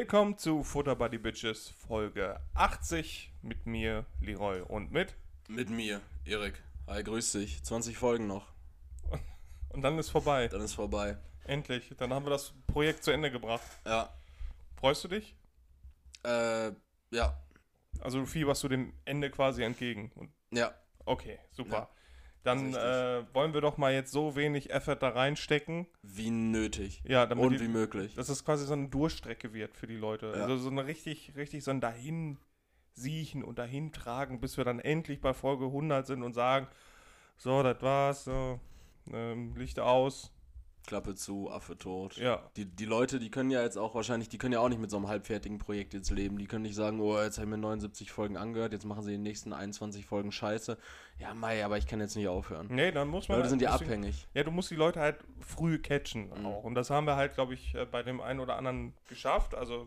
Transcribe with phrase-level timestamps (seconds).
[0.00, 5.14] Willkommen zu Futter Buddy Bitches Folge 80 mit mir, Leroy und mit.
[5.46, 6.54] Mit mir, Erik.
[6.86, 7.62] Hi, grüß dich.
[7.62, 8.46] 20 Folgen noch.
[9.68, 10.48] Und dann ist vorbei.
[10.48, 11.18] Dann ist vorbei.
[11.44, 11.92] Endlich.
[11.98, 13.60] Dann haben wir das Projekt zu Ende gebracht.
[13.84, 14.08] Ja.
[14.76, 15.36] Freust du dich?
[16.24, 16.72] Äh,
[17.10, 17.38] ja.
[18.00, 20.12] Also du fieberst du dem Ende quasi entgegen.
[20.14, 20.72] Und Ja.
[21.04, 21.76] okay, super.
[21.76, 21.88] Ja,
[22.42, 25.86] dann äh, wollen wir doch mal jetzt so wenig Effort da reinstecken.
[26.02, 27.02] Wie nötig.
[27.06, 28.14] Ja, damit Und die, wie möglich.
[28.14, 30.32] dass es quasi so eine Durchstrecke wird für die Leute.
[30.34, 30.42] Ja.
[30.42, 32.38] Also so eine richtig, richtig so ein dahin
[32.94, 36.66] siechen und dahin tragen, bis wir dann endlich bei Folge 100 sind und sagen,
[37.36, 38.60] so, das war's, so,
[39.12, 40.32] ähm, Licht aus.
[40.90, 42.16] Klappe zu, Affe tot.
[42.16, 44.80] Ja, Die, die Leute, die können ja jetzt auch wahrscheinlich, die können ja auch nicht
[44.80, 46.36] mit so einem halbfertigen Projekt jetzt leben.
[46.36, 49.12] Die können nicht sagen, oh, jetzt habe ich mir 79 Folgen angehört, jetzt machen sie
[49.12, 50.76] die nächsten 21 Folgen Scheiße.
[51.20, 52.66] Ja, Mai, aber ich kann jetzt nicht aufhören.
[52.70, 53.38] nee, dann muss man.
[53.38, 54.26] Leute sind ja abhängig.
[54.34, 56.46] Ja, du musst die Leute halt früh catchen Mhm.
[56.46, 56.64] auch.
[56.64, 59.54] Und das haben wir halt, glaube ich, äh, bei dem einen oder anderen geschafft.
[59.54, 59.86] Also,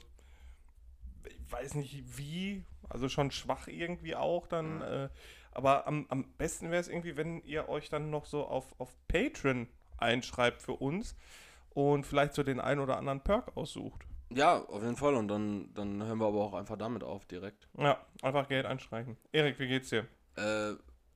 [1.28, 4.76] ich weiß nicht wie, also schon schwach irgendwie auch dann.
[4.78, 4.82] Mhm.
[4.84, 5.10] Äh,
[5.52, 8.96] aber am, am besten wäre es irgendwie, wenn ihr euch dann noch so auf, auf
[9.08, 9.68] Patreon
[10.04, 11.16] einschreibt für uns
[11.72, 14.06] und vielleicht so den einen oder anderen Perk aussucht.
[14.30, 15.16] Ja, auf jeden Fall.
[15.16, 17.68] Und dann, dann hören wir aber auch einfach damit auf direkt.
[17.78, 19.18] Ja, einfach Geld einstreichen.
[19.32, 20.08] Erik, wie geht's dir?
[20.36, 20.74] Äh,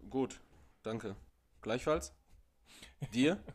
[0.09, 0.39] gut.
[0.83, 1.15] Danke.
[1.61, 2.13] Gleichfalls?
[3.13, 3.41] Dir?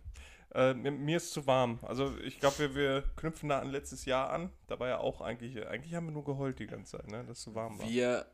[0.55, 1.78] Äh, mir, mir ist zu warm.
[1.80, 4.50] Also ich glaube, wir, wir knüpfen da an letztes Jahr an.
[4.66, 7.25] Da war ja auch eigentlich, eigentlich haben wir nur geheult die ganze Zeit, ne?
[7.25, 7.88] dass es zu warm war.
[7.88, 8.27] Wir,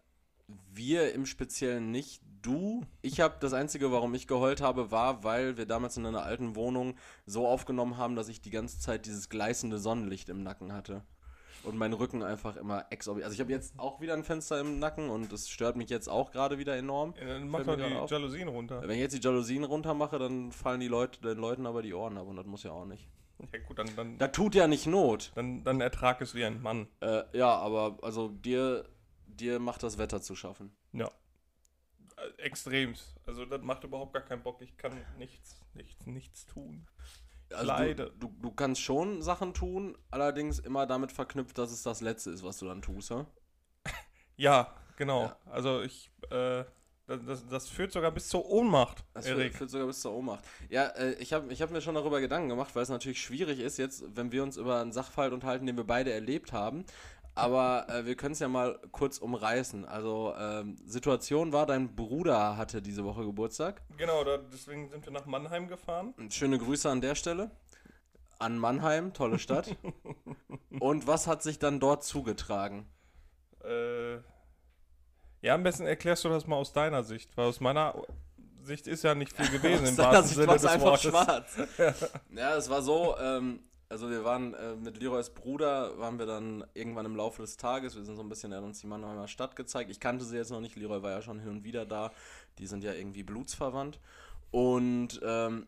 [0.72, 2.22] wir im Speziellen nicht.
[2.42, 6.22] Du, ich habe das Einzige, warum ich geheult habe, war, weil wir damals in einer
[6.22, 6.94] alten Wohnung
[7.27, 11.02] so aufgenommen haben, dass ich die ganze Zeit dieses gleißende Sonnenlicht im Nacken hatte.
[11.64, 13.24] Und mein Rücken einfach immer exorbitant.
[13.26, 16.08] Also ich habe jetzt auch wieder ein Fenster im Nacken und das stört mich jetzt
[16.08, 17.15] auch gerade wieder enorm.
[17.20, 18.09] Ja, dann mach doch die auf.
[18.10, 18.80] Jalousien runter.
[18.82, 21.92] Wenn ich jetzt die Jalousien runter mache, dann fallen die Leute, den Leuten aber die
[21.92, 23.09] Ohren ab und das muss ja auch nicht.
[23.53, 25.32] Ja gut, dann, dann, Das tut ja nicht Not.
[25.34, 26.86] dann, dann ertrag es wie ein Mann.
[27.00, 28.84] Äh, ja, aber also dir,
[29.41, 30.72] dir macht das Wetter zu schaffen.
[30.93, 31.10] Ja.
[32.16, 33.15] Äh, Extremst.
[33.26, 34.60] Also das macht überhaupt gar keinen Bock.
[34.62, 36.87] Ich kann nichts, nichts, nichts tun.
[37.53, 38.10] Also Leider.
[38.10, 42.31] Du, du, du kannst schon Sachen tun, allerdings immer damit verknüpft, dass es das Letzte
[42.31, 43.27] ist, was du dann tust, ja?
[44.37, 45.25] Ja, genau.
[45.25, 45.37] Ja.
[45.47, 46.65] Also ich, äh,
[47.09, 49.54] das, das, führt sogar bis zur Ohnmacht, Das führt, Erik.
[49.54, 50.44] führt sogar bis zur Ohnmacht.
[50.69, 53.60] Ja, äh, ich habe ich hab mir schon darüber Gedanken gemacht, weil es natürlich schwierig
[53.60, 56.84] ist jetzt, wenn wir uns über einen Sachverhalt unterhalten, den wir beide erlebt haben.
[57.38, 59.84] Aber äh, wir können es ja mal kurz umreißen.
[59.84, 63.81] Also, ähm, Situation war, dein Bruder hatte diese Woche Geburtstag.
[63.97, 66.15] Genau, da, deswegen sind wir nach Mannheim gefahren.
[66.31, 67.50] Schöne Grüße an der Stelle.
[68.41, 69.77] An Mannheim, tolle Stadt.
[70.81, 72.87] Und was hat sich dann dort zugetragen?
[73.65, 74.16] Äh,
[75.41, 77.94] ja, am besten erklärst du das mal aus deiner Sicht, weil aus meiner
[78.62, 81.10] Sicht ist ja nicht viel gewesen Aus im deiner Sicht Sinne war's des einfach Wortes.
[81.10, 81.56] schwarz.
[82.34, 86.65] ja, es war so, ähm, also wir waren äh, mit Leroys Bruder, waren wir dann
[86.75, 89.28] irgendwann im Laufe des Tages, wir sind so ein bisschen, er hat uns die Mannheimer
[89.28, 89.91] Stadt gezeigt.
[89.91, 92.12] Ich kannte sie jetzt noch nicht, Leroy war ja schon hin und wieder da.
[92.59, 93.98] Die sind ja irgendwie blutsverwandt.
[94.50, 95.66] Und ähm,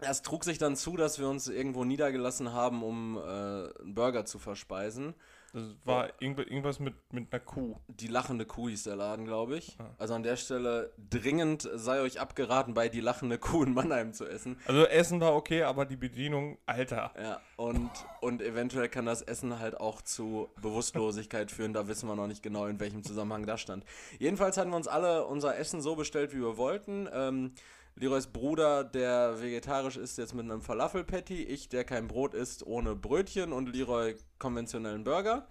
[0.00, 4.26] es trug sich dann zu, dass wir uns irgendwo niedergelassen haben, um äh, einen Burger
[4.26, 5.14] zu verspeisen.
[5.52, 7.76] Das war irgend- irgendwas mit, mit einer Kuh.
[7.88, 9.76] Die lachende Kuh hieß der Laden, glaube ich.
[9.78, 9.86] Ah.
[9.96, 14.26] Also an der Stelle dringend sei euch abgeraten, bei die lachende Kuh in Mannheim zu
[14.26, 14.58] essen.
[14.66, 17.12] Also Essen war okay, aber die Bedienung, Alter.
[17.18, 17.90] Ja, und,
[18.20, 21.72] und eventuell kann das Essen halt auch zu Bewusstlosigkeit führen.
[21.72, 23.84] Da wissen wir noch nicht genau, in welchem Zusammenhang das stand.
[24.18, 27.08] Jedenfalls hatten wir uns alle unser Essen so bestellt, wie wir wollten.
[27.12, 27.52] Ähm,
[27.98, 31.44] Leroys Bruder, der vegetarisch ist, jetzt mit einem Falafel-Patty.
[31.44, 33.52] Ich, der kein Brot isst, ohne Brötchen.
[33.54, 35.46] Und Leroy konventionellen Burger.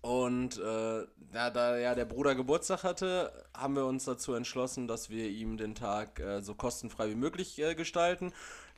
[0.00, 1.00] Und äh,
[1.34, 5.56] ja, da ja der Bruder Geburtstag hatte, haben wir uns dazu entschlossen, dass wir ihm
[5.56, 8.32] den Tag äh, so kostenfrei wie möglich äh, gestalten.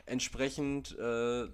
[0.06, 1.48] Entsprechend äh,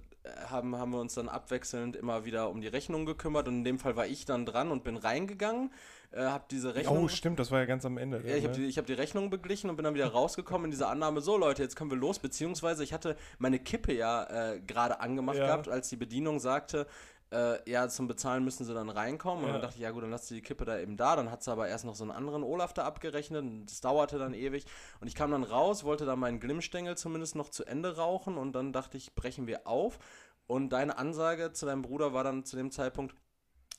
[0.46, 3.48] haben, haben wir uns dann abwechselnd immer wieder um die Rechnung gekümmert.
[3.48, 5.72] Und in dem Fall war ich dann dran und bin reingegangen,
[6.12, 7.04] äh, habe diese Rechnung.
[7.04, 8.18] Oh, stimmt, das war ja ganz am Ende.
[8.26, 8.60] Ja, ich habe ne?
[8.60, 11.36] die, ich hab die Rechnung beglichen und bin dann wieder rausgekommen in dieser Annahme, so
[11.36, 15.46] Leute, jetzt können wir los, beziehungsweise ich hatte meine Kippe ja äh, gerade angemacht Ja.
[15.46, 16.86] gehabt, als die Bedienung sagte,
[17.32, 19.44] äh, ja, zum Bezahlen müssen sie dann reinkommen.
[19.44, 19.52] Und Ja.
[19.54, 21.16] dann dachte ich, ja gut, dann lasst sie die Kippe da eben da.
[21.16, 24.18] Dann hat sie aber erst noch so einen anderen Olaf da abgerechnet und das dauerte
[24.18, 24.66] dann ewig.
[25.00, 28.52] Und ich kam dann raus, wollte dann meinen Glimmstängel zumindest noch zu Ende rauchen und
[28.52, 29.98] dann dachte ich, brechen wir auf.
[30.46, 33.14] Und deine Ansage zu deinem Bruder war dann zu dem Zeitpunkt,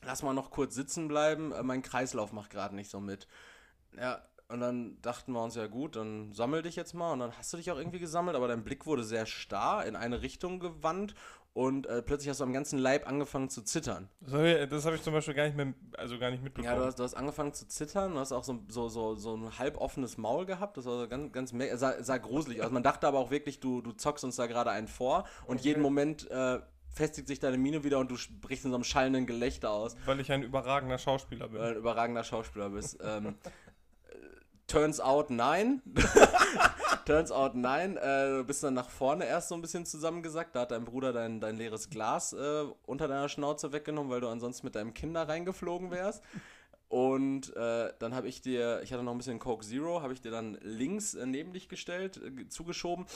[0.05, 3.27] lass mal noch kurz sitzen bleiben, äh, mein Kreislauf macht gerade nicht so mit.
[3.97, 7.11] Ja, und dann dachten wir uns, ja gut, dann sammel dich jetzt mal.
[7.13, 9.95] Und dann hast du dich auch irgendwie gesammelt, aber dein Blick wurde sehr starr in
[9.95, 11.15] eine Richtung gewandt
[11.53, 14.09] und äh, plötzlich hast du am ganzen Leib angefangen zu zittern.
[14.21, 16.73] Das habe ich, zum Beispiel gar nicht, mehr, also gar nicht mitbekommen.
[16.73, 19.35] Ja, du hast, du hast angefangen zu zittern, du hast auch so, so, so, so
[19.35, 22.71] ein halb offenes Maul gehabt, das war so ganz, ganz sah, sah gruselig aus.
[22.71, 25.69] Man dachte aber auch wirklich, du, du zockst uns da gerade einen vor und Okay.
[25.69, 26.59] jeden Moment äh,
[26.93, 29.95] festigt sich deine Miene wieder und du brichst in so einem schallenden Gelächter aus.
[30.05, 31.59] Weil ich ein überragender Schauspieler bin.
[31.59, 32.99] Weil du ein überragender Schauspieler bist.
[33.03, 33.35] ähm,
[34.07, 34.15] äh,
[34.67, 35.81] turns out nein.
[37.05, 37.97] turns out nein.
[37.97, 40.55] Äh, du bist dann nach vorne erst so ein bisschen zusammengesackt.
[40.55, 44.27] Da hat dein Bruder dein, dein leeres Glas äh, unter deiner Schnauze weggenommen, weil du
[44.27, 46.23] ansonsten mit deinem Kinder reingeflogen wärst.
[46.93, 50.21] Und äh, dann habe ich dir, ich hatte noch ein bisschen Coke Zero, habe ich
[50.21, 53.07] dir dann links äh, neben dich gestellt, äh, zugeschoben.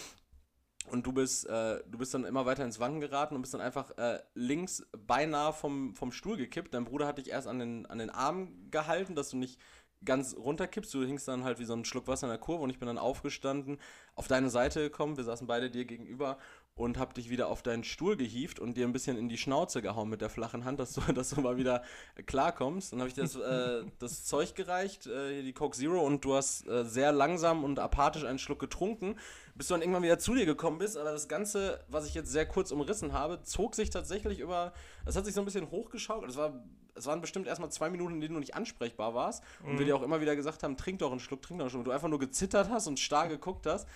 [0.89, 3.61] Und du bist, äh, du bist dann immer weiter ins Wanken geraten und bist dann
[3.61, 6.73] einfach äh, links beinahe vom, vom Stuhl gekippt.
[6.73, 9.59] Dein Bruder hat dich erst an den, an den Arm gehalten, dass du nicht
[10.05, 10.93] ganz runterkippst.
[10.93, 12.87] Du hingst dann halt wie so ein Schluck Wasser in der Kurve und ich bin
[12.87, 13.79] dann aufgestanden,
[14.15, 15.17] auf deine Seite gekommen.
[15.17, 16.37] Wir saßen beide dir gegenüber
[16.77, 19.81] und hab dich wieder auf deinen Stuhl gehievt und dir ein bisschen in die Schnauze
[19.81, 21.83] gehauen mit der flachen Hand, dass du, dass du mal wieder
[22.27, 22.93] klarkommst.
[22.93, 26.35] Dann habe ich dir das, äh, das Zeug gereicht, äh, die Coke Zero, und du
[26.35, 29.15] hast äh, sehr langsam und apathisch einen Schluck getrunken,
[29.57, 30.97] bis du dann irgendwann wieder zu dir gekommen bist.
[30.97, 34.73] Aber das Ganze, was ich jetzt sehr kurz umrissen habe, zog sich tatsächlich über,
[35.05, 36.31] das hat sich so ein bisschen hochgeschaukelt.
[36.31, 36.63] Es war
[36.97, 39.43] es waren bestimmt erstmal zwei Minuten, in denen du nicht ansprechbar warst.
[39.61, 39.85] Und wir mhm.
[39.85, 41.81] dir auch immer wieder gesagt haben, trink doch einen Schluck, trink doch einen Schluck.
[41.81, 43.87] Und du einfach nur gezittert hast und starr geguckt hast.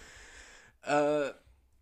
[0.84, 1.31] Äh,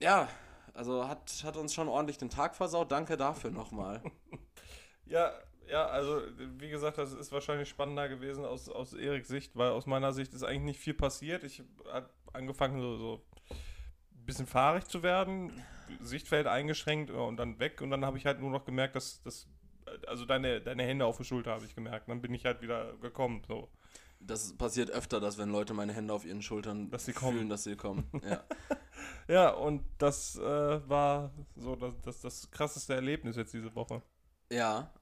[0.02, 0.30] ja,
[0.74, 2.92] also hat, hat uns schon ordentlich den Tag versaut.
[2.92, 4.02] Danke dafür nochmal.
[5.06, 5.34] ja,
[5.68, 6.22] ja, also
[6.58, 10.34] wie gesagt, das ist wahrscheinlich spannender gewesen aus, aus Eriks Sicht, weil aus meiner Sicht
[10.34, 11.44] ist eigentlich nicht viel passiert.
[11.44, 11.62] Ich
[11.92, 13.26] habe angefangen, so, so
[14.30, 15.52] bisschen fahrig zu werden,
[16.00, 17.82] Sichtfeld eingeschränkt und dann weg.
[17.82, 19.48] Und dann habe ich halt nur noch gemerkt, dass, dass
[20.08, 22.08] also deine, deine Hände auf der Schulter habe ich gemerkt.
[22.10, 23.42] Dann bin ich halt wieder gekommen.
[23.48, 23.70] So.
[24.20, 27.50] Das passiert öfter, dass wenn Leute meine Hände auf ihren Schultern dass sie fühlen, kommen.
[27.50, 28.10] dass sie kommen.
[28.30, 28.44] Ja.
[29.28, 34.02] ja, und das äh, war so das, das, das krasseste Erlebnis jetzt diese Woche.
[34.52, 34.94] Ja.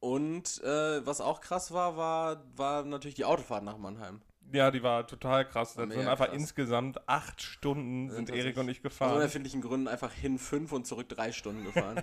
[0.00, 4.22] Und äh, was auch krass war, war, war natürlich die Autofahrt nach Mannheim.
[4.52, 5.74] Ja, die war total krass.
[5.74, 6.36] Das sind einfach krass.
[6.36, 9.10] insgesamt acht Stunden sind, sind Erik und ich gefahren.
[9.10, 12.02] Aus unerfindlichen Gründen einfach hin fünf und zurück drei Stunden gefahren.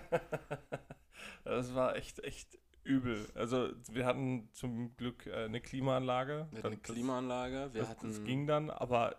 [1.43, 3.27] das war echt, echt übel.
[3.35, 6.47] Also wir hatten zum Glück äh, eine Klimaanlage.
[6.51, 7.69] Wir hatten eine Klimaanlage.
[7.73, 9.15] Wir das, hatten das ging dann, aber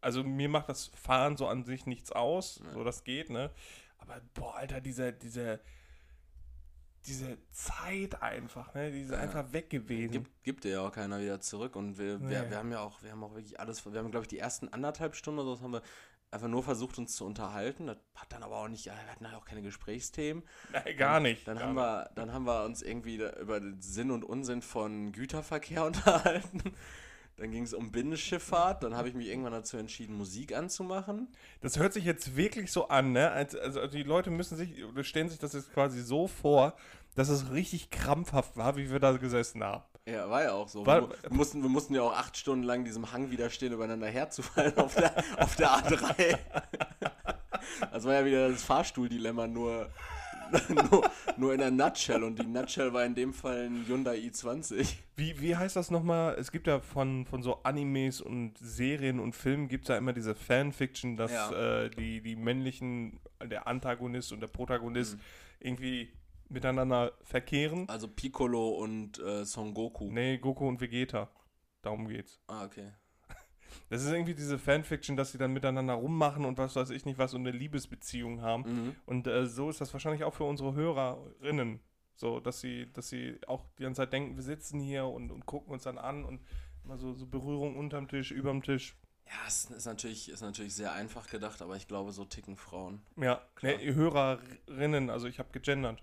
[0.00, 2.72] also mir macht das Fahren so an sich nichts aus, ja.
[2.72, 3.50] so das geht, ne?
[3.98, 5.60] Aber boah, Alter, diese, diese,
[7.06, 8.90] diese Zeit einfach, ne?
[8.90, 9.18] Die ist ja.
[9.18, 10.12] einfach weg gewesen.
[10.12, 11.76] Gibt, gibt dir ja auch keiner wieder zurück.
[11.76, 12.30] Und wir, nee.
[12.30, 14.38] wir, wir haben ja auch, wir haben auch wirklich alles, wir haben, glaube ich, die
[14.38, 15.82] ersten anderthalb Stunden oder so haben wir
[16.30, 17.86] einfach nur versucht, uns zu unterhalten.
[17.86, 20.42] Das hat dann aber auch nicht, wir hatten auch keine Gesprächsthemen.
[20.72, 21.46] Nein, gar nicht.
[21.46, 21.84] Dann, gar haben, nicht.
[21.84, 26.74] Wir, dann haben wir uns irgendwie über den Sinn und Unsinn von Güterverkehr unterhalten.
[27.36, 28.82] Dann ging es um Binnenschifffahrt.
[28.82, 31.28] Dann habe ich mich irgendwann dazu entschieden, Musik anzumachen.
[31.60, 33.30] Das hört sich jetzt wirklich so an, ne?
[33.30, 36.74] Also die Leute müssen sich, stellen sich das jetzt quasi so vor,
[37.14, 39.84] dass es richtig krampfhaft war, wie wir da gesessen haben.
[40.06, 40.84] Ja, war ja auch so.
[40.84, 44.76] War, wir, mussten, wir mussten ja auch acht Stunden lang diesem Hang widerstehen, übereinander herzufallen
[44.76, 46.38] auf der, auf der A3.
[47.90, 49.90] Das war ja wieder das Fahrstuhldilemma, nur,
[50.90, 52.22] nur, nur in der Nutshell.
[52.22, 54.96] Und die Nutshell war in dem Fall ein Hyundai i20.
[55.16, 56.34] Wie, wie heißt das nochmal?
[56.38, 60.12] Es gibt ja von, von so Animes und Serien und Filmen gibt es ja immer
[60.12, 61.82] diese Fanfiction, dass ja.
[61.84, 65.20] äh, die, die männlichen, der Antagonist und der Protagonist mhm.
[65.60, 66.12] irgendwie
[66.48, 67.88] miteinander verkehren.
[67.88, 70.10] Also Piccolo und äh, Son Goku.
[70.10, 71.28] Nee, Goku und Vegeta.
[71.82, 72.40] Darum geht's.
[72.46, 72.92] Ah, okay.
[73.90, 77.18] Das ist irgendwie diese Fanfiction, dass sie dann miteinander rummachen und was weiß ich nicht
[77.18, 78.62] was und eine Liebesbeziehung haben.
[78.62, 78.96] Mhm.
[79.06, 81.80] Und äh, so ist das wahrscheinlich auch für unsere Hörerinnen.
[82.16, 85.46] So, dass sie, dass sie auch die ganze Zeit denken, wir sitzen hier und, und
[85.46, 86.40] gucken uns dann an und
[86.84, 88.96] immer so, so Berührung unterm Tisch, überm Tisch.
[89.26, 93.02] Ja, es ist natürlich, ist natürlich sehr einfach gedacht, aber ich glaube, so ticken Frauen.
[93.16, 96.02] Ja, nee, Hörerinnen, also ich habe gegendert.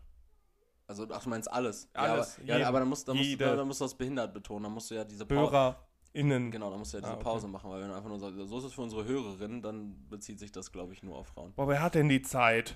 [0.87, 1.89] Also, ach, du meinst alles.
[1.93, 2.37] Alles.
[2.43, 4.63] Ja, aber, ja, aber dann musst, dann, musst, dann, musst du das behindert betonen.
[4.63, 5.77] Dann musst du ja diese Pause.
[6.13, 6.51] Innen.
[6.51, 7.23] Genau, dann musst du ja diese ah, okay.
[7.23, 9.95] Pause machen, weil wenn du einfach nur sagst, so ist es für unsere Hörerinnen, dann
[10.09, 11.53] bezieht sich das, glaube ich, nur auf Frauen.
[11.53, 12.75] Boah, wer hat denn die Zeit?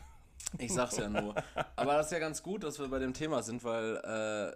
[0.58, 1.36] Ich sag's ja nur.
[1.76, 4.56] Aber das ist ja ganz gut, dass wir bei dem Thema sind, weil äh,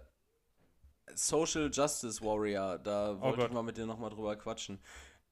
[1.14, 4.78] Social Justice Warrior, da oh wollte oh ich mal mit dir nochmal drüber quatschen.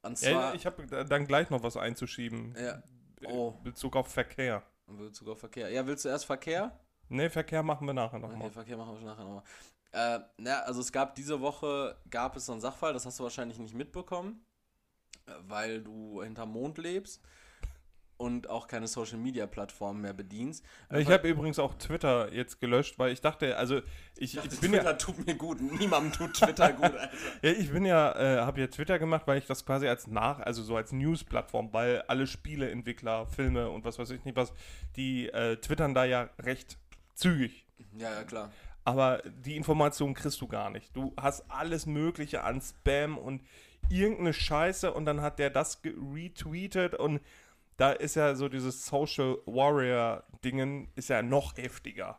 [0.02, 2.54] Und zwar, ja, ich habe dann gleich noch was einzuschieben.
[2.58, 2.82] Ja.
[3.26, 3.52] Oh.
[3.64, 4.62] Bezug auf Verkehr.
[4.86, 5.70] In Bezug auf Verkehr.
[5.70, 6.78] Ja, willst du erst Verkehr?
[7.08, 8.38] Ne, Verkehr machen wir nachher nochmal.
[8.38, 9.42] Okay, Verkehr machen wir nachher nochmal.
[9.92, 13.24] Äh, na, also es gab diese Woche, gab es so einen Sachfall, das hast du
[13.24, 14.44] wahrscheinlich nicht mitbekommen,
[15.26, 17.22] äh, weil du hinterm Mond lebst
[18.18, 20.64] und auch keine Social Media Plattformen mehr bedienst.
[20.92, 23.84] Ich habe übrigens auch Twitter jetzt gelöscht, weil ich dachte, also ich,
[24.16, 26.84] ich, dachte, ich bin Twitter ja, tut mir gut, niemandem tut Twitter gut.
[26.98, 27.10] Alter.
[27.42, 30.40] ja, ich bin ja, äh, habe ja Twitter gemacht, weil ich das quasi als nach,
[30.40, 34.52] also so als News-Plattform, weil alle Spieleentwickler, Filme und was weiß ich nicht was,
[34.96, 36.76] die äh, twittern da ja recht
[37.14, 37.64] zügig.
[37.96, 38.50] Ja, ja, klar.
[38.88, 40.96] Aber die Informationen kriegst du gar nicht.
[40.96, 43.42] Du hast alles Mögliche an Spam und
[43.90, 47.20] irgendeine Scheiße und dann hat der das retweetet und
[47.76, 52.18] da ist ja so dieses Social Warrior-Dingen ist ja noch heftiger.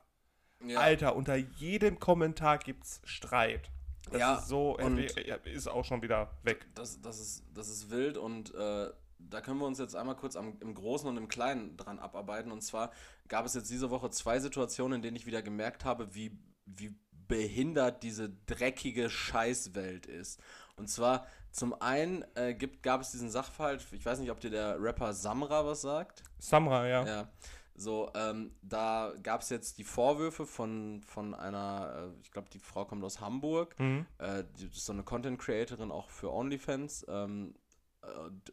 [0.63, 0.79] Ja.
[0.79, 3.71] Alter, unter jedem Kommentar gibt's Streit.
[4.11, 6.67] Das Ja, ist so, ist auch schon wieder weg.
[6.75, 10.35] Das, das, ist, das ist wild und äh, da können wir uns jetzt einmal kurz
[10.35, 12.51] am, im Großen und im Kleinen dran abarbeiten.
[12.51, 12.91] Und zwar
[13.27, 16.38] gab es jetzt diese Woche zwei Situationen, in denen ich wieder gemerkt habe, wie,
[16.75, 16.95] wie
[17.27, 20.41] behindert diese dreckige Scheißwelt ist.
[20.75, 24.49] Und zwar zum einen äh, gibt, gab es diesen Sachverhalt, ich weiß nicht, ob dir
[24.49, 26.23] der Rapper Samra was sagt.
[26.39, 27.05] Samra, ja.
[27.05, 27.29] Ja.
[27.75, 32.59] So, ähm, da gab es jetzt die Vorwürfe von, von einer, äh, ich glaube, die
[32.59, 34.05] Frau kommt aus Hamburg, Mhm.
[34.17, 37.05] äh, die ist so eine Content Creatorin auch für OnlyFans.
[37.07, 37.68] Ähm, äh,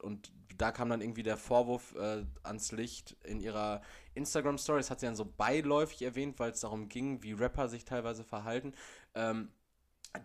[0.03, 3.83] und da kam dann irgendwie der Vorwurf äh, ans Licht in ihrer
[4.15, 7.85] Instagram Stories, hat sie dann so beiläufig erwähnt, weil es darum ging, wie Rapper sich
[7.85, 8.73] teilweise verhalten,
[9.15, 9.51] ähm,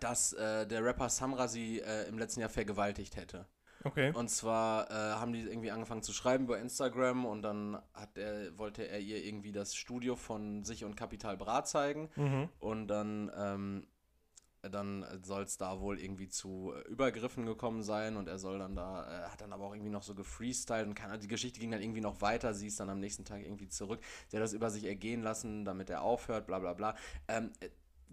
[0.00, 3.46] dass äh, der Rapper Samra sie äh, im letzten Jahr vergewaltigt hätte.
[3.84, 4.12] Okay.
[4.14, 8.56] Und zwar äh, haben die irgendwie angefangen zu schreiben über Instagram und dann hat er,
[8.58, 12.08] wollte er ihr irgendwie das Studio von sich und Kapital Bra zeigen.
[12.16, 12.48] Mhm.
[12.60, 13.86] Und dann, ähm,
[14.70, 18.76] dann soll es da wohl irgendwie zu äh, Übergriffen gekommen sein und er soll dann
[18.76, 21.70] da, äh, hat dann aber auch irgendwie noch so gefreestylt und kann, die Geschichte ging
[21.72, 24.00] dann irgendwie noch weiter, sie ist dann am nächsten Tag irgendwie zurück.
[24.28, 26.94] Sie hat das über sich ergehen lassen, damit er aufhört, bla bla bla.
[27.28, 27.68] Ähm, äh,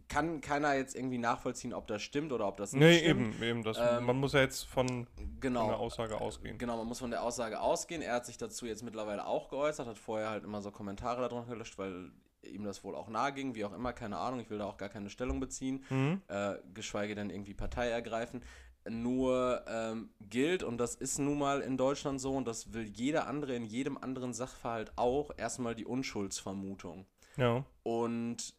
[0.08, 3.36] kann keiner jetzt irgendwie nachvollziehen, ob das stimmt oder ob das nicht Nee, stimmt.
[3.36, 3.64] eben, eben.
[3.64, 5.06] Das, Ähm, man muss ja jetzt von,
[5.40, 5.60] Genau.
[5.62, 6.58] von der Aussage ausgehen.
[6.58, 8.02] Genau, man muss von der Aussage ausgehen.
[8.02, 11.52] Er hat sich dazu jetzt mittlerweile auch geäußert, hat vorher halt immer so Kommentare darunter
[11.52, 12.12] gelöscht, weil
[12.44, 14.40] ihm das wohl auch nahe ging, wie auch immer, keine Ahnung.
[14.40, 16.22] Ich will da auch gar keine Stellung beziehen, Mhm.
[16.28, 18.42] äh, geschweige denn irgendwie Partei ergreifen.
[18.90, 23.28] Nur ähm, gilt, und das ist nun mal in Deutschland so, und das will jeder
[23.28, 27.06] andere in jedem anderen Sachverhalt auch, erstmal die Unschuldsvermutung.
[27.36, 27.66] Ja.
[27.84, 28.56] Und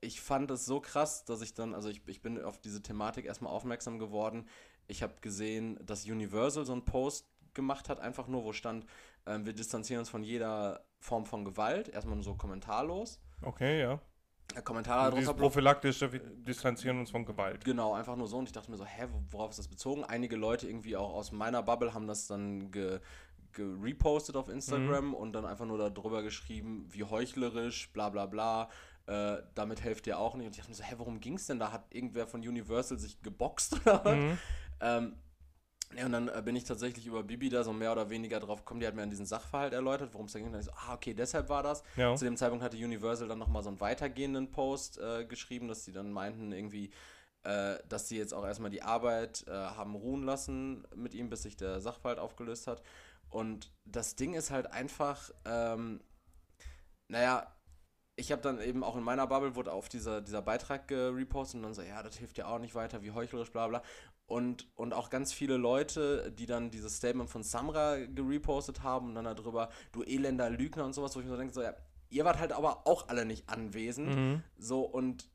[0.00, 3.26] ich fand es so krass, dass ich dann, also ich, ich bin auf diese Thematik
[3.26, 4.46] erstmal aufmerksam geworden.
[4.86, 8.86] Ich habe gesehen, dass Universal so einen Post gemacht hat, einfach nur, wo stand,
[9.26, 11.88] ähm, wir distanzieren uns von jeder Form von Gewalt.
[11.88, 13.20] Erstmal nur so kommentarlos.
[13.42, 14.00] Okay, ja.
[14.64, 17.64] Kommentare drunter prophylaktische, wir distanzieren uns von Gewalt.
[17.64, 18.38] Genau, einfach nur so.
[18.38, 20.04] Und ich dachte mir so, hä, worauf ist das bezogen?
[20.04, 23.00] Einige Leute irgendwie auch aus meiner Bubble haben das dann ge,
[23.52, 28.70] gerepostet auf Instagram und dann einfach nur darüber geschrieben, wie heuchlerisch, bla bla bla.
[29.06, 30.46] Äh, damit helft ihr auch nicht.
[30.46, 31.58] Und ich dachte mir so, hä, worum ging's denn?
[31.58, 34.16] Da hat irgendwer von Universal sich geboxt oder was?
[34.16, 34.38] Mhm.
[34.80, 35.16] Ähm,
[35.96, 38.60] ja, und dann äh, bin ich tatsächlich über Bibi da so mehr oder weniger drauf
[38.60, 38.80] gekommen.
[38.80, 40.52] Die hat mir an diesen Sachverhalt erläutert, worum es da ging.
[40.52, 41.82] Dann ich so, ah, okay, deshalb war das.
[41.96, 42.14] Ja.
[42.14, 45.92] Zu dem Zeitpunkt hatte Universal dann nochmal so einen weitergehenden Post äh, geschrieben, dass sie
[45.92, 46.90] dann meinten, irgendwie,
[47.42, 51.42] äh, dass sie jetzt auch erstmal die Arbeit äh, haben ruhen lassen mit ihm, bis
[51.42, 52.82] sich der Sachverhalt aufgelöst hat.
[53.30, 56.00] Und das Ding ist halt einfach, ähm,
[57.08, 57.46] naja,
[58.16, 61.62] ich habe dann eben auch in meiner Bubble wurde auf dieser, dieser Beitrag gerepostet und
[61.62, 63.82] dann so, ja, das hilft ja auch nicht weiter, wie heuchlerisch, bla bla.
[64.28, 69.14] Und, und auch ganz viele Leute, die dann dieses Statement von Samra gerepostet haben und
[69.14, 71.74] dann darüber, du elender Lügner und sowas, wo ich mir so denke, so, ja,
[72.10, 74.14] ihr wart halt aber auch alle nicht anwesend.
[74.14, 74.42] Mhm.
[74.58, 75.30] So, und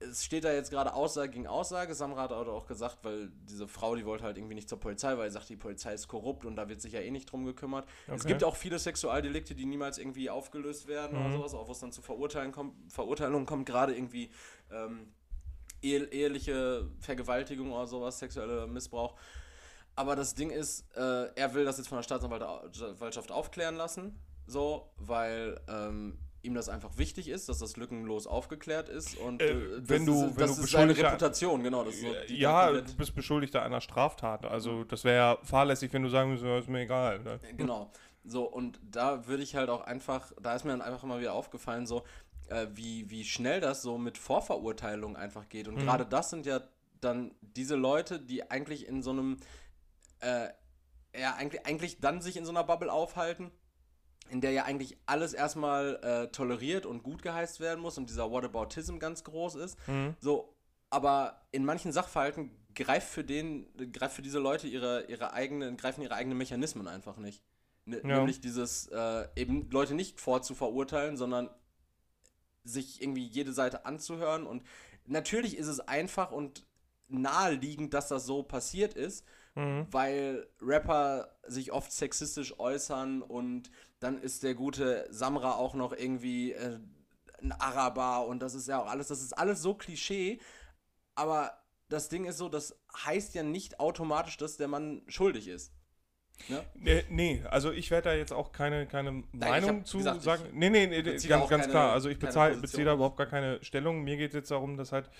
[0.00, 1.94] es steht da jetzt gerade Aussage gegen Aussage.
[1.94, 5.30] Samra hat auch gesagt, weil diese Frau, die wollte halt irgendwie nicht zur Polizei, weil
[5.30, 7.88] sie sagt, die Polizei ist korrupt und da wird sich ja eh nicht drum gekümmert.
[8.08, 8.28] Es Okay.
[8.28, 11.32] gibt auch viele Sexualdelikte, die niemals irgendwie aufgelöst werden oder Mhm.
[11.32, 14.30] sowas, auch wo es dann zu Verurteilen kommt, Verurteilungen kommt, gerade irgendwie
[14.70, 15.12] ähm,
[15.82, 19.14] eheliche Vergewaltigung oder sowas, sexueller Missbrauch.
[19.96, 24.90] Aber das Ding ist, äh, er will das jetzt von der Staatsanwaltschaft aufklären lassen, so,
[24.96, 29.80] weil ähm, ihm das einfach wichtig ist, dass das lückenlos aufgeklärt ist und Äh, äh,
[29.88, 31.82] wenn das du- ist, wenn das du ist seine Reputation, genau.
[31.84, 34.46] Das so die, ja, die du bist Beschuldigter einer Straftat.
[34.46, 37.18] Also das wäre ja fahrlässig, wenn du sagen würdest, ja, ist mir egal.
[37.20, 37.40] Ne?
[37.56, 37.90] Genau.
[38.24, 41.32] So, und da würde ich halt auch einfach, da ist mir dann einfach mal wieder
[41.32, 42.04] aufgefallen, so,
[42.50, 45.68] äh, wie, wie schnell das so mit Vorverurteilung einfach geht.
[45.68, 45.80] Und Mhm.
[45.80, 46.60] gerade das sind ja
[47.00, 49.38] dann diese Leute, die eigentlich in so einem,
[50.20, 50.48] äh,
[51.18, 53.50] ja, eigentlich, eigentlich dann sich in so einer Bubble aufhalten,
[54.30, 58.30] in der ja eigentlich alles erstmal äh, toleriert und gut geheißt werden muss und dieser
[58.30, 59.78] Whataboutism ganz groß ist.
[59.88, 60.16] Mhm.
[60.20, 60.54] So,
[60.90, 66.02] aber in manchen Sachverhalten greift für den, greift für diese Leute ihre, ihre eigenen, greifen
[66.02, 67.42] ihre eigenen Mechanismen einfach nicht.
[67.84, 68.16] Ne, Ja.
[68.18, 71.48] Nämlich dieses, äh, eben Leute nicht vorzuverurteilen, sondern
[72.68, 74.46] sich irgendwie jede Seite anzuhören.
[74.46, 74.62] Und
[75.06, 76.66] natürlich ist es einfach und
[77.08, 79.86] naheliegend, dass das so passiert ist, Mhm.
[79.90, 86.52] weil Rapper sich oft sexistisch äußern und dann ist der gute Samra auch noch irgendwie
[86.52, 86.78] äh,
[87.42, 90.38] ein Araber und das ist ja auch alles, das ist alles so Klischee,
[91.16, 91.58] aber
[91.88, 95.72] das Ding ist so, das heißt ja nicht automatisch, dass der Mann schuldig ist.
[96.48, 96.62] Ne?
[96.74, 100.44] Nee, nee, also ich werde da jetzt auch keine, keine Meinung hab zu gesagt, sagen.
[100.52, 101.92] Nee, nee, nee ganz, ganz keine- klar.
[101.92, 104.02] Also ich bezahl, beziehe da überhaupt gar keine Stellung.
[104.04, 105.10] Mir geht es jetzt darum, dass halt,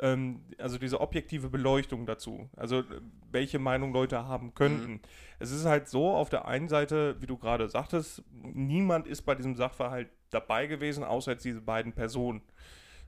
[0.00, 2.84] ähm, also diese objektive Beleuchtung dazu, also äh,
[3.32, 4.92] welche Meinung Leute haben könnten.
[4.92, 5.00] Mhm.
[5.38, 9.34] Es ist halt so, auf der einen Seite, wie du gerade sagtest, niemand ist bei
[9.34, 12.42] diesem Sachverhalt dabei gewesen, außer jetzt diese beiden Personen.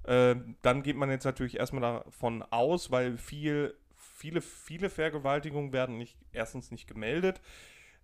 [0.07, 3.75] Ähm, dann geht man jetzt natürlich erstmal davon aus, weil viel,
[4.19, 7.41] viele, viele Vergewaltigungen werden nicht, erstens nicht gemeldet,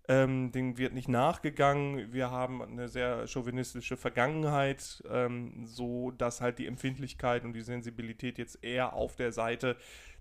[0.07, 2.13] ähm, denen wird nicht nachgegangen.
[2.13, 8.37] Wir haben eine sehr chauvinistische Vergangenheit, ähm, so dass halt die Empfindlichkeit und die Sensibilität
[8.37, 9.75] jetzt eher auf der Seite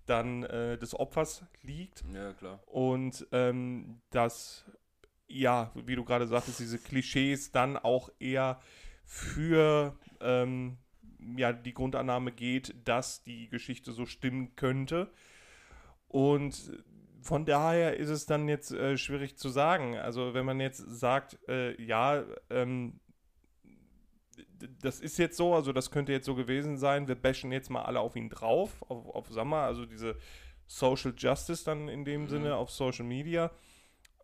[0.06, 2.04] dann äh, des Opfers liegt.
[2.12, 2.60] Ja, klar.
[2.66, 4.64] Und ähm, dass,
[5.28, 8.60] ja, wie du gerade sagtest, diese Klischees dann auch eher
[9.04, 10.78] für ähm,
[11.36, 15.10] ja, die Grundannahme geht, dass die Geschichte so stimmen könnte.
[16.14, 16.70] Und
[17.22, 19.96] von daher ist es dann jetzt äh, schwierig zu sagen.
[19.96, 23.00] Also wenn man jetzt sagt, äh, ja, ähm,
[24.80, 27.82] das ist jetzt so, also das könnte jetzt so gewesen sein, wir bashen jetzt mal
[27.82, 30.16] alle auf ihn drauf, auf, auf Sammer, also diese
[30.68, 32.28] Social Justice dann in dem Mhm.
[32.28, 33.50] Sinne auf Social Media,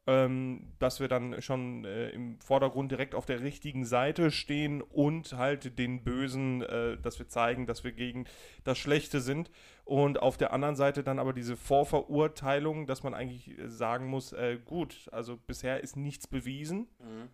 [0.06, 5.34] ähm, dass wir dann schon äh, im Vordergrund direkt auf der richtigen Seite stehen und
[5.34, 8.24] halt den Bösen, äh, dass wir zeigen, dass wir gegen
[8.64, 9.50] das Schlechte sind
[9.84, 14.32] und auf der anderen Seite dann aber diese Vorverurteilung, dass man eigentlich äh, sagen muss,
[14.32, 17.28] äh, gut, also bisher ist nichts bewiesen, Mhm.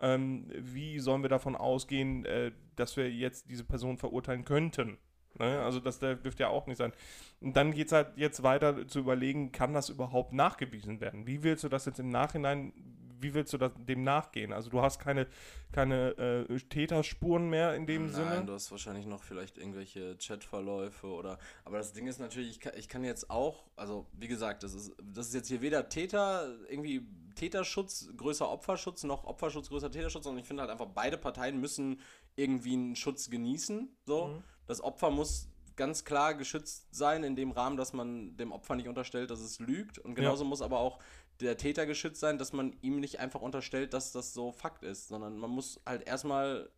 [0.00, 4.98] ähm, wie sollen wir davon ausgehen, äh, dass wir jetzt diese Person verurteilen könnten?
[5.38, 5.60] Ne?
[5.62, 6.92] Also das dür- dürfte ja auch nicht sein.
[7.40, 11.26] Und dann geht es halt jetzt weiter zu überlegen, kann das überhaupt nachgewiesen werden?
[11.26, 12.72] Wie willst du das jetzt im Nachhinein,
[13.20, 14.52] wie willst du das, dem nachgehen?
[14.52, 15.26] Also du hast keine,
[15.72, 16.10] keine
[16.48, 18.44] äh, Täterspuren mehr in dem Nein, Sinne.
[18.44, 21.38] du hast wahrscheinlich noch vielleicht irgendwelche Chatverläufe oder.
[21.64, 24.74] Aber das Ding ist natürlich, ich kann, ich kann jetzt auch, also wie gesagt, das
[24.74, 30.24] ist, das ist jetzt hier weder Täter, irgendwie Täterschutz, größer Opferschutz, noch Opferschutz, größer Täterschutz,
[30.24, 32.00] sondern ich finde halt einfach, beide Parteien müssen
[32.36, 33.88] irgendwie einen Schutz genießen.
[34.06, 34.26] So.
[34.28, 34.42] Mhm.
[34.66, 38.88] Das Opfer muss ganz klar geschützt sein, in dem Rahmen, dass man dem Opfer nicht
[38.88, 39.98] unterstellt, dass es lügt.
[39.98, 41.00] Und genauso muss aber auch
[41.40, 45.08] der Täter geschützt sein, dass man ihm nicht einfach unterstellt, dass das so Fakt ist,
[45.08, 46.70] sondern man muss halt erstmal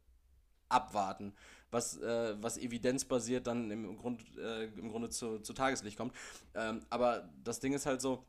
[0.68, 1.34] abwarten,
[1.70, 6.14] was, äh, was evidenzbasiert dann im, Grund, äh, im Grunde zu, zu Tageslicht kommt.
[6.54, 8.24] Ähm, aber das Ding ist halt so,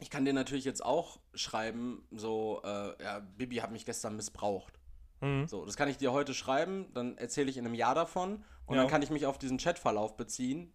[0.00, 4.78] ich kann dir natürlich jetzt auch schreiben, so, äh, ja, Bibi hat mich gestern missbraucht.
[5.24, 5.48] Mhm.
[5.48, 8.76] So, das kann ich dir heute schreiben, dann erzähle ich in einem Jahr davon und
[8.76, 8.82] Ja.
[8.82, 10.72] dann kann ich mich auf diesen Chatverlauf beziehen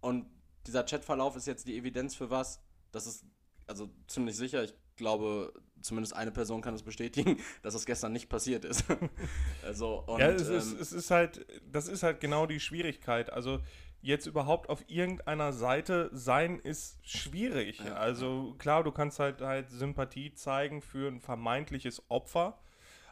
[0.00, 0.26] und
[0.66, 2.62] dieser Chatverlauf ist jetzt die Evidenz für was?
[2.92, 3.24] Das ist
[3.66, 8.28] also ziemlich sicher, ich glaube, zumindest eine Person kann es bestätigen, dass das gestern nicht
[8.28, 8.84] passiert ist.
[9.64, 13.32] also, und, ja, es, ist, ähm, es ist halt, das ist halt genau die Schwierigkeit.
[13.32, 13.60] Also
[14.02, 17.80] jetzt überhaupt auf irgendeiner Seite sein ist schwierig.
[17.80, 17.94] Ja.
[17.94, 22.58] Also klar, du kannst halt halt Sympathie zeigen für ein vermeintliches Opfer,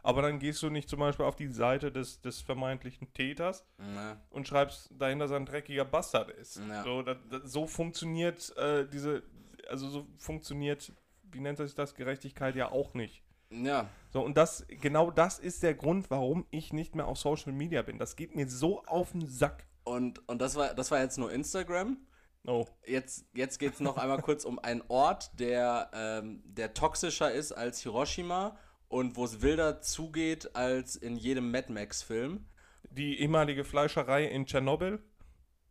[0.02, 4.20] aber dann gehst du nicht zum Beispiel auf die Seite des, des vermeintlichen Täters na,
[4.30, 6.60] und schreibst dahinter sein dreckiger Bastard ist.
[6.68, 6.82] Ja.
[6.82, 9.22] So, das, das, so funktioniert äh, diese,
[9.68, 10.92] also so funktioniert,
[11.30, 13.22] wie nennt sich das, Gerechtigkeit ja auch nicht.
[13.50, 17.52] ja, So, und das, genau das ist der Grund, warum ich nicht mehr auf Social
[17.52, 17.98] Media bin.
[17.98, 19.66] Das geht mir so auf den Sack.
[19.84, 21.98] und, und das, war, das war jetzt nur Instagram.
[22.46, 22.64] Oh.
[22.86, 27.52] Jetzt, jetzt geht es noch einmal kurz um einen Ort, der, ähm, der toxischer ist
[27.52, 28.56] als Hiroshima
[28.88, 32.46] und wo es wilder zugeht als in jedem Mad Max-Film.
[32.90, 35.02] Die ehemalige Fleischerei in Tschernobyl.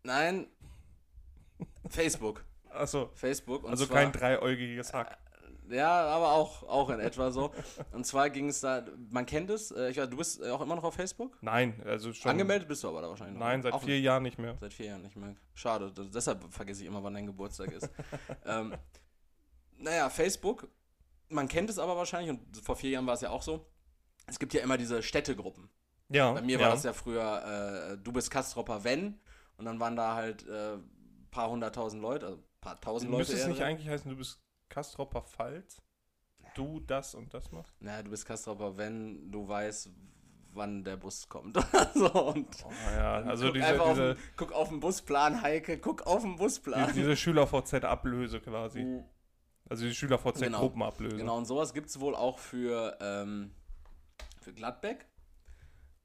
[0.04, 0.48] Nein,
[1.90, 2.46] Facebook.
[2.70, 3.10] Achso.
[3.14, 3.64] Facebook.
[3.64, 5.18] Und Also zwar, kein dreiäugiges Hack.
[5.70, 7.52] Ja, aber auch, auch in etwa so.
[7.92, 10.62] Und zwar ging es da, man kennt es, äh, ich weiß, du bist äh, auch
[10.62, 11.38] immer noch auf Facebook?
[11.42, 12.32] Nein, also schon.
[12.32, 13.46] Angemeldet bist du aber da wahrscheinlich noch.
[13.46, 14.56] Nein, seit auch vier Jahren nicht mehr.
[14.62, 15.36] Seit vier Jahren nicht mehr.
[15.56, 17.90] Schade, deshalb vergesse ich immer, wann dein Geburtstag ist.
[18.46, 18.76] ähm,
[19.78, 20.70] naja, Facebook,
[21.30, 23.68] man kennt es aber wahrscheinlich und vor vier Jahren war es ja auch so.
[24.26, 25.70] Es gibt ja immer diese Städtegruppen.
[26.10, 26.34] Ja.
[26.34, 26.66] Bei mir ja.
[26.66, 29.20] war das ja früher, äh, du bist Kastropper, wenn.
[29.58, 30.78] Und dann waren da halt äh,
[31.32, 33.22] paar hunderttausend Leute, also paar tausend Leute.
[33.22, 33.68] Müsste es nicht drin.
[33.68, 35.82] eigentlich heißen, du bist Kastropper Pfalz?
[36.56, 37.80] Du das und das machst?
[37.82, 39.92] Naja, du bist Kastropper, wenn du weißt,
[40.54, 41.58] wann der Bus kommt.
[41.94, 45.78] so, und Oh, ja, also guck, diese, auf diese, den, guck auf den Busplan, Heike,
[45.78, 46.88] guck auf den Busplan.
[46.88, 49.04] die, diese Schüler-VZ-Ablöse quasi.
[49.70, 51.18] Also die Schüler-VZ-Gruppenablöse.
[51.18, 53.52] Genau, und sowas gibt es wohl auch für, ähm,
[54.42, 55.06] für Gladbeck.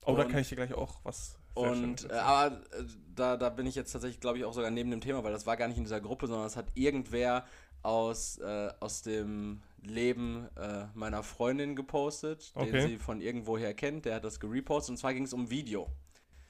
[0.05, 3.51] Oh, da Und- kann ich dir gleich auch was Und äh, aber äh, da, da
[3.51, 5.69] bin ich jetzt tatsächlich, glaube ich, auch sogar neben dem Thema, weil das war gar
[5.69, 7.45] nicht in dieser Gruppe, sondern das hat irgendwer
[7.83, 12.87] aus, äh, aus dem Leben äh, meiner Freundin gepostet, den Okay.
[12.87, 14.05] sie von irgendwoher kennt.
[14.07, 15.89] Der hat das gerepostet und zwar ging es um Video.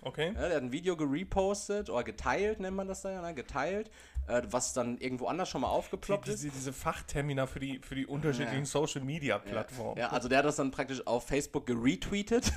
[0.02, 0.32] Okay.
[0.34, 3.34] Ja, der hat ein Video gerepostet oder geteilt, nennt man das da ja, ne?
[3.34, 3.90] geteilt,
[4.26, 6.56] äh, was dann irgendwo anders schon mal aufgeploppt Diese, ist.
[6.56, 8.66] diese Fachtermina für die, für die unterschiedlichen Ja.
[8.66, 9.98] Social-Media-Plattformen.
[9.98, 12.52] Ja, also der hat das dann praktisch auf Facebook geretweetet.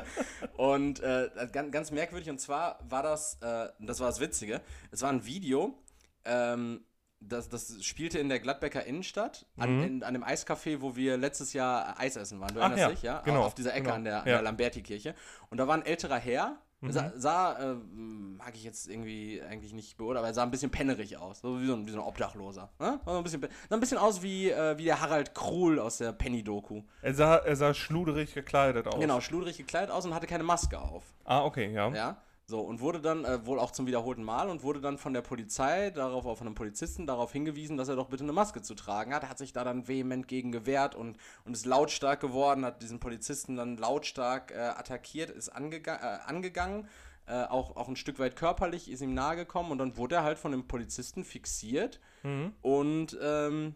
[0.56, 2.30] und äh, ganz, ganz merkwürdig.
[2.30, 5.78] Und zwar war das, äh, das war das Witzige, es war ein Video,
[6.24, 6.84] ähm,
[7.20, 11.52] das, das spielte in der Gladbecker Innenstadt, an, in, an dem Eiscafé, wo wir letztes
[11.52, 12.54] Jahr Eis essen waren.
[12.54, 12.60] Du Mhm.
[12.60, 13.20] Ach erinnerst ja, dich, ja?
[13.22, 14.22] genau, Auf dieser Ecke genau, an der, ja.
[14.24, 15.14] der Lamberti-Kirche.
[15.50, 16.92] Und da war ein älterer Herr, Mhm.
[16.92, 20.70] sah, sah äh, mag ich jetzt irgendwie eigentlich nicht beurteilen, aber er sah ein bisschen
[20.70, 21.40] pennerig aus.
[21.40, 22.70] So wie so ein, wie so ein Obdachloser.
[22.78, 23.00] Ne?
[23.04, 26.12] Sah, ein bisschen, sah ein bisschen aus wie, äh, wie der Harald Kruhl aus der
[26.12, 26.82] Penny-Doku.
[27.02, 29.00] Er, sah, er sah schluderig gekleidet aus.
[29.00, 31.02] Genau, schludrig gekleidet aus und hatte keine Maske auf.
[31.24, 31.88] Ah, okay, ja.
[31.88, 32.16] Ja.
[32.50, 35.20] So, und wurde dann äh, wohl auch zum wiederholten Mal und wurde dann von der
[35.20, 38.74] Polizei, darauf auch von einem Polizisten, darauf hingewiesen, dass er doch bitte eine Maske zu
[38.74, 39.22] tragen hat.
[39.22, 43.00] Er hat sich da dann vehement gegen gewehrt und, und ist lautstark geworden, hat diesen
[43.00, 46.88] Polizisten dann lautstark äh, attackiert, ist angega äh, angegangen,
[47.26, 50.22] äh, auch, auch ein Stück weit körperlich, ist ihm nahe gekommen und dann wurde er
[50.24, 52.52] halt von dem Polizisten fixiert Mhm.
[52.62, 53.74] und ähm,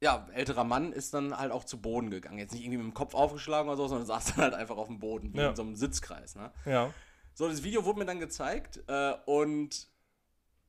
[0.00, 2.38] ja, älterer Mann ist dann halt auch zu Boden gegangen.
[2.38, 4.88] Jetzt nicht irgendwie mit dem Kopf aufgeschlagen oder so, sondern saß dann halt einfach auf
[4.88, 5.50] dem Boden, wie Ja.
[5.50, 6.34] in so einem Sitzkreis.
[6.36, 6.50] Ne?
[6.64, 6.90] Ja.
[7.34, 9.88] So, das Video wurde mir dann gezeigt äh, und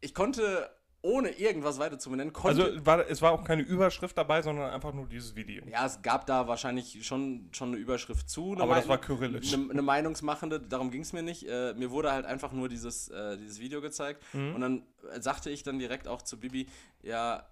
[0.01, 0.69] ich konnte,
[1.01, 2.63] ohne irgendwas weiter zu benennen, konnte.
[2.63, 5.63] Also war, es war auch keine Überschrift dabei, sondern einfach nur dieses Video.
[5.67, 8.53] ja, es gab da wahrscheinlich schon, schon eine Überschrift zu.
[8.53, 9.53] Eine Aber das war kyrillisch.
[9.53, 11.47] Eine, eine Meinungsmachende, darum ging es mir nicht.
[11.47, 14.23] Äh, mir wurde halt einfach nur dieses, äh, dieses Video gezeigt.
[14.33, 14.55] Mhm.
[14.55, 14.83] Und dann
[15.19, 16.67] sagte ich dann direkt auch zu Bibi,
[17.03, 17.47] ja,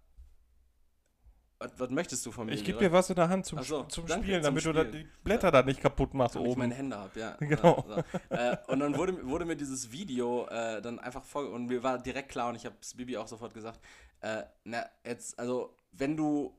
[1.64, 2.54] was, was möchtest du von mir?
[2.54, 4.74] Ich gebe dir was in der Hand zum, so, zum danke, Spielen, zum damit du
[4.74, 5.04] da Spielen.
[5.06, 6.60] die Blätter da nicht kaputt machst Damit ich oben.
[6.62, 7.36] meine Hände habe, ja.
[7.40, 7.86] Genau.
[7.90, 8.36] Ja, so.
[8.36, 11.98] äh, und dann wurde, wurde mir dieses Video äh, dann einfach voll und mir war
[11.98, 13.80] direkt klar und ich habe es Bibi auch sofort gesagt,
[14.22, 16.56] äh, na, jetzt, also, wenn du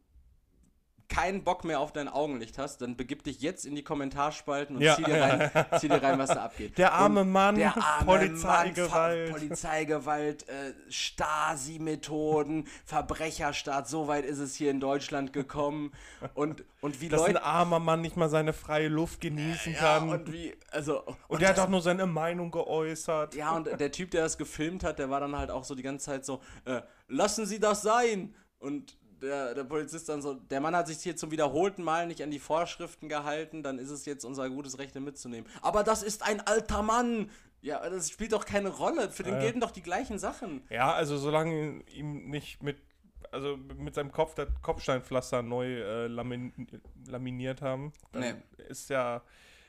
[1.15, 4.83] keinen Bock mehr auf dein Augenlicht hast, dann begib dich jetzt in die Kommentarspalten und
[4.83, 4.97] Ja.
[4.97, 5.51] zieh, dir rein,
[5.81, 6.77] zieh dir rein, was da abgeht.
[6.79, 9.31] Der arme und Mann, der arme Polizeigewalt.
[9.31, 15.93] Mann, Polizeigewalt, äh, Stasi-Methoden, Verbrecherstaat, so weit ist es hier in Deutschland gekommen.
[16.35, 17.39] Und, und wie Dass Leute.
[17.39, 20.09] ein armer Mann nicht mal seine freie Luft genießen ja, kann.
[20.09, 21.03] und wie, also.
[21.29, 23.35] Und der hat das- auch nur seine Meinung geäußert.
[23.35, 25.83] Ja, und der Typ, der das gefilmt hat, der war dann halt auch so die
[25.83, 28.35] ganze Zeit so, äh, lassen Sie das sein!
[28.59, 32.23] Und der, der Polizist dann so, der Mann hat sich hier zum wiederholten Mal nicht
[32.23, 35.49] an die Vorschriften gehalten, dann ist es jetzt unser gutes Recht, ihn mitzunehmen.
[35.63, 37.31] Aber das ist ein alter Mann!
[37.63, 39.11] Ja, das spielt doch keine Rolle.
[39.11, 39.41] Für den Ja.
[39.41, 40.63] gelten doch die gleichen Sachen.
[40.69, 42.77] Ja, also solange ihm nicht mit,
[43.33, 46.53] also mit seinem Kopf das Kopfsteinpflaster neu äh, lamin,
[47.09, 48.35] laminiert haben, Nee.
[48.69, 49.23] ist ja,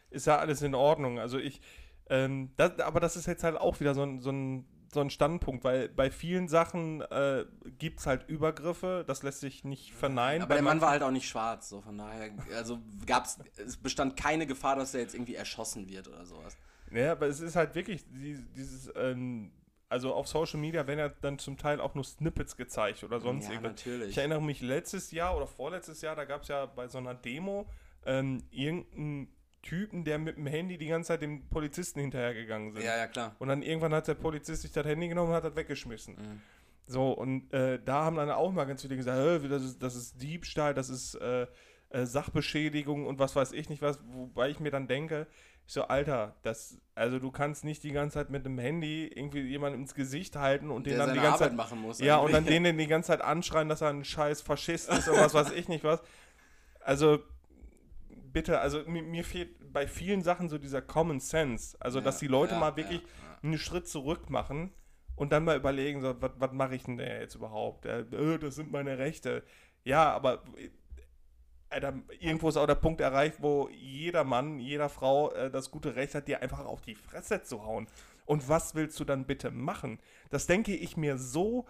[0.10, 1.20] ist ja alles in Ordnung.
[1.20, 1.62] Also ich,
[2.10, 5.12] ähm, das, aber das ist jetzt halt auch wieder so ein, so ein, so ein
[5.12, 7.45] Standpunkt, weil bei vielen Sachen äh,
[7.77, 10.41] gibt es halt Übergriffe, das lässt sich nicht verneinen.
[10.41, 14.17] Aber der Mann war halt auch nicht schwarz, so von daher, also gab's, es bestand
[14.17, 16.58] keine Gefahr, dass er jetzt irgendwie erschossen wird oder sowas.
[16.91, 19.51] Ja, aber es ist halt wirklich die, dieses, ähm,
[19.89, 23.45] also auf Social Media werden ja dann zum Teil auch nur Snippets gezeigt oder sonst
[23.45, 23.73] Ja, irgendwas.
[23.73, 24.10] natürlich.
[24.10, 27.13] Ich erinnere mich letztes Jahr oder vorletztes Jahr, da gab es ja bei so einer
[27.13, 27.67] Demo
[28.05, 29.35] ähm, irgendeinen
[29.65, 32.84] Typen, der mit dem Handy die ganze Zeit dem Polizisten hinterhergegangen sind.
[32.84, 33.36] Ja, ja, klar.
[33.39, 36.15] Und dann irgendwann hat der Polizist sich das Handy genommen und hat das weggeschmissen.
[36.15, 36.41] Mhm.
[36.88, 39.95] So, und äh, da haben dann auch mal ganz viele gesagt, "Hä, das ist, das
[39.95, 41.47] ist Diebstahl, das ist äh,
[41.89, 45.28] äh, Sachbeschädigung und was weiß ich nicht was, wobei ich mir dann denke,
[45.67, 49.41] ich so, Alter, das, also du kannst nicht die ganze Zeit mit dem Handy irgendwie
[49.41, 51.99] jemanden ins Gesicht halten und den dann die ganze Arbeit Zeit machen muss.
[51.99, 52.69] ja, und dann irgendwie.
[52.69, 55.67] den die ganze Zeit anschreien, dass er ein scheiß Faschist ist oder was weiß ich
[55.67, 56.01] nicht was.
[56.88, 57.17] Also,
[58.36, 61.78] bitte, also mir, mir fehlt bei vielen Sachen so dieser Common Sense.
[61.80, 63.38] Also, dass die Leute ja, mal wirklich ja, ja.
[63.41, 64.74] einen Schritt zurück machen
[65.15, 67.86] und dann mal überlegen, so, was, mache ich denn jetzt überhaupt?
[67.86, 69.43] Äh, äh, das sind meine Rechte.
[69.86, 70.69] Ja, aber äh,
[71.69, 75.95] Alter, irgendwo ist auch der Punkt erreicht, wo jeder Mann, jeder Frau äh, das gute
[75.95, 77.88] Recht hat, dir einfach auf die Fresse zu hauen.
[78.26, 79.98] Und was willst du dann bitte machen?
[80.30, 81.67] Das denke ich mir so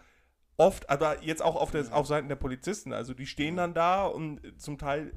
[0.58, 2.92] oft, aber jetzt auch auf, der, auf Seiten der Polizisten.
[2.92, 5.12] Also die stehen dann da und zum Teil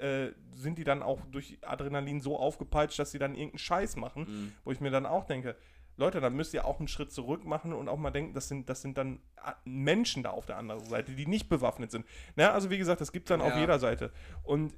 [0.00, 4.22] äh, sind die dann auch durch Adrenalin so aufgepeitscht, dass sie dann irgendeinen Scheiß machen,
[4.28, 4.52] Mhm.
[4.64, 5.56] wo ich mir dann auch denke,
[5.98, 8.68] Leute, dann müsst ihr auch einen Schritt zurück machen und auch mal denken, das sind,
[8.68, 12.04] das sind dann äh, Menschen da auf der anderen Seite, die nicht bewaffnet sind.
[12.36, 13.60] Na, also wie gesagt, das gibt es dann auf Ja.
[13.60, 14.12] jeder Seite.
[14.42, 14.74] Und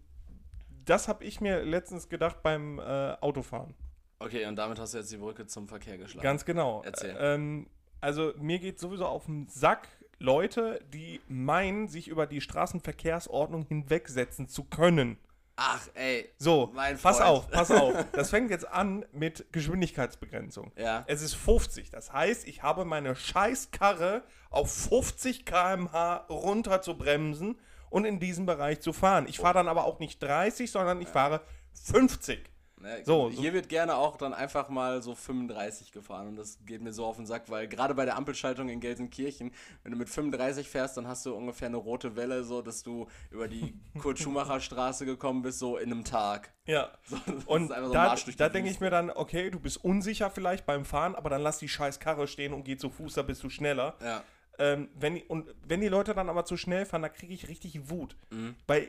[0.85, 2.83] das habe ich mir letztens gedacht beim äh,
[3.21, 3.75] Autofahren.
[4.21, 6.23] Okay, und damit hast du jetzt die Brücke zum Verkehr geschlagen.
[6.23, 6.83] Ganz genau.
[6.85, 7.17] Erzähl.
[7.19, 7.69] Ähm,
[8.01, 14.49] also mir geht sowieso auf den Sack Leute, die meinen, sich über die Straßenverkehrsordnung hinwegsetzen
[14.49, 15.19] zu können.
[15.61, 16.33] Ach, ey.
[16.39, 17.93] So, pass auf, pass auf.
[18.13, 20.71] Das fängt jetzt an mit Geschwindigkeitsbegrenzung.
[20.77, 21.05] Ja.
[21.09, 21.91] Es ist 50.
[21.91, 27.59] Das heißt, ich habe meine Scheißkarre auf 50 km/h runter zu bremsen
[27.91, 29.27] und in diesem Bereich zu fahren.
[29.29, 31.41] Ich fahre dann aber auch nicht 30, sondern ich fahre
[31.73, 32.39] 50.
[32.81, 36.81] Ne, So, hier wird gerne auch dann einfach mal so 35 gefahren und das geht
[36.81, 40.09] mir so auf den Sack, weil gerade bei der Ampelschaltung in Gelsenkirchen, wenn du mit
[40.09, 45.07] 35 fährst, dann hast du ungefähr eine rote Welle, so dass du über die Kurt-Schumacher-Straße
[45.07, 46.53] gekommen bist, so in einem Tag.
[46.67, 46.91] Ja.
[47.05, 50.85] So, Und so da, da denke ich mir dann, okay, du bist unsicher vielleicht beim
[50.85, 53.51] Fahren, aber dann lass die scheiß Karre stehen und geh zu Fuß, da bist du
[53.51, 53.97] schneller.
[54.03, 54.23] Ja.
[54.59, 57.91] Ähm, wenn, und wenn die Leute dann aber zu schnell fahren, da kriege ich richtig
[57.91, 58.17] Wut.
[58.31, 58.57] Mhm.
[58.67, 58.89] Weil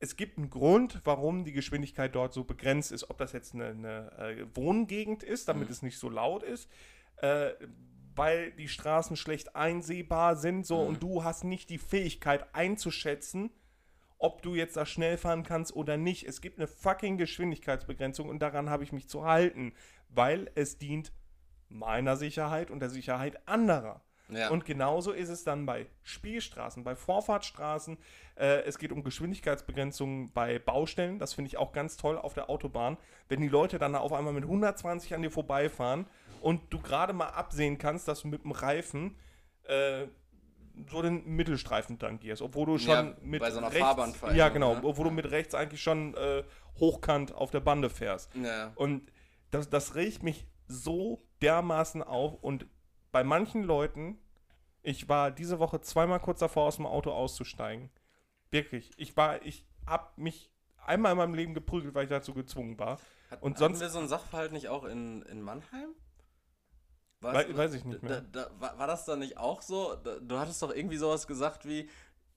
[0.00, 3.10] es gibt einen Grund, warum die Geschwindigkeit dort so begrenzt ist.
[3.10, 5.72] Ob das jetzt eine, eine äh, Wohngegend ist, damit Mhm.
[5.72, 6.70] es nicht so laut ist,
[7.16, 7.50] äh,
[8.14, 10.86] weil die Straßen schlecht einsehbar sind, so Mhm.
[10.88, 13.50] und du hast nicht die Fähigkeit einzuschätzen,
[14.18, 16.24] ob du jetzt da schnell fahren kannst oder nicht.
[16.26, 19.72] Es gibt eine fucking Geschwindigkeitsbegrenzung und daran habe ich mich zu halten,
[20.08, 21.12] weil es dient
[21.68, 24.02] meiner Sicherheit und der Sicherheit anderer.
[24.30, 24.50] Ja.
[24.50, 27.96] Und genauso ist es dann bei Spielstraßen, bei Vorfahrtsstraßen.
[28.36, 31.18] Äh, es geht um Geschwindigkeitsbegrenzungen bei Baustellen.
[31.18, 32.98] Das finde ich auch ganz toll auf der Autobahn.
[33.28, 36.06] Wenn die Leute dann auf einmal mit 120 an dir vorbeifahren
[36.40, 39.16] und du gerade mal absehen kannst, dass du mit dem Reifen
[39.64, 40.06] äh,
[40.90, 44.74] so den Mittelstreifen tangierst, obwohl du schon Ja, mit bei so einer rechts, Ja, genau,
[44.74, 44.80] ne?
[44.84, 46.44] obwohl du mit rechts eigentlich schon äh,
[46.78, 48.34] hochkant auf der Bande fährst.
[48.36, 48.72] ja.
[48.76, 49.10] Und
[49.50, 52.34] das, das regt mich so dermaßen auf.
[52.42, 52.66] Und
[53.12, 54.18] bei manchen Leuten,
[54.82, 57.90] ich war diese Woche zweimal kurz davor, aus dem Auto auszusteigen.
[58.50, 58.90] Wirklich.
[58.96, 60.50] Ich war, ich hab mich
[60.84, 62.98] einmal in meinem Leben geprügelt, weil ich dazu gezwungen war.
[63.30, 65.90] Hat, Und hatten sonst- wir so einen Sachverhalt nicht auch in, in Mannheim?
[67.20, 68.20] War Wei- es- weiß ich nicht da, mehr.
[68.22, 69.96] Da, war, war das dann nicht auch so?
[69.96, 71.90] Da, du hattest doch irgendwie sowas gesagt wie,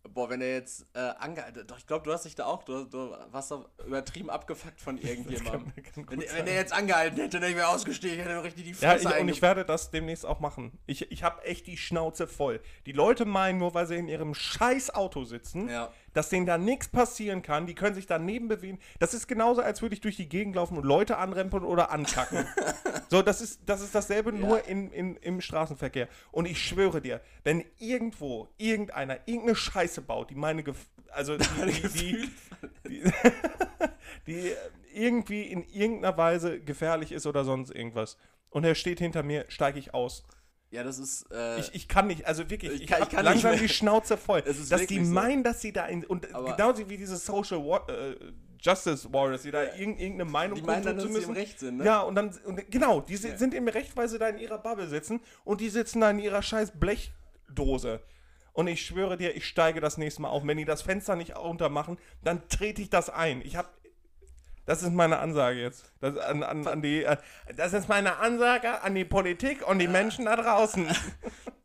[0.10, 2.86] boah, wenn er jetzt äh, angehalten, doch ich glaube, du hast dich da auch, du,
[2.86, 5.72] du warst doch übertrieben abgefuckt von irgendjemandem.
[5.76, 8.44] kann- kann wenn, wenn der jetzt angehalten hätte, dann hätte ich mir ausgestiegen, hätte er
[8.44, 10.78] richtig die Ja, Fresse ich, und ich werde das demnächst auch machen.
[10.88, 12.60] Ich, ich habe echt die Schnauze voll.
[12.86, 15.92] Die Leute meinen nur, weil sie in ihrem scheiß Auto sitzen, Ja.
[16.14, 17.68] Dass denen da nichts passieren kann.
[17.68, 18.80] Die können sich daneben bewegen.
[19.00, 22.46] Das ist genauso, als würde ich durch die Gegend laufen und Leute anrempeln oder ankacken.
[23.10, 26.08] so, das ist, das ist dasselbe nur in, in, im Straßenverkehr.
[26.32, 31.72] Und ich schwöre dir, wenn irgendwo irgendeiner irgendeine Scheiße baut, die meine Gef also die,
[31.72, 32.30] die,
[32.88, 33.12] die, die,
[34.28, 34.52] die
[34.94, 38.18] irgendwie in irgendeiner Weise gefährlich ist oder sonst irgendwas.
[38.50, 40.26] Und er steht hinter mir, steige ich aus.
[40.72, 41.26] Ja, das ist.
[41.32, 44.16] Äh, Ich, ich kann nicht, also wirklich, Ich ich, kann- ich kann langsam die Schnauze
[44.18, 44.40] voll.
[44.46, 45.12] Ist dass die so.
[45.14, 48.16] meinen, dass sie da in, und Aber- genauso wie diese Social Wa äh,
[48.64, 51.78] Justice Warriors, die da irg irgendeine Meinung die meinen dann, dass sie im Recht sind,
[51.78, 51.86] ne?
[51.86, 54.60] Ja, und dann, und genau, die si- sind im Recht, weil sie da in ihrer
[54.60, 58.02] Bubble sitzen und die sitzen da in ihrer scheiß Blechdose.
[58.54, 60.46] Und ich schwöre dir, ich steige das nächste Mal auf.
[60.46, 63.42] Wenn die das Fenster nicht runtermachen, dann trete ich das ein.
[63.42, 63.74] Ich hab.
[64.72, 65.92] Das ist meine Ansage jetzt.
[66.00, 67.18] Das, an, an, an die, äh,
[67.58, 70.88] das ist meine Ansage an die Politik und die Menschen da draußen.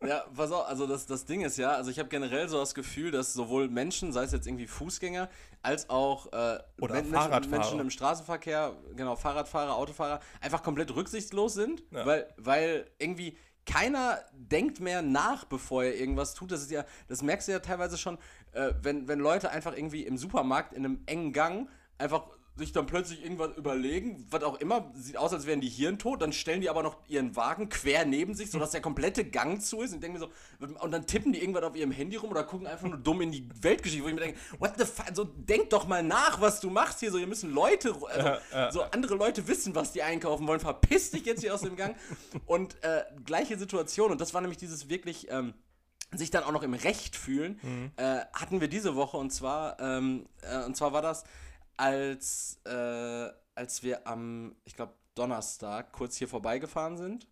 [0.06, 2.74] Ja, pass auf, also das, das Ding ist ja, also ich habe generell so das
[2.76, 5.28] Gefühl, dass sowohl Menschen, sei es jetzt irgendwie Fußgänger,
[5.62, 7.48] als auch äh, Oder Men- Fahrradfahrer.
[7.48, 12.06] Menschen im Straßenverkehr, genau, Fahrradfahrer, Autofahrer, einfach komplett rücksichtslos sind, Ja.
[12.06, 16.52] weil, weil irgendwie keiner denkt mehr nach, bevor er irgendwas tut.
[16.52, 18.16] Das ist ja, das merkst du ja teilweise schon,
[18.52, 22.86] äh, wenn, wenn Leute einfach irgendwie im Supermarkt in einem engen Gang einfach sich dann
[22.86, 26.70] plötzlich irgendwas überlegen, was auch immer, sieht aus, als wären die hirntot, dann stellen die
[26.70, 30.00] aber noch ihren Wagen quer neben sich, sodass der komplette Gang zu ist und ich
[30.00, 30.26] denke mir
[30.60, 33.20] so, und dann tippen die irgendwas auf ihrem Handy rum oder gucken einfach nur dumm
[33.20, 36.40] in die Weltgeschichte, wo ich mir denke, what the fuck, so denk doch mal nach,
[36.40, 38.72] was du machst hier, so ihr müssen Leute, also, Ja, ja.
[38.72, 41.94] so andere Leute wissen, was die einkaufen wollen, verpiss dich jetzt hier aus dem Gang
[42.46, 45.52] und äh, gleiche Situation und das war nämlich dieses wirklich, ähm,
[46.14, 47.90] sich dann auch noch im Recht fühlen, Mhm.
[47.96, 51.24] äh, hatten wir diese Woche und zwar, ähm, äh, und zwar war das,
[51.76, 57.26] als, äh, als wir am, ich glaube, Donnerstag kurz hier vorbeigefahren sind,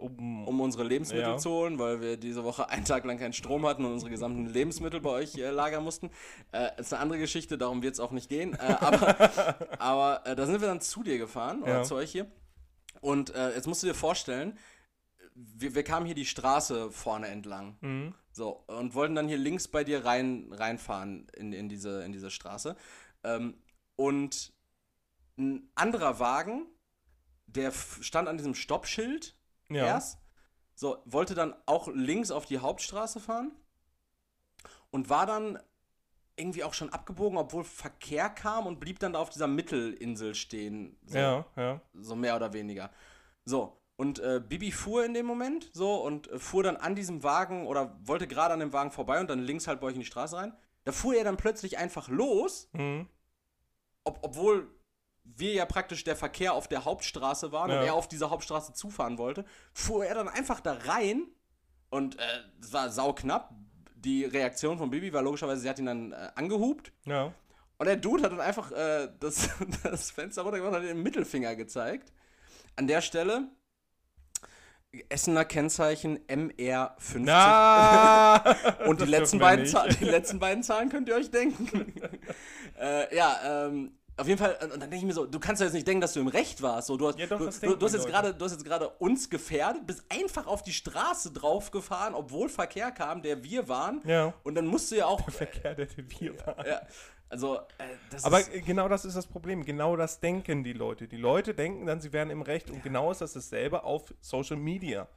[0.00, 1.38] Um, um unsere Lebensmittel Ja.
[1.38, 4.46] zu holen, weil wir diese Woche einen Tag lang keinen Strom hatten und unsere gesamten
[4.46, 6.10] Lebensmittel bei euch äh, lagern mussten.
[6.52, 8.54] Äh, ist eine andere Geschichte, darum wird es auch nicht gehen.
[8.54, 9.16] Äh, aber
[9.80, 11.82] aber äh, da sind wir dann zu dir gefahren, oder Ja.
[11.82, 12.30] zu euch hier.
[13.00, 14.56] Und äh, jetzt musst du dir vorstellen,
[15.34, 17.76] wir, wir kamen hier die Straße vorne entlang.
[17.80, 18.14] Mhm.
[18.30, 22.30] So, und wollten dann hier links bei dir rein, reinfahren in, in, diese, in diese
[22.30, 22.76] Straße.
[23.24, 23.54] Ähm,
[23.98, 24.52] und
[25.36, 26.66] ein anderer Wagen,
[27.46, 29.36] der stand an diesem Stoppschild
[29.68, 29.86] Ja.
[29.86, 30.18] erst,
[30.74, 33.50] so, wollte dann auch links auf die Hauptstraße fahren
[34.90, 35.58] und war dann
[36.36, 40.96] irgendwie auch schon abgebogen, obwohl Verkehr kam und blieb dann da auf dieser Mittelinsel stehen.
[41.04, 41.80] So Ja, ja.
[41.94, 42.90] so mehr oder weniger.
[43.44, 47.24] So, und äh, Bibi fuhr in dem Moment so und äh, fuhr dann an diesem
[47.24, 50.00] Wagen oder wollte gerade an dem Wagen vorbei und dann links halt bei euch in
[50.00, 50.56] die Straße rein.
[50.84, 53.08] Da fuhr er dann plötzlich einfach los, Mhm.
[54.08, 54.68] Ob, obwohl
[55.24, 57.80] wir ja praktisch der Verkehr auf der Hauptstraße waren Ja.
[57.80, 61.26] und er auf dieser Hauptstraße zufahren wollte, fuhr er dann einfach da rein
[61.90, 62.22] und äh,
[62.60, 63.54] es war sauknapp.
[63.94, 67.32] Die Reaktion von Bibi war logischerweise, sie hat ihn dann äh, angehupt Ja.
[67.78, 69.50] Und der Dude hat dann einfach äh, das,
[69.84, 72.12] das Fenster runtergemacht und hat den Mittelfinger gezeigt.
[72.76, 73.48] An der Stelle
[75.10, 77.18] Essener Kennzeichen MR50.
[77.18, 78.38] Na,
[78.86, 79.66] und die letzten, beiden.
[79.66, 81.92] Zahlen, die letzten beiden Zahlen könnt ihr euch denken.
[82.80, 85.66] äh, ja, ähm, auf jeden Fall, und dann denke ich mir so, du kannst ja
[85.66, 86.88] jetzt nicht denken, dass du im Recht warst.
[86.88, 88.88] So, du, hast, Ja, doch, du, du, du, hast jetzt gerade, du hast jetzt gerade
[88.98, 94.02] uns gefährdet, bist einfach auf die Straße draufgefahren, obwohl Verkehr kam, der wir waren.
[94.04, 94.34] Ja.
[94.42, 95.28] Und dann musst du ja auch.
[95.30, 96.66] Verkehr, der wir waren.
[96.66, 96.80] ja,
[97.28, 98.64] also, äh, das Aber ist.
[98.64, 99.64] genau das ist das Problem.
[99.64, 101.06] Genau das denken die Leute.
[101.06, 102.70] Die Leute denken dann, sie wären im Recht.
[102.70, 105.08] Und genau ist das dasselbe auf Social Media.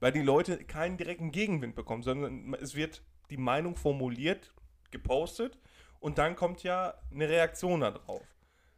[0.00, 4.52] Weil die Leute keinen direkten Gegenwind bekommen, sondern es wird die Meinung formuliert,
[4.90, 5.58] gepostet
[6.00, 8.22] und dann kommt ja eine Reaktion darauf.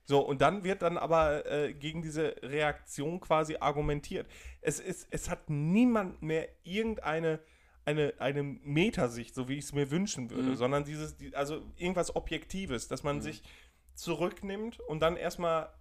[0.08, 4.26] So, und dann wird dann aber äh, gegen diese Reaktion quasi argumentiert.
[4.62, 7.40] Es, ist, es hat niemand mehr irgendeine
[7.84, 10.56] eine, eine Metasicht, so wie ich es mir wünschen würde, Mhm.
[10.56, 13.42] sondern dieses, die, also irgendwas Objektives, dass man sich
[13.94, 15.72] zurücknimmt und dann erstmal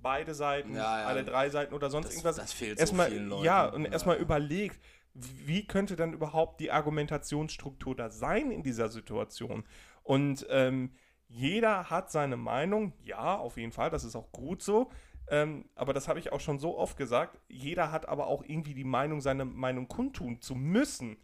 [0.00, 1.06] beide Seiten, Ja, ja.
[1.06, 3.44] alle drei Seiten oder sonst Das- irgendwas das fehlt so erstmal, vielen Leuten.
[3.44, 3.90] Ja, und Ja.
[3.92, 4.80] erstmal überlegt,
[5.14, 9.64] wie könnte dann überhaupt die Argumentationsstruktur da sein in dieser Situation?
[10.02, 10.92] Und ähm,
[11.32, 14.90] jeder hat seine Meinung, ja, auf jeden Fall, das ist auch gut so.
[15.28, 17.38] Ähm, aber das habe ich auch schon so oft gesagt.
[17.48, 21.16] Jeder hat aber auch irgendwie die Meinung, seine Meinung kundtun zu müssen,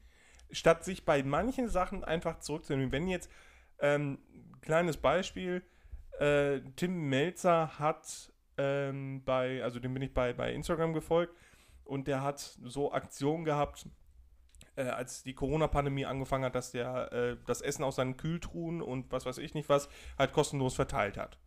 [0.50, 2.90] statt sich bei manchen Sachen einfach zurückzunehmen.
[2.90, 3.30] Wenn jetzt,
[3.80, 4.18] ähm,
[4.62, 5.62] kleines Beispiel,
[6.18, 11.34] äh, Tim Melzer hat ähm, bei, also dem bin ich bei, bei Instagram gefolgt
[11.84, 13.86] und der hat so Aktionen gehabt,
[14.78, 19.10] äh, als die Corona-Pandemie angefangen hat, dass der äh, das Essen aus seinen Kühltruhen und
[19.10, 19.88] was weiß ich nicht was
[20.18, 21.38] halt kostenlos verteilt hat.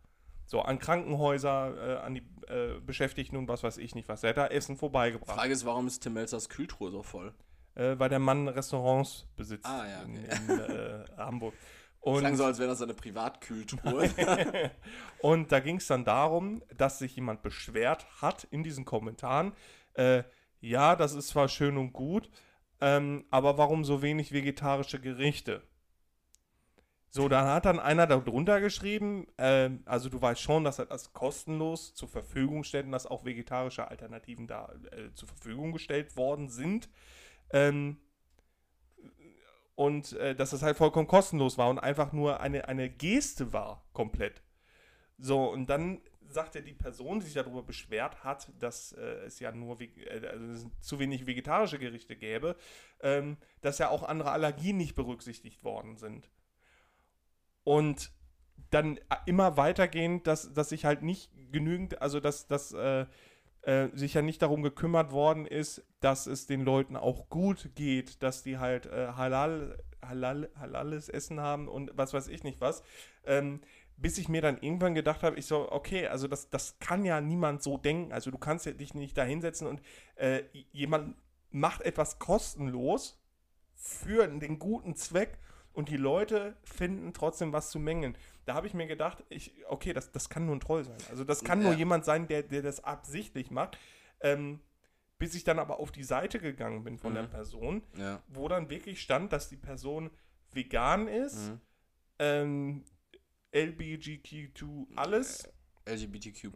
[0.46, 4.22] So, an Krankenhäuser, äh, an die äh, Beschäftigten und was weiß ich nicht was.
[4.22, 5.38] Er hat da Essen vorbeigebracht.
[5.38, 7.32] Frage ist, warum ist Tim Melzers Kühltruhe so voll?
[7.74, 10.36] Äh, weil der Mann Restaurants besitzt Ah, ja, in, okay.
[10.48, 11.54] in äh, Hamburg.
[12.02, 14.10] Klang Und, so, als wäre das eine Privatkühltruhe.
[15.20, 19.52] und da ging es dann darum, dass sich jemand beschwert hat in diesen Kommentaren.
[19.94, 20.24] Äh,
[20.60, 22.28] ja, das ist zwar schön und gut,
[22.82, 25.62] ähm, aber warum so wenig vegetarische Gerichte?
[27.10, 31.12] So, dann hat dann einer darunter geschrieben, ähm, also du weißt schon, dass er das
[31.12, 36.48] kostenlos zur Verfügung stellt und dass auch vegetarische Alternativen da äh, zur Verfügung gestellt worden
[36.48, 36.88] sind.
[37.50, 37.98] Ähm,
[39.76, 43.84] und äh, dass es halt vollkommen kostenlos war und einfach nur eine, eine Geste war,
[43.92, 44.42] komplett.
[45.18, 46.00] So, und dann
[46.32, 50.70] sagte die Person, die sich darüber beschwert hat, dass äh, es ja nur äh, also
[50.80, 52.56] zu wenig vegetarische Gerichte gäbe,
[53.00, 56.30] ähm, dass ja auch andere Allergien nicht berücksichtigt worden sind.
[57.64, 58.12] Und
[58.70, 63.06] dann äh, immer weitergehend, dass, dass sich halt nicht genügend, also dass, dass äh,
[63.62, 68.22] äh, sich ja nicht darum gekümmert worden ist, dass es den Leuten auch gut geht,
[68.22, 72.82] dass die halt äh, halal, halal, halales Essen haben und was weiß ich nicht was.
[73.24, 73.60] Ähm,
[73.96, 77.20] bis ich mir dann irgendwann gedacht habe, ich so, okay, also das, das kann ja
[77.20, 78.12] niemand so denken.
[78.12, 79.80] Also du kannst ja dich nicht da hinsetzen und
[80.16, 81.16] äh, jemand
[81.50, 83.20] macht etwas kostenlos
[83.74, 85.38] für den guten Zweck
[85.72, 88.16] und die Leute finden trotzdem was zu mängeln.
[88.44, 90.98] Da habe ich mir gedacht, ich, okay, das, das kann nur ein Troll sein.
[91.10, 91.78] Also das kann nur Ja.
[91.78, 93.78] jemand sein, der, der das absichtlich macht.
[94.20, 94.60] Ähm,
[95.18, 97.30] bis ich dann aber auf die Seite gegangen bin von der Mhm.
[97.30, 98.20] Person, ja.
[98.28, 100.10] wo dann wirklich stand, dass die Person
[100.52, 101.60] vegan ist, Mhm.
[102.18, 102.84] ähm,
[103.52, 105.48] LBGQ2 alles,
[105.86, 106.50] LGBTQ+.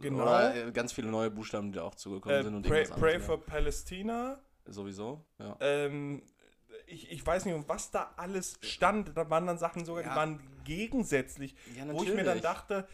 [0.00, 0.22] Genau.
[0.22, 2.54] Oder äh, ganz viele neue Buchstaben, die da auch zugekommen äh, sind.
[2.54, 4.40] Und Pray, Pray for Palästina.
[4.64, 5.56] Sowieso, ja.
[5.60, 6.22] ähm,
[6.86, 9.16] ich, ich weiß nicht, um was da alles stand.
[9.16, 10.10] Da waren dann Sachen sogar, Ja.
[10.10, 11.54] die waren gegensätzlich.
[11.76, 12.86] Ja, wo ich mir dann dachte,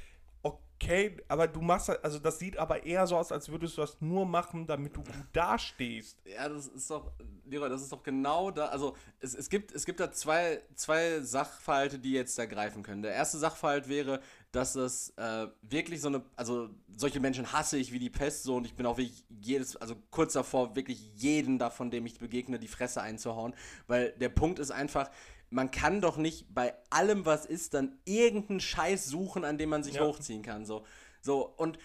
[0.81, 3.81] okay, aber du machst, halt- also das sieht aber eher so aus, als würdest du
[3.81, 6.19] das nur machen, damit du gut dastehst.
[6.25, 7.11] Ja, das ist doch,
[7.45, 8.67] Leroy, das ist doch genau da.
[8.67, 13.03] Also, es, es, gibt, es gibt da zwei, zwei Sachverhalte, die jetzt da greifen können.
[13.03, 14.21] Der erste Sachverhalt wäre,
[14.53, 18.57] dass es äh, wirklich so eine, also solche Menschen hasse ich wie die Pest so
[18.57, 22.59] und ich bin auch wirklich jedes, also kurz davor, wirklich jeden davon, dem ich begegne,
[22.59, 23.55] die Fresse einzuhauen.
[23.87, 25.11] Weil der Punkt ist einfach,
[25.51, 29.83] man kann doch nicht bei allem, was ist, dann irgendeinen Scheiß suchen, an dem man
[29.83, 30.03] sich Ja.
[30.05, 30.65] hochziehen kann.
[30.67, 30.85] So.
[31.21, 31.79] so, und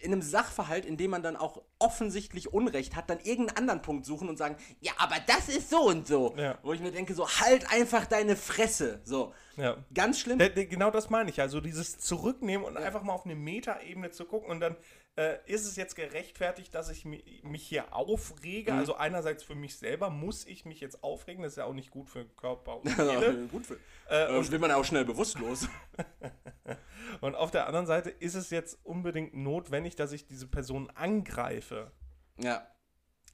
[0.00, 4.04] in einem Sachverhalt, in dem man dann auch offensichtlich Unrecht hat, dann irgendeinen anderen Punkt
[4.04, 6.34] suchen und sagen, ja, aber das ist so und so.
[6.36, 6.58] Ja.
[6.62, 9.00] Wo ich mir denke, so, halt einfach deine Fresse.
[9.04, 9.78] So, Ja.
[9.94, 10.38] ganz schlimm.
[10.38, 11.40] Der, genau das meine ich.
[11.40, 14.76] Also dieses Zurücknehmen und einfach mal auf eine Metaebene zu gucken und dann
[15.16, 18.72] äh, ist es jetzt gerechtfertigt, dass ich mi mich hier aufrege.
[18.72, 18.78] Mhm.
[18.78, 21.42] Also einerseits für mich selber muss ich mich jetzt aufregen.
[21.42, 23.46] Das ist ja auch nicht gut für Körper und Seele.
[23.52, 23.78] Gut für.
[24.08, 25.68] äh, Und und, wird man auch schnell bewusstlos.
[27.20, 31.92] und auf der anderen Seite ist es jetzt unbedingt notwendig, dass ich diese Person angreife.
[32.38, 32.66] ja.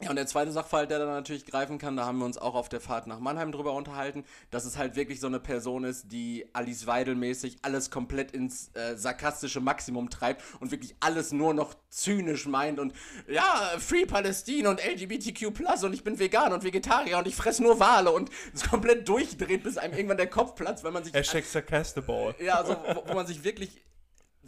[0.03, 2.55] Ja, und der zweite Sachverhalt, der da natürlich greifen kann, da haben wir uns auch
[2.55, 6.11] auf der Fahrt nach Mannheim drüber unterhalten, dass es halt wirklich so eine Person ist,
[6.11, 11.75] die Alice Weidel-mäßig alles komplett ins äh, sarkastische Maximum treibt und wirklich alles nur noch
[11.91, 12.95] zynisch meint und
[13.29, 13.45] ja,
[13.79, 15.53] Free Palestine und LGBTQ
[15.85, 19.63] und ich bin vegan und Vegetarier und ich fresse nur Wale und es komplett durchdreht,
[19.63, 21.13] bis einem irgendwann der Kopf platzt, weil man sich...
[21.13, 22.35] Hashtag Sarcastable.
[22.43, 23.83] Ja, so, wo, wo man sich wirklich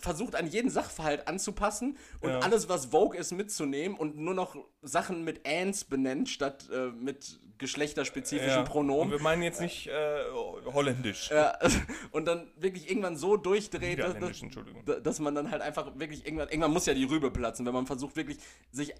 [0.03, 2.41] versucht an jeden Sachverhalt anzupassen und Ja.
[2.41, 7.41] alles, was Vogue ist, mitzunehmen und nur noch Sachen mit Ans benennt, statt äh, mit
[7.59, 8.59] geschlechterspezifischen Ja.
[8.61, 9.13] Und Pronomen.
[9.13, 10.25] wir meinen jetzt nicht äh,
[10.67, 11.31] holländisch.
[11.31, 11.57] Ja,
[12.11, 16.73] und dann wirklich irgendwann so durchdreht, dass, dass, man dann halt einfach wirklich irgendwann, irgendwann
[16.73, 18.39] muss ja die Rübe platzen, wenn man versucht wirklich
[18.73, 18.93] sich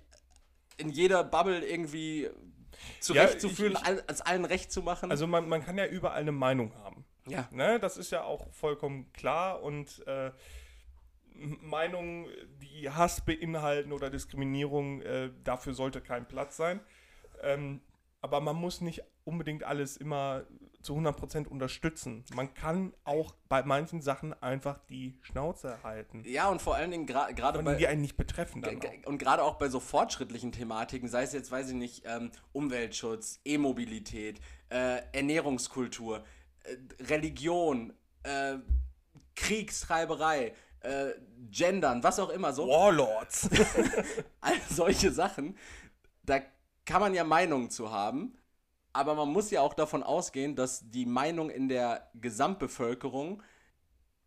[0.77, 2.31] in jeder Bubble irgendwie
[3.01, 5.11] zurechtzufühlen, all, als allen recht zu machen.
[5.11, 7.05] Also man, man kann ja überall eine Meinung haben.
[7.27, 7.49] ja.
[7.51, 7.79] Ne?
[7.81, 10.31] Das ist ja auch vollkommen klar und äh,
[11.61, 12.27] Meinungen,
[12.61, 16.81] die Hass beinhalten oder Diskriminierung, äh, dafür sollte kein Platz sein.
[17.43, 17.81] Ähm,
[18.21, 20.45] aber man muss nicht unbedingt alles immer
[20.83, 22.25] zu 100% unterstützen.
[22.35, 26.23] Man kann auch bei manchen Sachen einfach die Schnauze halten.
[26.27, 27.75] ja, und vor allen Dingen gerade bei...
[27.75, 31.51] die einen nicht betreffen dann Und gerade auch bei so fortschrittlichen Thematiken, sei es jetzt,
[31.51, 34.41] weiß ich nicht, ähm, Umweltschutz, E-Mobilität,
[34.71, 36.25] äh, Ernährungskultur,
[36.65, 37.93] äh, Religion,
[38.25, 38.57] äh,
[39.35, 40.53] Kriegstreiberei,
[40.83, 41.13] äh,
[41.51, 43.49] Gendern, was auch immer, so Warlords.
[44.41, 45.57] all solche Sachen,
[46.23, 46.41] da
[46.85, 48.37] kann man ja Meinungen zu haben,
[48.93, 53.43] aber man muss ja auch davon ausgehen, dass die Meinung in der Gesamtbevölkerung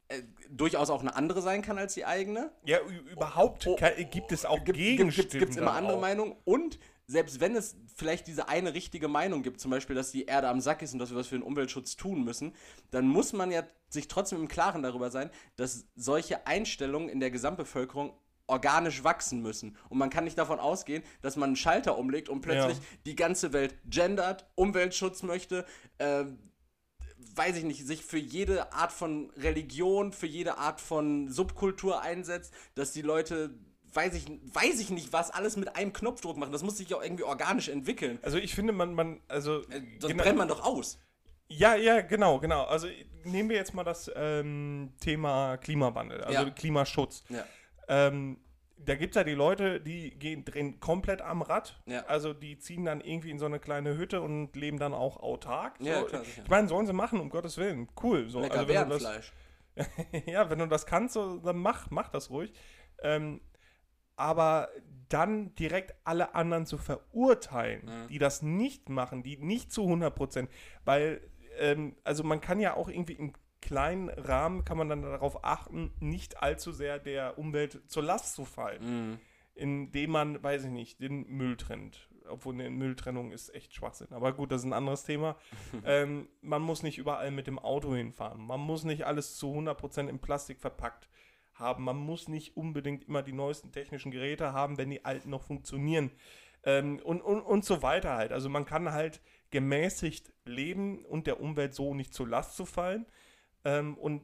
[0.08, 2.52] äh, durchaus auch eine andere sein kann als die eigene.
[2.64, 2.80] ja,
[3.12, 5.30] überhaupt Oh, ke- gibt es auch gibt, Gegenstimmen.
[5.40, 5.98] gibt, es immer andere.
[6.00, 10.26] Meinungen und selbst wenn es vielleicht diese eine richtige Meinung gibt, zum Beispiel, dass die
[10.26, 12.54] Erde am Sack ist und dass wir was für den Umweltschutz tun müssen,
[12.92, 17.32] dann muss man ja sich trotzdem im Klaren darüber sein, dass solche Einstellungen in der
[17.32, 18.14] Gesamtbevölkerung
[18.48, 19.76] organisch wachsen müssen.
[19.90, 22.84] Und man kann nicht davon ausgehen, dass man einen Schalter umlegt und plötzlich Ja.
[23.06, 25.66] die ganze Welt gendert, Umweltschutz möchte,
[25.98, 26.26] äh,
[27.36, 32.54] weiß ich nicht, sich für jede Art von Religion, für jede Art von Subkultur einsetzt,
[32.76, 33.58] dass die Leute,
[33.96, 36.52] weiß ich, weiß ich nicht, was alles mit einem Knopfdruck machen.
[36.52, 38.20] Das muss sich ja auch irgendwie organisch entwickeln.
[38.22, 41.00] Also ich finde, man, man also Äh, Sonst genau- brennt man doch aus.
[41.48, 42.64] Ja, ja, genau, genau.
[42.64, 42.88] Also
[43.24, 46.50] nehmen wir jetzt mal das ähm, Thema Klimawandel, also Ja.
[46.50, 47.24] Klimaschutz.
[47.30, 47.46] Ja.
[47.88, 48.38] Ähm,
[48.78, 51.80] da gibt es ja die Leute, die gehen, drehen komplett am Rad.
[51.86, 52.04] Ja.
[52.08, 55.76] Also die ziehen dann irgendwie in so eine kleine Hütte und leben dann auch autark.
[55.80, 56.06] Ja, so.
[56.08, 56.42] klar, sicher.
[56.44, 57.88] Ich meine, sollen sie machen, um Gottes Willen.
[58.02, 58.30] Cool.
[58.30, 58.42] So.
[58.42, 59.32] Lecker Also wenn du das,
[60.26, 62.54] ja, wenn du das kannst, so, dann mach, mach das ruhig.
[63.02, 63.40] Ähm,
[64.16, 64.70] aber
[65.10, 68.08] dann direkt alle anderen zu verurteilen, Mhm.
[68.08, 70.50] die das nicht machen, die nicht zu 100%,
[70.84, 71.22] weil,
[71.60, 75.92] ähm, also man kann ja auch irgendwie im kleinen Rahmen, kann man dann darauf achten,
[76.00, 79.20] nicht allzu sehr der Umwelt zur Last zu fallen, Mhm.
[79.56, 82.10] indem man, weiß ich nicht, den Müll trennt.
[82.28, 84.08] Obwohl eine Mülltrennung ist echt Schwachsinn.
[84.12, 85.36] Aber gut, das ist ein anderes Thema.
[85.86, 88.42] ähm, man muss nicht überall mit dem Auto hinfahren.
[88.42, 91.08] Man muss nicht alles zu 100% in Plastik verpackt
[91.56, 91.84] haben.
[91.84, 96.12] Man muss nicht unbedingt immer die neuesten technischen Geräte haben, wenn die alten noch funktionieren.
[96.64, 98.32] Ähm, und, und, und so weiter halt.
[98.32, 103.06] Also man kann halt gemäßigt leben und der Umwelt so nicht zur Last zu fallen.
[103.64, 104.24] Ähm, und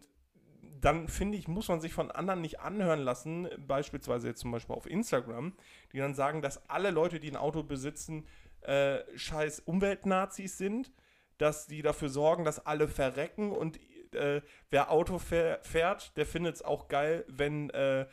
[0.82, 4.76] dann finde ich, muss man sich von anderen nicht anhören lassen, beispielsweise jetzt zum Beispiel
[4.76, 5.54] auf Instagram,
[5.94, 8.26] die dann sagen, dass alle Leute, die ein Auto besitzen,
[8.62, 10.92] äh, scheiß Umweltnazis sind,
[11.38, 13.80] dass die dafür sorgen, dass alle verrecken und
[14.16, 18.06] äh, wer Auto fähr, fährt, der findet es auch geil, wenn äh,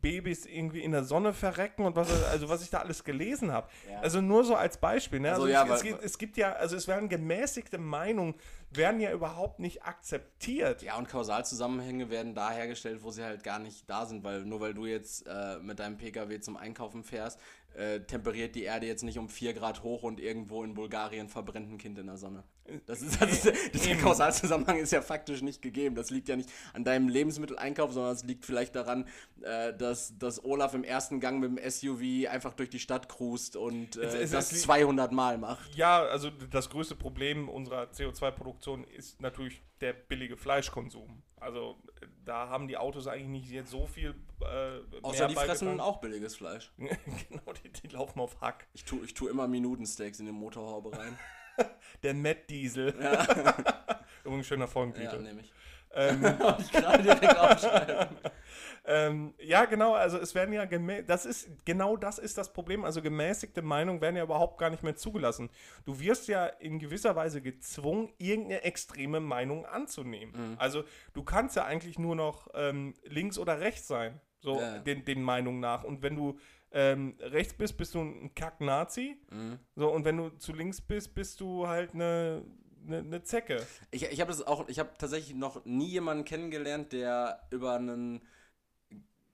[0.00, 3.68] Babys irgendwie in der Sonne verrecken und was, also was ich da alles gelesen habe.
[3.88, 4.00] Ja.
[4.00, 5.20] Also nur so als Beispiel.
[5.20, 5.30] Ne?
[5.30, 8.34] Also Also, ja, es, weil- gibt, es gibt ja, also es werden gemäßigte Meinungen,
[8.70, 10.82] werden ja überhaupt nicht akzeptiert.
[10.82, 14.60] Ja, und Kausalzusammenhänge werden da hergestellt, wo sie halt gar nicht da sind, weil nur
[14.60, 17.38] weil du jetzt äh, mit deinem Pkw zum Einkaufen fährst,
[17.76, 21.70] äh, temperiert die Erde jetzt nicht um 4 Grad hoch und irgendwo in Bulgarien verbrennt
[21.70, 22.44] ein Kind in der Sonne.
[22.86, 23.44] Das ist, das ist,
[23.84, 24.00] der Eben.
[24.00, 25.94] Kausalzusammenhang ist ja faktisch nicht gegeben.
[25.96, 29.06] Das liegt ja nicht an deinem Lebensmitteleinkauf, sondern es liegt vielleicht daran,
[29.42, 33.56] äh, dass, dass Olaf im ersten Gang mit dem SUV einfach durch die Stadt cruist
[33.56, 35.74] und äh, Es- es- das es li- 200 Mal macht.
[35.74, 41.22] Ja, also das größte Problem unserer CO2-Produktion ist natürlich der billige Fleischkonsum.
[41.40, 41.91] Also äh,
[42.24, 45.80] da haben die Autos eigentlich nicht jetzt so viel äh, Außer die fressen beigetragen.
[45.80, 46.72] auch billiges Fleisch.
[46.76, 48.66] genau, die, die laufen auf Hack.
[48.74, 51.18] Ich tue ich tu immer Minutensteaks in den Motorhaube rein.
[52.02, 52.88] Der Matt Diesel.
[54.24, 55.20] Übrigens schöner Ja, Folgentitel.
[55.20, 55.52] nehme ich.
[55.94, 58.16] Ähm, Wollte ich gerade direkt aufschreiben.
[58.84, 60.66] ähm, ja, genau, also es werden ja
[61.02, 62.84] das ist genau das ist das Problem.
[62.84, 65.50] Also gemäßigte Meinungen werden ja überhaupt gar nicht mehr zugelassen.
[65.84, 70.56] Du wirst ja in gewisser Weise gezwungen, irgendeine extreme Meinung anzunehmen.
[70.58, 74.78] Also du kannst ja eigentlich nur noch ähm, links oder rechts sein, so Ja.
[74.78, 75.84] den, den Meinungen nach.
[75.84, 76.38] Und wenn du
[76.74, 79.18] ähm, rechts bist, bist du ein Kack-Nazi.
[79.30, 79.58] Mhm.
[79.76, 82.42] So, und wenn du zu links bist, bist du halt eine,
[82.86, 83.66] eine, eine Zecke.
[83.90, 88.22] Ich, ich habe das auch, ich habe tatsächlich noch nie jemanden kennengelernt, der über einen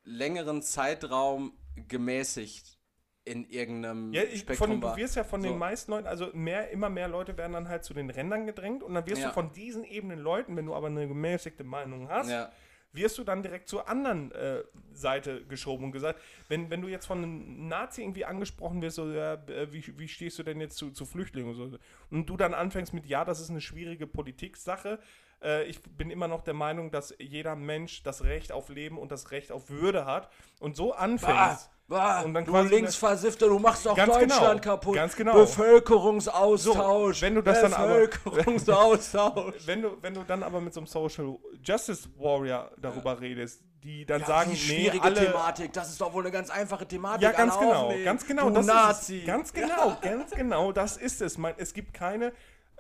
[0.04, 1.52] längeren Zeitraum
[1.88, 2.78] gemäßigt
[3.24, 4.96] in irgendeinem Ja, ich, Spektrum von, du war.
[4.96, 5.48] wirst ja von So.
[5.48, 8.82] den meisten Leuten, also mehr, immer mehr Leute werden dann halt zu den Rändern gedrängt
[8.82, 9.28] und dann wirst Ja.
[9.28, 12.50] du von diesen ebenen Leuten, wenn du aber eine gemäßigte Meinung hast, ja.
[12.98, 17.06] Wirst du dann direkt zur anderen äh, Seite geschoben und gesagt, wenn, wenn du jetzt
[17.06, 20.76] von einem Nazi irgendwie angesprochen wirst, so, ja, äh, wie, wie stehst du denn jetzt
[20.76, 21.78] zu, zu Flüchtlingen und so,
[22.10, 24.98] und du dann anfängst mit, ja, das ist eine schwierige Politiksache,
[25.42, 29.12] äh, ich bin immer noch der Meinung, dass jeder Mensch das Recht auf Leben und
[29.12, 30.30] das Recht auf Würde hat.
[30.60, 31.70] Und so anfängst.
[31.88, 34.94] Bah, Und dann du quasi Linksversiffter, du machst doch Ganz Deutschland genau, kaputt.
[34.94, 35.32] ganz genau.
[35.32, 37.16] Bevölkerungsaustausch.
[37.16, 39.54] So, wenn du das dann aber- Bevölkerungsaustausch.
[39.66, 44.04] Wenn du, wenn du dann aber mit so einem Social Justice Warrior darüber redest, die
[44.04, 46.86] dann Ja, sagen, wie nee, schwierige alle, Thematik, das ist doch wohl eine ganz einfache
[46.86, 47.22] Thematik.
[47.22, 48.04] Ja, ganz genau, aufnehmen.
[48.04, 48.48] ganz genau.
[48.48, 49.18] Du das Nazi.
[49.20, 51.38] Ist, ganz genau, ganz genau, das ist es.
[51.38, 52.32] Man, es gibt keine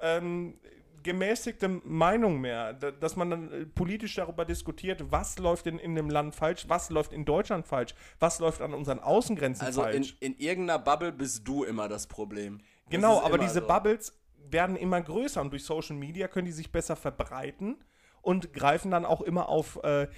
[0.02, 0.58] ähm,
[1.02, 5.94] gemäßigte Meinung mehr, da- dass man dann äh, politisch darüber diskutiert, was läuft in, in
[5.94, 9.92] dem Land falsch, was läuft in Deutschland falsch, was läuft an unseren Außengrenzen Also in,
[9.92, 10.16] falsch.
[10.20, 12.58] in irgendeiner Bubble bist du immer das Problem.
[12.58, 13.66] Das Genau, aber diese so.
[13.66, 14.18] Bubbles
[14.50, 17.76] werden immer größer und durch Social Media können die sich besser verbreiten
[18.22, 20.08] und greifen dann auch immer auf, äh,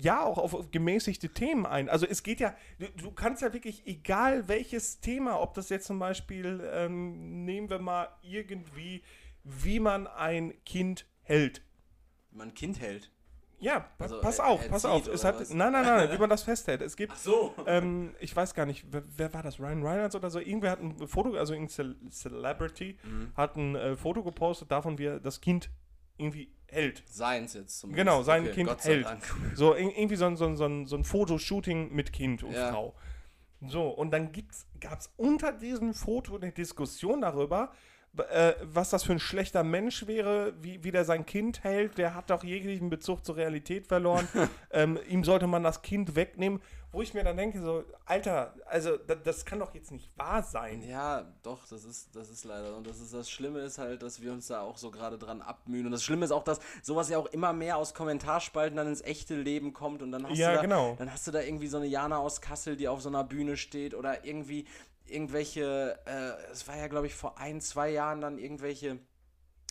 [0.00, 1.88] ja, auch auf, auf gemäßigte Themen ein.
[1.88, 5.86] Also es geht ja, du, du kannst ja wirklich, egal welches Thema, ob das jetzt
[5.86, 9.02] zum Beispiel, ähm, nehmen wir mal irgendwie,
[9.48, 11.62] wie man ein Kind hält.
[12.30, 13.10] Wie man ein Kind hält.
[13.58, 15.06] Ja, pa Also, pass auf, pass auf.
[15.08, 15.48] Es hat, was?
[15.54, 16.82] nein, nein, nein, wie man das festhält.
[16.82, 17.54] Es gibt so.
[17.66, 19.58] ähm, ich weiß gar nicht, wer, wer war das?
[19.58, 20.38] Ryan Reynolds oder so?
[20.40, 23.32] Irgendwer hat ein Foto, also irgendein Cel Celebrity, Mhm.
[23.34, 25.70] hat ein äh, Foto gepostet davon, wie er das Kind
[26.18, 27.02] irgendwie hält.
[27.06, 29.06] Seins jetzt zum Genau, sein Kind Gott sei hält.
[29.06, 29.22] Dank.
[29.54, 32.52] So ir- irgendwie so ein, so ein, so ein, so ein Fotoshooting mit Kind und
[32.52, 32.72] Ja.
[32.72, 32.94] Frau.
[33.66, 34.32] So, und dann
[34.80, 37.72] gab es unter diesem Foto eine Diskussion darüber,
[38.30, 41.98] äh, was das für ein schlechter Mensch wäre, wie, wie der sein Kind hält.
[41.98, 44.28] Der hat doch jeglichen Bezug zur Realität verloren.
[44.70, 46.60] ähm, ihm sollte man das Kind wegnehmen.
[46.92, 50.42] Wo ich mir dann denke, so, Alter, also das, das kann doch jetzt nicht wahr
[50.42, 50.82] sein.
[50.82, 52.74] Ja, doch, das ist, das ist leider.
[52.74, 55.42] Und das ist das Schlimme ist halt, dass wir uns da auch so gerade dran
[55.42, 55.84] abmühen.
[55.84, 59.02] Und das Schlimme ist auch, dass sowas ja auch immer mehr aus Kommentarspalten dann ins
[59.02, 60.94] echte Leben kommt und dann hast Ja, du da, genau.
[60.98, 63.56] dann hast du da irgendwie so eine Jana aus Kassel, die auf so einer Bühne
[63.58, 64.66] steht oder irgendwie
[65.10, 68.98] irgendwelche, äh, es war ja glaube ich vor ein, zwei Jahren dann irgendwelche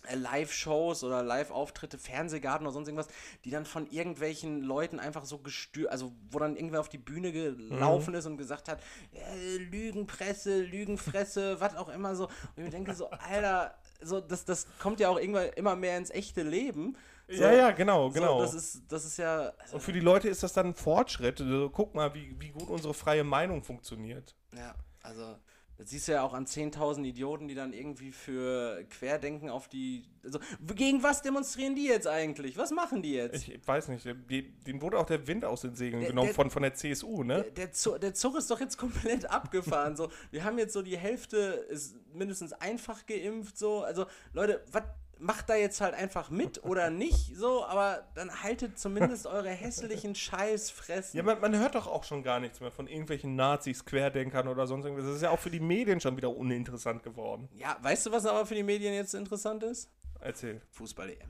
[0.07, 3.07] äh, Live-Shows oder Live-Auftritte, Fernsehgarten oder sonst irgendwas,
[3.43, 7.31] die dann von irgendwelchen Leuten einfach so gestört, also wo dann irgendwer auf die Bühne
[7.31, 8.81] gelaufen ist und gesagt hat,
[9.13, 12.25] äh, Lügenpresse, Lügenfresse, was auch immer so.
[12.25, 15.97] Und ich mir denke so, Alter, so, das, das kommt ja auch irgendwann immer mehr
[15.97, 16.95] ins echte Leben.
[17.27, 18.37] So, ja, ja, genau, genau.
[18.37, 19.51] So, das, ist, das ist ja.
[19.57, 21.41] Also, und für die Leute ist das dann ein Fortschritt.
[21.41, 24.35] Also, guck mal, wie, wie gut unsere freie Meinung funktioniert.
[24.55, 24.75] ja,
[25.05, 25.37] also.
[25.77, 30.03] Das siehst du ja auch an 10.000 Idioten, die dann irgendwie für Querdenken auf die.
[30.23, 30.39] Also,
[30.73, 32.55] gegen was demonstrieren die jetzt eigentlich?
[32.57, 33.45] Was machen die jetzt?
[33.49, 36.49] Ich weiß nicht, denen wurde auch der Wind aus den Segeln Der- genommen der- von,
[36.49, 37.41] von der CSU, ne?
[37.43, 39.97] Der, der, Zug, der Zug ist doch jetzt komplett abgefahren.
[39.97, 41.37] So, wir haben jetzt so die Hälfte
[41.69, 43.57] ist mindestens einfach geimpft.
[43.57, 44.83] So, also Leute, was
[45.19, 47.35] macht da jetzt halt einfach mit oder nicht?
[47.35, 51.17] So, aber dann haltet zumindest eure hässlichen Scheißfressen.
[51.17, 54.67] Ja, man, man hört doch auch schon gar nichts mehr von irgendwelchen Nazis, Querdenkern oder
[54.67, 55.05] sonst irgendwas.
[55.07, 57.49] Das ist ja auch für die Medien schon wieder uninteressant geworden.
[57.53, 59.89] Ja, weißt du, was aber für die Medien jetzt interessant ist?
[60.19, 60.61] Erzähl.
[60.71, 61.29] Fußball-EM.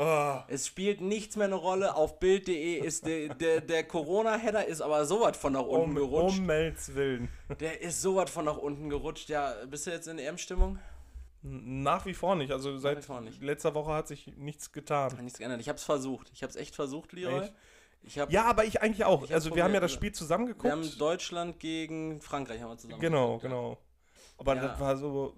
[0.00, 1.96] Oh, Es spielt nichts mehr eine Rolle.
[1.96, 6.38] Auf Bild.de ist der, der, der Corona-Header ist aber sowas von nach unten um, gerutscht.
[6.38, 7.28] um Willen.
[7.58, 9.28] Der ist sowas von nach unten gerutscht.
[9.28, 10.78] Ja, bist du jetzt in EM-Stimmung?
[11.42, 12.52] Nach wie vor nicht.
[12.52, 13.42] Also seit nicht.
[13.42, 15.12] letzter Woche hat sich nichts getan.
[15.12, 15.60] Hat nichts geändert.
[15.60, 16.30] Ich hab's versucht.
[16.32, 17.44] Ich hab's echt versucht, Leroy.
[17.44, 17.54] Echt?
[18.02, 19.22] Ich hab, Ja, aber ich eigentlich auch.
[19.24, 22.78] Ich also wir haben ja das Spiel zusammen wir haben Deutschland gegen Frankreich haben wir
[22.78, 23.00] zusammen.
[23.00, 23.48] Genau, geguckt, ja.
[23.50, 23.78] genau.
[24.38, 24.68] Aber Ja.
[24.68, 25.34] das war so.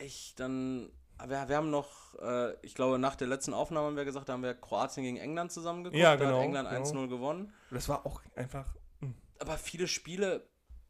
[0.00, 0.90] Ich dann,
[1.26, 4.34] wir, wir haben noch, äh, ich glaube nach der letzten Aufnahme haben wir gesagt, da
[4.34, 6.00] haben wir Kroatien gegen England zusammen geguckt.
[6.00, 7.02] Ja, Da genau, hat England genau.
[7.04, 7.52] 1-0 gewonnen.
[7.70, 8.66] Das war auch einfach.
[9.40, 10.46] Aber viele Spiele,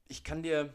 [0.08, 0.72] ich kann dir,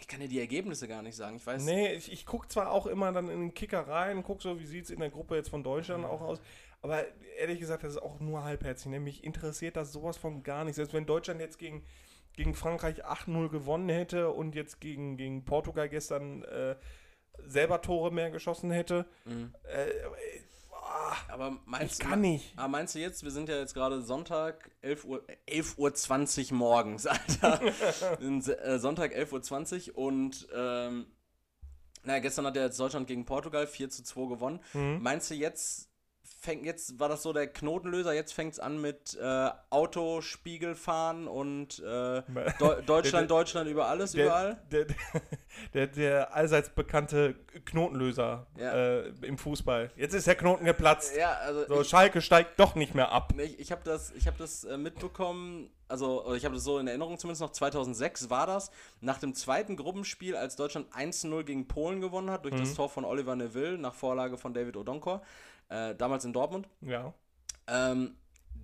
[0.00, 1.36] ich kann dir die Ergebnisse gar nicht sagen.
[1.36, 4.42] Ich weiß, Nee, ich, ich gucke zwar auch immer dann in den Kicker rein, gucke
[4.42, 6.40] so, wie sieht es in der Gruppe jetzt von Deutschland auch aus.
[6.80, 7.04] Aber
[7.38, 8.90] ehrlich gesagt, das ist auch nur halbherzig.
[8.90, 9.00] Ne?
[9.00, 10.76] Mich interessiert das sowas von gar nicht.
[10.76, 11.84] Selbst wenn Deutschland jetzt gegen,
[12.34, 16.76] gegen Frankreich 8-0 gewonnen hätte und jetzt gegen, gegen Portugal gestern äh,
[17.46, 19.06] selber Tore mehr geschossen hätte.
[19.24, 19.54] Mhm.
[19.64, 19.86] Äh,
[20.88, 22.52] boah, aber ich meinst, kann nicht.
[22.56, 26.52] aber meinst du jetzt, wir sind ja jetzt gerade Sonntag, 11 Uhr, 11 Uhr 20
[26.52, 27.60] morgens, Alter.
[28.20, 31.06] Äh, Sonntag, 11 Uhr 20 und, ähm,
[32.04, 34.60] naja, gestern hat ja jetzt Deutschland gegen Portugal 4 zu 2 gewonnen.
[34.72, 34.98] Mhm.
[35.02, 35.88] Meinst du jetzt
[36.40, 41.78] fängt, jetzt war das so der Knotenlöser, jetzt fängt es an mit äh, Autospiegelfahren und
[41.80, 42.22] äh,
[42.58, 44.58] Deu Deutschland, Deutschland über alles, der, überall.
[44.70, 44.86] Der,
[45.74, 47.34] der, der, allseits bekannte
[47.64, 48.72] Knotenlöser Ja.
[48.72, 49.90] äh, im Fußball.
[49.96, 51.16] Jetzt ist der Knoten geplatzt.
[51.16, 53.32] Ja, also So, ich, Schalke steigt doch nicht mehr ab.
[53.38, 56.86] ich, ich habe das, ich hab das äh, mitbekommen, also ich habe das so in
[56.86, 58.70] Erinnerung zumindest noch, 2006 war das,
[59.00, 62.60] nach dem zweiten Gruppenspiel, als Deutschland 1-0 gegen Polen gewonnen hat, durch Mhm.
[62.60, 65.22] das Tor von Oliver Neville nach Vorlage von David Odonkor,
[65.68, 66.68] äh, damals in Dortmund.
[66.80, 67.12] Ja.
[67.66, 68.16] Ähm,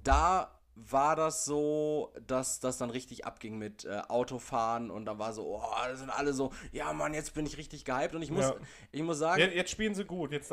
[0.03, 5.33] da war das so, dass das dann richtig abging mit äh, Autofahren und dann war
[5.33, 8.31] so, oh, da sind alle so, ja Mann, jetzt bin ich richtig gehypt und ich
[8.33, 8.55] muss, Ja.
[8.91, 10.33] ich muss sagen, Jetzt, jetzt spielen sie gut.
[10.33, 10.53] Jetzt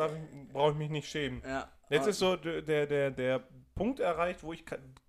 [0.54, 1.42] brauche ich mich nicht schämen.
[1.44, 3.44] ja, Jetzt ist so der, der, der
[3.74, 4.64] Punkt erreicht, wo ich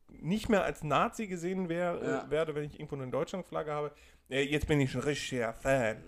[0.08, 2.22] nicht mehr als Nazi gesehen wär, Ja.
[2.24, 3.92] äh, werde, wenn ich irgendwo eine Deutschlandflagge habe.
[4.30, 6.02] Äh, jetzt bin ich ein richtiger Fan.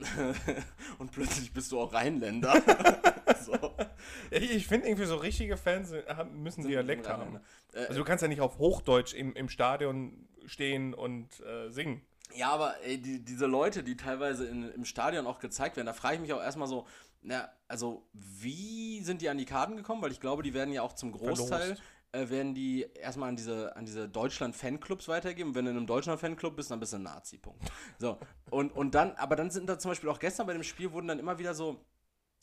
[0.99, 2.55] und plötzlich bist du auch Rheinländer.
[3.45, 3.53] so.
[4.30, 7.40] Ich, ich finde irgendwie so richtige Fans haben, müssen Dialekt haben.
[7.72, 12.03] Äh, Also du kannst ja nicht auf Hochdeutsch im, im Stadion stehen und äh, singen.
[12.34, 15.92] Ja, aber ey, die, diese Leute, die teilweise in, im Stadion auch gezeigt werden, da
[15.92, 16.86] frage ich mich auch erstmal so,
[17.22, 20.03] na, also wie sind die an die Karten gekommen?
[20.03, 21.76] Weil ich glaube, die werden ja auch zum Großteil,
[22.12, 25.55] äh, werden die erstmal an diese, an diese Deutschland-Fanclubs weitergeben.
[25.55, 27.62] Wenn du in einem Deutschland-Fanclub bist, dann bist du ein Nazi, Punkt.
[27.99, 28.18] So,
[28.51, 31.09] und, und dann, aber dann sind da zum Beispiel auch gestern bei dem Spiel wurden
[31.09, 31.84] dann immer wieder so,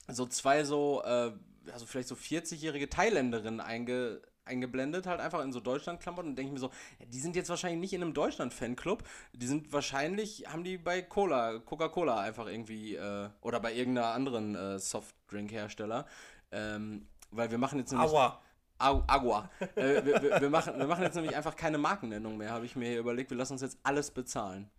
[0.07, 1.31] so zwei so, äh,
[1.71, 6.53] also vielleicht so 40-jährige Thailänderinnen einge, eingeblendet, halt einfach in so Deutschland-Klamotten und denke ich
[6.53, 10.63] mir so, ja, die sind jetzt wahrscheinlich nicht in einem Deutschland-Fanclub, die sind wahrscheinlich, haben
[10.63, 16.05] die bei Cola, Coca-Cola einfach irgendwie, äh, oder bei irgendeiner anderen äh, Softdrink-Hersteller,
[16.51, 18.11] ähm, weil wir machen jetzt nämlich...
[18.11, 18.41] Aua.
[18.79, 19.47] Au- Agua.
[19.75, 22.75] äh, wir, wir, wir, machen, wir machen jetzt nämlich einfach keine Markennennung mehr, habe ich
[22.75, 23.29] mir hier überlegt.
[23.29, 24.71] Wir lassen uns jetzt alles bezahlen.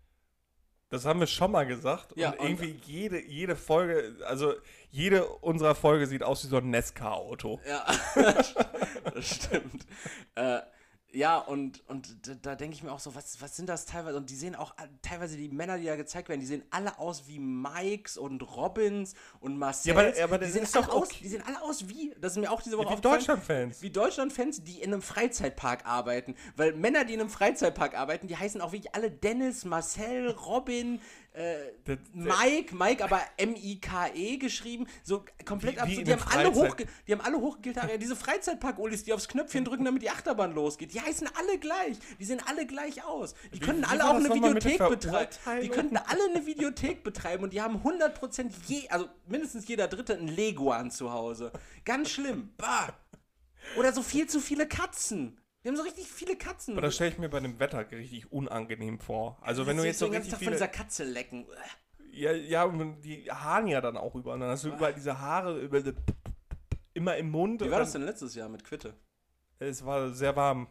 [0.92, 2.12] Das haben wir schon mal gesagt.
[2.16, 4.52] Ja, und und- irgendwie jede, jede Folge, also
[4.90, 7.58] jede unserer Folge sieht aus wie so ein Nesca-Auto.
[7.66, 7.86] Ja,
[9.14, 9.86] das stimmt.
[10.34, 10.58] Äh,
[11.14, 14.16] ja, und, und da, da denke ich mir auch so, was, was sind das teilweise?
[14.16, 16.98] Und die sehen auch all- teilweise die Männer, die da gezeigt werden, die sehen alle
[16.98, 19.84] aus wie Mikes und Robins und Marcels.
[19.86, 21.18] Ja, aber- aber die sehen alle aus, okay.
[21.22, 23.82] Die sehen alle aus wie, das ist mir auch diese Woche Wie aufgefallen, Deutschland-Fans.
[23.82, 26.34] wie Deutschland-Fans, die in einem Freizeitpark arbeiten.
[26.56, 31.00] Weil Männer, die in einem Freizeitpark arbeiten, die heißen auch wirklich alle Dennis, Marcel, Robin,
[31.34, 34.86] äh, Das- Mike, Mike, aber M-I-K-E geschrieben.
[35.02, 35.88] So komplett Wie- ab.
[35.88, 37.90] wie so, in die, haben alle hochge die haben alle hochgegiltet.
[37.90, 40.92] Ja, diese Freizeitpark-Ulis, die aufs Knöpfchen drücken, damit die Achterbahn losgeht.
[40.92, 41.96] Die heißen alle gleich.
[42.18, 43.34] Die sehen alle gleich aus.
[43.52, 45.30] Die Wie- könnten wie alle auch eine Videothek betreiben.
[45.62, 50.14] Die könnten alle eine Videothek betreiben und die haben 100% je, also mindestens jeder Dritte
[50.18, 51.52] ein Leguan zu Hause.
[51.84, 52.50] Ganz schlimm.
[52.58, 52.94] Bah.
[53.76, 55.38] Oder so viel zu viele Katzen.
[55.62, 56.74] Die haben so richtig viele Katzen.
[56.74, 59.38] Aber das stelle ich mir bei dem Wetter richtig unangenehm vor.
[59.42, 60.56] Also wenn du jetzt so den ganzen richtig Tag von viele...
[60.56, 61.46] dieser Katze lecken.
[62.10, 64.38] Ja, ja, und die haaren ja dann auch überall.
[64.38, 65.94] Dann hast du überall diese Haare über die,
[66.94, 67.60] immer im Mund.
[67.60, 68.94] Wie war das denn letztes Jahr mit Quitte?
[69.58, 70.66] Es war sehr warm.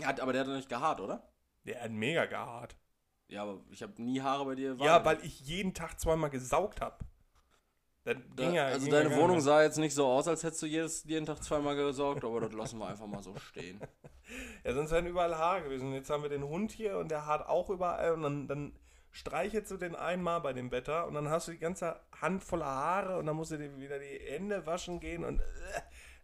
[0.00, 1.32] Ja, aber der hat doch nicht gehaart, oder?
[1.64, 2.76] Der hat mega gehaart.
[3.28, 4.76] Ja, aber ich habe nie Haare bei dir.
[4.80, 7.04] Ja, weil ich jeden Tag zweimal gesaugt habe.
[8.04, 10.42] Dann Da, ging ja, also ging deine ja Wohnung sah jetzt nicht so aus, als
[10.42, 13.80] hättest du jedes, jeden Tag zweimal gesaugt, aber das lassen wir einfach mal so stehen.
[14.64, 15.88] Ja, sonst wären überall Haare gewesen.
[15.88, 18.14] Und jetzt haben wir den Hund hier und der haart auch überall.
[18.14, 18.72] Und dann, dann
[19.14, 22.66] streichelst du den einmal bei dem Wetter und dann hast du die ganze Hand voller
[22.66, 25.44] Haare und dann musst du dir wieder die Hände waschen gehen und äh,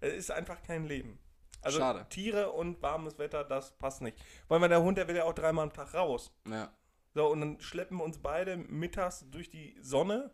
[0.00, 1.18] es ist einfach kein Leben.
[1.62, 2.06] Also Schade.
[2.08, 4.16] Tiere und warmes Wetter, das passt nicht.
[4.48, 6.32] Weil der Hund, der will ja auch dreimal am Tag raus.
[6.48, 6.72] Ja.
[7.14, 10.32] So, und dann schleppen wir uns beide mittags durch die Sonne.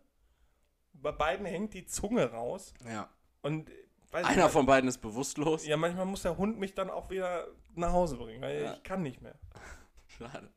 [1.01, 2.73] Bei beiden hängt die Zunge raus.
[2.89, 3.09] ja.
[3.41, 3.69] Und
[4.11, 5.65] Einer nicht, von beiden ist bewusstlos.
[5.65, 8.73] Ja, manchmal muss der Hund mich dann auch wieder nach Hause bringen, weil Ja.
[8.73, 9.35] ich kann nicht mehr.
[10.07, 10.49] Schade.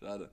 [0.00, 0.30] Schade.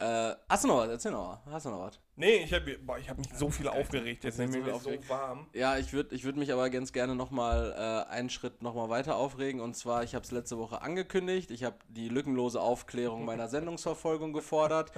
[0.00, 0.88] Äh, hast du noch was?
[0.90, 1.52] Erzähl noch was.
[1.52, 2.00] Hast du noch was?
[2.16, 4.22] Nee, ich habe ich hab mich so viel aufgeregt.
[4.24, 5.48] Jetzt nehme ich viel so warm.
[5.52, 7.74] Ja, ich würde ich würd mich aber ganz gerne nochmal
[8.08, 9.60] äh, einen Schritt nochmal weiter aufregen.
[9.60, 11.50] Und zwar, ich habe es letzte Woche angekündigt.
[11.50, 14.92] Ich habe die lückenlose Aufklärung meiner Sendungsverfolgung gefordert.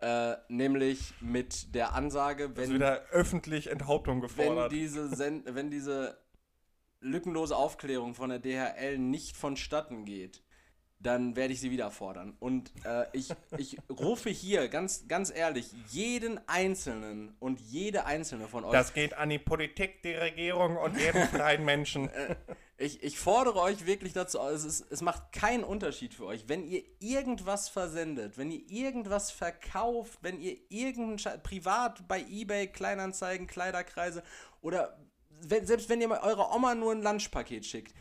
[0.00, 4.72] Äh, nämlich mit der Ansage, Also wenn, wieder öffentlich Enthauptung wenn, gefordert.
[4.72, 6.18] diese Sen wenn diese
[7.00, 10.42] lückenlose Aufklärung von der DHL nicht vonstatten geht,
[10.98, 12.34] dann werde ich sie wieder fordern.
[12.40, 13.28] Und äh, ich,
[13.58, 19.14] ich rufe hier ganz, ganz ehrlich jeden Einzelnen und jede Einzelne von euch das geht
[19.14, 22.08] an die Politik, die Regierung und jeden freien Menschen.
[22.78, 26.64] Ich, ich fordere euch wirklich dazu, es, ist, es macht keinen Unterschied für euch, wenn
[26.64, 33.46] ihr irgendwas versendet, wenn ihr irgendwas verkauft, wenn ihr irgendein Sche- privat bei eBay, Kleinanzeigen,
[33.46, 34.22] Kleiderkreise
[34.60, 34.98] oder
[35.40, 37.94] wenn, selbst wenn ihr mal eurer Oma nur ein Lunchpaket schickt,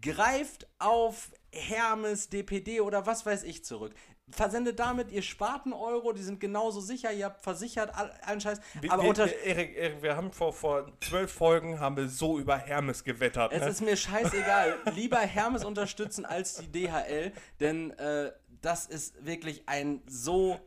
[0.00, 3.92] greift auf Hermes, DPD oder was weiß ich zurück.
[4.28, 8.40] versendet damit, ihr spart einen Euro, die sind genauso sicher, ihr habt versichert, all, allen
[8.40, 8.60] Scheiß.
[8.80, 12.38] Wir, aber wir, unter, Erik, Erik, wir haben vor, vor zwölf Folgen haben wir so
[12.38, 13.52] über Hermes gewettert.
[13.52, 13.68] es Ne?
[13.68, 14.78] ist mir scheißegal.
[14.94, 20.58] Lieber Hermes unterstützen als die DHL, denn äh, das ist wirklich ein so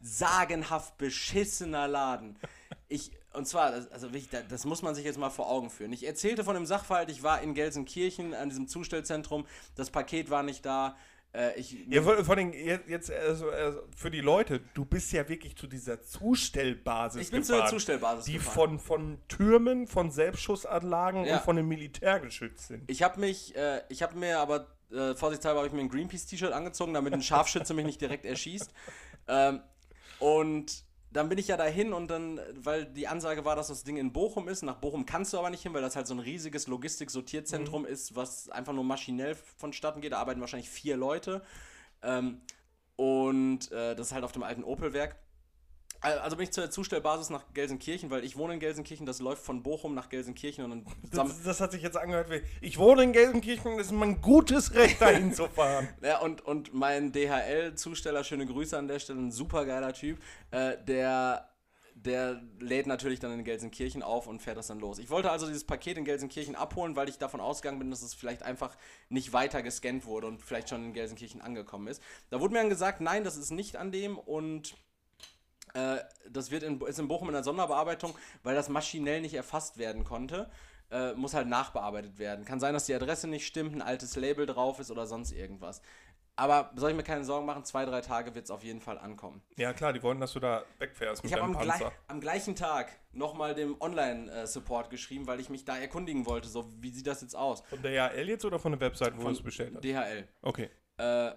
[0.00, 2.38] sagenhaft beschissener Laden.
[2.88, 5.70] Ich, und zwar, das, also wirklich, da- das muss man sich jetzt mal vor Augen
[5.70, 5.92] führen.
[5.92, 10.42] Ich erzählte von dem Sachverhalt, ich war in Gelsenkirchen an diesem Zustellzentrum, das Paket war
[10.42, 10.96] nicht da.
[11.34, 15.12] Äh, ich, Ja, vor, vor allem jetzt, jetzt also, also für die Leute, du bist
[15.12, 18.78] ja wirklich zu dieser Zustellbasis ich bin zu gefahren, der Zustellbasis die gefahren.
[18.78, 21.36] von, von Türmen, von Selbstschussanlagen Ja.
[21.36, 22.90] und von dem Militär geschützt sind.
[22.90, 26.50] Ich habe mich, äh, ich habe mir aber, äh, vorsichtshalber habe ich mir ein Greenpeace-T-Shirt
[26.52, 28.72] angezogen, damit ein Scharfschütze mich nicht direkt erschießt.
[29.28, 29.60] Ähm,
[30.18, 33.96] und dann bin ich ja dahin und dann, weil die Ansage war, dass das Ding
[33.96, 34.62] in Bochum ist.
[34.62, 38.14] Nach Bochum kannst du aber nicht hin, weil das halt so ein riesiges Logistik-Sortierzentrum ist,
[38.14, 40.12] was einfach nur maschinell vonstatten geht.
[40.12, 41.42] Da arbeiten wahrscheinlich vier Leute.
[42.02, 42.40] Ähm,
[42.96, 45.16] und äh, das ist halt auf dem alten Opel-Werk.
[46.00, 49.42] Al- Also bin ich zur Zustellbasis nach Gelsenkirchen, weil ich wohne in Gelsenkirchen, das läuft
[49.44, 53.02] von Bochum nach Gelsenkirchen und dann Das, das hat sich jetzt angehört wie, ich wohne
[53.02, 55.88] in Gelsenkirchen, das ist mein gutes Recht, dahin zu fahren.
[56.02, 60.18] Ja, und, und mein DHL-Zusteller, schöne Grüße an der Stelle, ein super geiler Typ,
[60.52, 61.48] äh, der,
[61.94, 64.98] der lädt natürlich dann in Gelsenkirchen auf und fährt das dann los.
[65.00, 68.14] Ich wollte also dieses Paket in Gelsenkirchen abholen, weil ich davon ausgegangen bin, dass es
[68.14, 68.76] vielleicht einfach
[69.08, 72.00] nicht weiter gescannt wurde und vielleicht schon in Gelsenkirchen angekommen ist.
[72.30, 74.74] Da wurde mir dann gesagt, nein, das ist nicht an dem und
[75.78, 75.98] äh,
[76.30, 80.04] das wird in, ist in Bochum in der Sonderbearbeitung, weil das maschinell nicht erfasst werden
[80.04, 80.50] konnte.
[80.90, 82.46] Äh, muss halt nachbearbeitet werden.
[82.46, 85.82] Kann sein, dass die Adresse nicht stimmt, ein altes Label drauf ist oder sonst irgendwas.
[86.34, 88.96] Aber soll ich mir keine Sorgen machen, zwei, drei Tage wird es auf jeden Fall
[88.96, 89.42] ankommen.
[89.56, 91.92] Ja klar, die wollten, dass du da wegfährst mit Ich habe deinem am, Panzer.
[92.06, 96.90] am gleichen Tag nochmal dem Online-Support geschrieben, weil ich mich da erkundigen wollte, so wie
[96.90, 97.62] sieht das jetzt aus?
[97.68, 99.84] Von der DHL jetzt oder von der Website, wo du es bestellt hast?
[99.84, 100.28] DHL.
[100.42, 100.70] Okay.
[100.96, 101.32] Äh,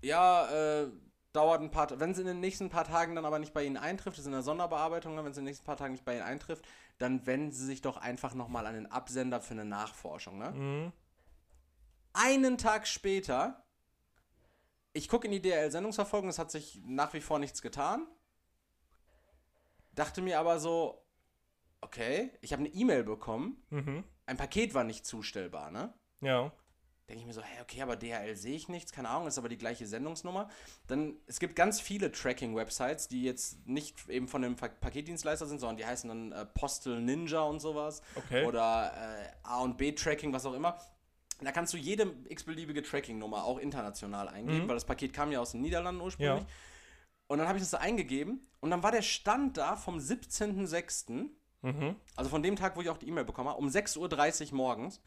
[0.00, 0.88] ja, äh,
[1.32, 3.76] dauert ein paar, wenn es in den nächsten paar Tagen dann aber nicht bei Ihnen
[3.76, 6.22] eintrifft, ist in der Sonderbearbeitung, wenn es in den nächsten paar Tagen nicht bei Ihnen
[6.22, 6.64] eintrifft,
[6.98, 10.38] dann wenden Sie sich doch einfach nochmal an den Absender für eine Nachforschung.
[10.38, 10.50] Ne?
[10.52, 10.92] Mhm.
[12.14, 13.64] Einen Tag später,
[14.92, 18.06] ich gucke in die DHL-Sendungsverfolgung, es hat sich nach wie vor nichts getan.
[19.92, 21.04] Dachte mir aber so,
[21.80, 24.04] okay, ich habe eine E-Mail bekommen, Mhm.
[24.26, 25.92] ein Paket war nicht zustellbar, ne?
[26.20, 26.52] Ja.
[27.08, 29.48] Denke ich mir so, hey, okay, aber DHL sehe ich nichts, keine Ahnung, ist aber
[29.48, 30.48] die gleiche Sendungsnummer.
[30.88, 35.58] Dann, es gibt ganz viele Tracking-Websites, die jetzt nicht eben von einem Pa- Paketdienstleister sind,
[35.58, 38.02] sondern die heißen dann äh, Postal Ninja und sowas.
[38.14, 38.44] Okay.
[38.44, 40.78] Oder äh, A und B-Tracking, was auch immer.
[41.40, 44.68] Da kannst du jede x-beliebige Tracking-Nummer auch international eingeben, Mhm.
[44.68, 46.42] weil das Paket kam ja aus den Niederlanden ursprünglich.
[46.42, 46.48] Ja.
[47.28, 51.30] Und dann habe ich das da eingegeben und dann war der Stand da vom 17.06.,
[51.60, 51.96] Mhm.
[52.16, 55.00] also von dem Tag, wo ich auch die E-Mail bekommen habe, um 6.30 Uhr morgens.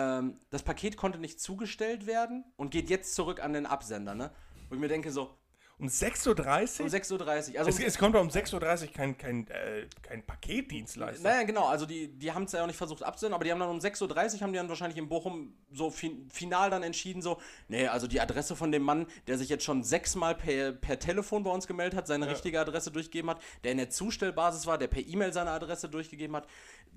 [0.00, 4.30] Ähm, das Paket konnte nicht zugestellt werden und geht jetzt zurück an den Absender, ne?
[4.68, 5.34] Wo ich mir denke so,
[5.80, 6.92] Um 6.30 um Uhr?
[6.92, 7.58] 6.30 Uhr.
[7.58, 11.22] Also, Es, es kommt doch um 6.30 Uhr kein, kein, äh, kein Paketdienstleister.
[11.22, 13.60] naja, genau, also die, die haben es ja auch nicht versucht abzusenden, aber die haben
[13.60, 14.02] dann um 6.30
[14.34, 17.38] Uhr, haben die dann wahrscheinlich in Bochum so fin final dann entschieden, so,
[17.68, 21.42] nee, also die Adresse von dem Mann, der sich jetzt schon sechsmal per, per Telefon
[21.44, 22.32] bei uns gemeldet hat, seine Ja.
[22.32, 26.36] richtige Adresse durchgegeben hat, der in der Zustellbasis war, der per E-Mail seine Adresse durchgegeben
[26.36, 26.46] hat,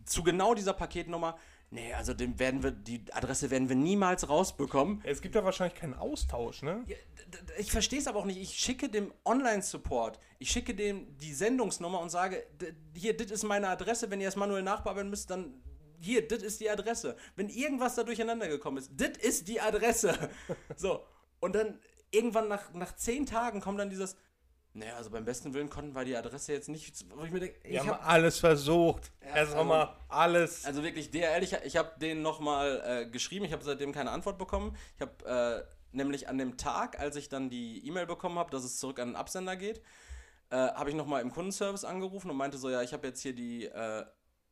[0.06, 1.38] zu genau dieser Paketnummer,
[1.72, 5.02] nee, also den werden wir, die Adresse werden wir niemals rausbekommen.
[5.04, 6.84] Es gibt da wahrscheinlich keinen Austausch, ne?
[6.88, 6.96] Ja,
[7.58, 8.40] Ich verstehe es aber auch nicht.
[8.40, 12.46] Ich schicke dem Online-Support, ich schicke dem die Sendungsnummer und sage,
[12.94, 15.62] hier, das ist meine Adresse, wenn ihr es manuell nachbearbeiten müsst, dann
[16.00, 17.16] hier, das ist die Adresse.
[17.36, 20.18] Wenn irgendwas da durcheinander gekommen ist, das ist die Adresse.
[20.76, 21.06] So,
[21.40, 21.80] und dann
[22.12, 24.16] irgendwann nach, nach zehn Tagen kommt dann dieses,
[24.74, 27.60] naja, also beim besten Willen konnten wir die Adresse jetzt nicht, wo ich mir denke,
[27.64, 29.12] Wir ich haben habe alles versucht.
[29.22, 30.66] Ja, Erst also- mal alles.
[30.66, 34.38] also wirklich, DRL, ich, ich habe den nochmal äh, geschrieben, ich habe seitdem keine Antwort
[34.38, 34.76] bekommen.
[34.96, 38.64] Ich habe äh, nämlich an dem Tag, als ich dann die E-Mail bekommen habe, dass
[38.64, 39.82] es zurück an den Absender geht,
[40.52, 43.34] äh, habe ich nochmal im Kundenservice angerufen und meinte so, ja, ich habe jetzt hier
[43.36, 44.06] die, äh,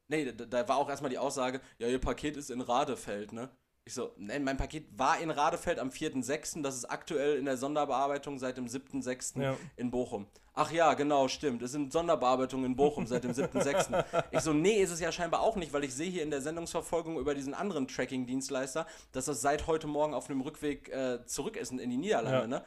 [0.10, 3.50] nee, da, da war auch erstmal die Aussage, ja, ihr Paket ist in Radefeld, ne?
[3.86, 7.58] Ich so, nein, mein Paket war in Radefeld am 4.6., das ist aktuell in der
[7.58, 9.42] Sonderbearbeitung seit dem 7.6.
[9.42, 9.58] Ja.
[9.78, 10.28] in Bochum.
[10.54, 11.64] Ach ja, genau, stimmt.
[11.64, 14.04] Es sind Sonderbearbeitungen in Bochum seit dem 7.6.
[14.32, 16.42] Ich so, nee, ist es ja scheinbar auch nicht, weil ich sehe hier in der
[16.42, 21.56] Sendungsverfolgung über diesen anderen Tracking-Dienstleister, dass das seit heute Morgen auf dem Rückweg äh, zurück
[21.58, 22.48] ist in die Niederlande, Ja.
[22.48, 22.64] ne?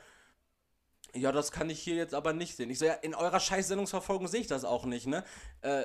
[1.14, 2.70] Ja, das kann ich hier jetzt aber nicht sehen.
[2.70, 5.22] Ich so, ja, in eurer scheiß Sendungsverfolgung sehe ich das auch nicht, ne?
[5.60, 5.84] Äh,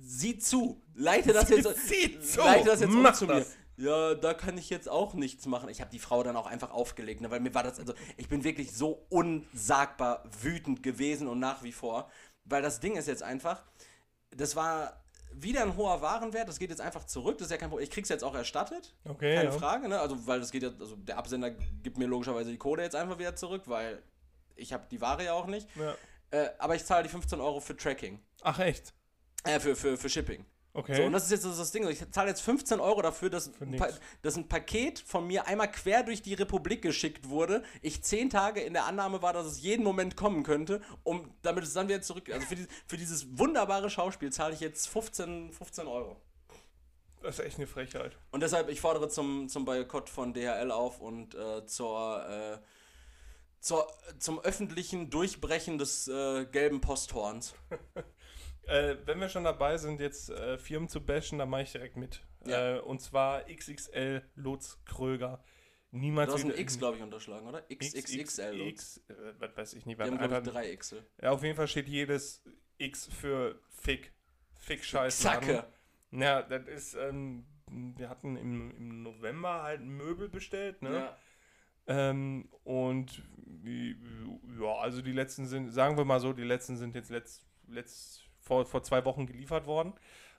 [0.00, 0.80] sieh zu.
[0.94, 2.38] Leite das jetzt, Sieh zu.
[2.38, 3.40] leite das jetzt um Mach zu mir.
[3.40, 3.56] das.
[3.78, 5.68] Ja, da kann ich jetzt auch nichts machen.
[5.68, 7.30] Ich habe die Frau dann auch einfach aufgelegt, ne?
[7.30, 11.70] weil mir war das, also ich bin wirklich so unsagbar wütend gewesen und nach wie
[11.70, 12.10] vor.
[12.44, 13.62] Weil das Ding ist jetzt einfach,
[14.30, 17.68] das war wieder ein hoher Warenwert, das geht jetzt einfach zurück, das ist ja kein
[17.68, 17.84] Problem.
[17.84, 19.56] Ich krieg's jetzt auch erstattet, Okay, keine ja.
[19.56, 20.00] Frage, ne?
[20.00, 23.18] Also, weil das geht ja, also der Absender gibt mir logischerweise die Kohle jetzt einfach
[23.18, 24.02] wieder zurück, weil
[24.56, 25.68] ich habe die Ware ja auch nicht.
[25.76, 25.94] Ja.
[26.30, 28.20] Äh, aber ich zahle die 15 Euro für Tracking.
[28.42, 28.92] Ach, echt?
[29.44, 30.44] Äh, für, für, für Shipping.
[30.74, 30.94] Okay.
[30.94, 31.88] So, und das ist jetzt das Ding.
[31.88, 33.50] Ich zahle jetzt 15 Euro dafür, dass.
[33.76, 33.88] Pa
[34.22, 37.62] dass ein Paket von mir einmal quer durch die Republik geschickt wurde.
[37.82, 41.64] Ich zehn Tage in der Annahme war, dass es jeden Moment kommen könnte, um damit
[41.64, 42.30] es dann wieder zurück.
[42.32, 46.16] Also für, die, für dieses wunderbare Schauspiel zahle ich jetzt 15, 15 Euro.
[47.22, 48.16] das ist echt eine Frechheit.
[48.30, 52.58] Und deshalb, ich fordere zum, zum Boykott von DHL auf und äh, zur, äh,
[53.60, 53.86] zur,
[54.18, 57.54] zum öffentlichen Durchbrechen des äh, gelben Posthorns.
[58.68, 61.96] Äh, wenn wir schon dabei sind, jetzt äh, Firmen zu bashen, dann mache ich direkt
[61.96, 62.22] mit.
[62.46, 62.76] Ja.
[62.76, 65.42] Äh, und zwar XXL Lutz Kröger.
[65.90, 67.62] Niemals Du hast ein X, glaube ich, unterschlagen, oder?
[67.62, 68.56] XXXL.
[68.56, 68.68] Lutz.
[68.68, 69.98] X, äh, was weiß ich nicht.
[69.98, 71.04] Wir haben, glaube drei Xel.
[71.22, 72.42] ja, auf jeden Fall steht jedes
[72.76, 74.12] X für Fick.
[74.54, 75.18] Fick Scheiß.
[75.18, 75.64] Zacke.
[76.10, 80.94] Ja, das ist, ähm, wir hatten im, im November halt ein Möbel bestellt, ne?
[80.94, 81.16] Ja.
[81.86, 83.22] Ähm, und
[83.64, 88.27] ja, also die letzten sind, sagen wir mal so, die letzten sind jetzt letzt, letzt,
[88.48, 89.92] vor, vor zwei Wochen geliefert worden.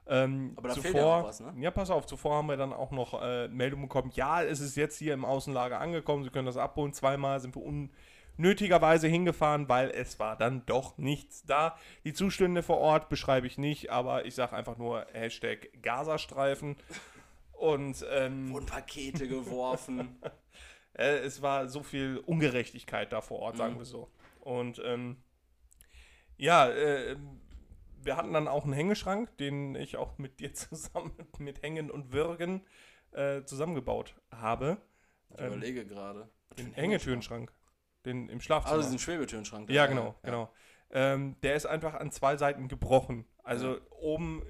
[0.08, 1.54] Ähm, Aber da zuvor, fehlt ja was, ne?
[1.60, 4.76] Ja, pass auf, zuvor haben wir dann auch noch äh, Meldung bekommen, ja, es ist
[4.76, 6.94] jetzt hier im Außenlager angekommen, Sie können das abholen.
[6.94, 11.78] Zweimal sind wir unnötigerweise hingefahren, weil es war dann doch nichts da.
[12.06, 16.76] Die Zustände vor Ort beschreibe ich nicht, aber ich sage einfach nur Hashtag Gazastreifen.
[17.52, 20.18] Und ähm, Wurden Pakete geworfen.
[20.94, 23.80] äh, es war so viel Ungerechtigkeit da vor Ort, sagen Mhm.
[23.80, 24.10] wir so.
[24.40, 25.18] Und ähm,
[26.38, 27.16] ja, äh,
[28.02, 32.12] wir hatten dann auch einen Hängeschrank, den ich auch mit dir zusammen mit Hängen und
[32.14, 32.66] Würgen
[33.12, 34.78] äh, zusammengebaut habe.
[35.32, 36.30] Ich Ähm, überlege gerade.
[36.58, 37.52] Den Hängetürenschrank.
[38.06, 38.74] Den im Schlafzimmer.
[38.78, 39.70] Also diesen Schwebetürenschrank.
[39.70, 40.50] ja, genau, genau.
[40.92, 43.26] Ähm, der ist einfach an zwei Seiten gebrochen.
[43.44, 43.82] Also Ja.
[44.00, 44.42] oben,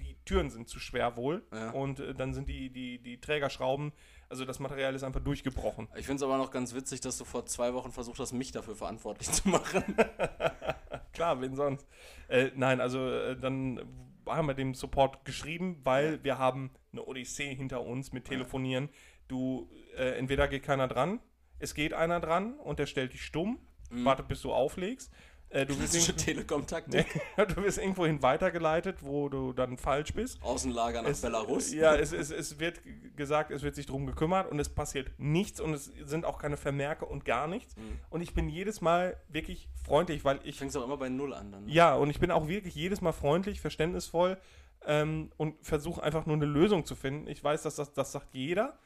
[0.00, 1.44] die Türen sind zu schwer wohl.
[1.52, 1.70] Ja.
[1.72, 3.92] Und äh, dann sind die, die, die Trägerschrauben,
[4.30, 5.88] also das Material ist einfach durchgebrochen.
[5.96, 8.52] Ich finde es aber noch ganz witzig, dass du vor zwei Wochen versucht hast, mich
[8.52, 9.84] dafür verantwortlich zu machen.
[11.12, 11.86] Klar, wen sonst?
[12.28, 13.80] Äh, nein, also äh, dann
[14.26, 18.88] haben wir dem Support geschrieben, weil wir haben eine Odyssee hinter uns mit Telefonieren.
[19.28, 21.20] Du, äh, entweder geht keiner dran,
[21.58, 23.58] es geht einer dran und der stellt dich stumm,
[23.90, 25.12] wartet bis du auflegst.
[25.52, 27.06] Äh, du, wirst Klassische irgend- Telekom-Taktik.
[27.36, 30.42] du wirst irgendwohin weitergeleitet, wo du dann falsch bist.
[30.42, 31.72] Außenlager nach Es, Belarus.
[31.74, 32.80] Ja, es, es, es wird
[33.16, 36.56] gesagt, es wird sich drum gekümmert und es passiert nichts und es sind auch keine
[36.56, 37.76] Vermerke und gar nichts.
[37.76, 37.98] Mhm.
[38.08, 41.52] Und ich bin jedes Mal wirklich freundlich, weil ich Fängst auch immer bei Null an
[41.52, 41.66] dann.
[41.66, 41.70] ne?
[41.72, 44.38] ja, und ich bin auch wirklich jedes Mal freundlich, verständnisvoll
[44.86, 47.28] ähm, und versuche einfach nur eine Lösung zu finden.
[47.28, 48.78] Ich weiß, dass das, das sagt jeder,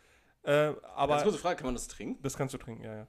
[0.42, 2.20] äh, aber Ganz kurze Frage, kann man das trinken?
[2.22, 3.06] das kannst du trinken, ja, ja.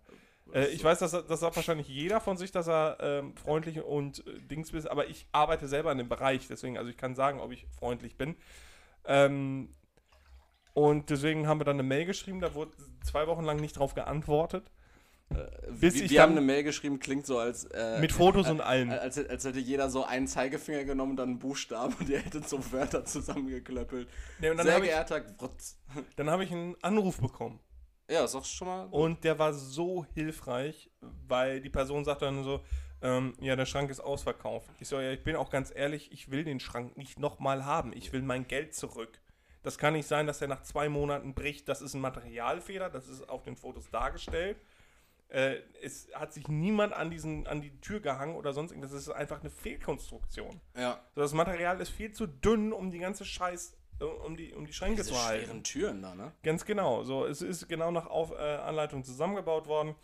[0.54, 4.26] Äh, ich weiß, dass das sagt wahrscheinlich jeder von sich, dass er ähm, freundlich und
[4.28, 7.40] äh, Dings ist, aber ich arbeite selber in dem Bereich, deswegen, also ich kann sagen,
[7.40, 8.36] ob ich freundlich bin.
[9.06, 9.70] Ähm,
[10.74, 12.72] und deswegen haben wir dann eine Mail geschrieben, da wurde
[13.04, 14.70] zwei Wochen lang nicht drauf geantwortet.
[15.70, 17.66] Bis wir ich wir haben eine Mail geschrieben, klingt so als.
[17.66, 18.90] Äh, Mit Fotos äh, und allem.
[18.92, 22.72] Als, als hätte jeder so einen Zeigefinger genommen, dann einen Buchstaben und ihr hättet so
[22.72, 24.08] Wörter zusammengeklöppelt.
[24.40, 25.78] Und dann Sehr habe ich, geehrter Wrotz.
[26.16, 27.60] dann hab ich einen Anruf bekommen.
[28.10, 28.88] Ja, ist doch schon mal.
[28.92, 32.62] Und der war so hilfreich, weil die Person sagt dann so,
[33.02, 34.70] ähm, ja, der Schrank ist ausverkauft.
[34.80, 37.94] Ich so, ja, ich bin auch ganz ehrlich, ich will den Schrank nicht nochmal haben.
[37.94, 39.20] Ich will mein Geld zurück.
[39.62, 41.68] Das kann nicht sein, dass er nach zwei Monaten bricht.
[41.68, 44.58] Das ist ein Materialfehler, das ist auf den Fotos dargestellt.
[45.30, 48.92] Äh, es hat sich niemand an, diesen, an die Tür gehangen oder sonst irgendwas.
[48.92, 50.62] Das ist einfach eine Fehlkonstruktion.
[50.76, 51.02] Ja.
[51.14, 54.74] So, das Material ist viel zu dünn, um die ganze Scheiß, um die, um die
[54.74, 55.46] Schränke Diese zu halten.
[55.46, 56.32] schweren Türen da, ne?
[56.44, 57.04] Ganz genau.
[57.04, 59.96] So, es ist genau nach Auf, äh, Anleitung zusammengebaut worden.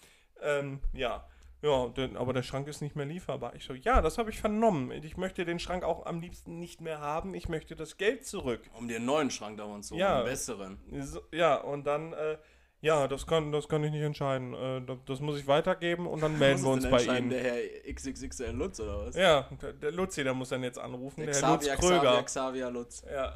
[0.41, 1.25] Ähm, ja.
[1.61, 3.55] Ja, denn, aber der Schrank ist nicht mehr lieferbar.
[3.55, 4.91] Ich so, ja, das habe ich vernommen.
[4.91, 7.33] Ich möchte den Schrank auch am liebsten nicht mehr haben.
[7.35, 8.69] Ich möchte das Geld zurück.
[8.73, 9.95] Um einen neuen Schrank da und so.
[9.95, 10.17] Ja.
[10.17, 10.77] Einen besseren.
[10.99, 12.37] So, ja, und dann, äh,
[12.81, 14.53] ja, das kann, das kann ich nicht entscheiden.
[14.53, 17.29] Äh, das, das muss ich weitergeben und dann melden wir uns bei Ihnen.
[17.29, 19.15] Der Herr XXXL Lutz oder was?
[19.15, 21.21] Ja, der, der Luzi, der muss dann jetzt anrufen.
[21.21, 22.23] Der, Der Herr Lutz Xavier, Kröger.
[22.23, 23.05] Xavier, Xavier Lutz.
[23.09, 23.33] Ja,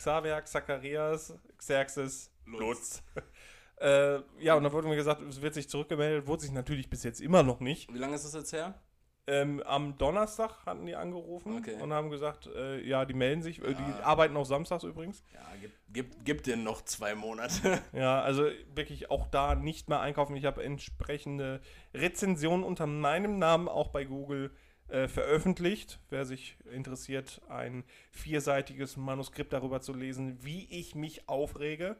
[0.00, 2.60] Xavier, Zacharias, Xerxes, Lutz.
[2.60, 3.02] Lutz.
[3.80, 7.02] äh, ja, und dann wurde mir gesagt, es wird sich zurückgemeldet, wurde sich natürlich bis
[7.02, 7.92] jetzt immer noch nicht.
[7.92, 8.74] Wie lange ist das jetzt her?
[9.26, 11.80] Ähm, am Donnerstag hatten die angerufen Okay.
[11.82, 14.00] und haben gesagt, äh, ja, die melden sich, äh, die Ja.
[14.02, 15.22] arbeiten auch samstags übrigens.
[15.34, 17.80] Ja, gib, gib, gib dir noch zwei Monate.
[17.92, 18.44] Ja, also
[18.74, 20.34] wirklich auch da nicht mehr einkaufen.
[20.34, 21.60] Ich habe entsprechende
[21.92, 24.50] Rezensionen unter meinem Namen auch bei Google
[24.90, 25.98] äh, veröffentlicht.
[26.10, 31.96] Wer sich interessiert, ein vierseitiges Manuskript darüber zu lesen, wie ich mich aufrege.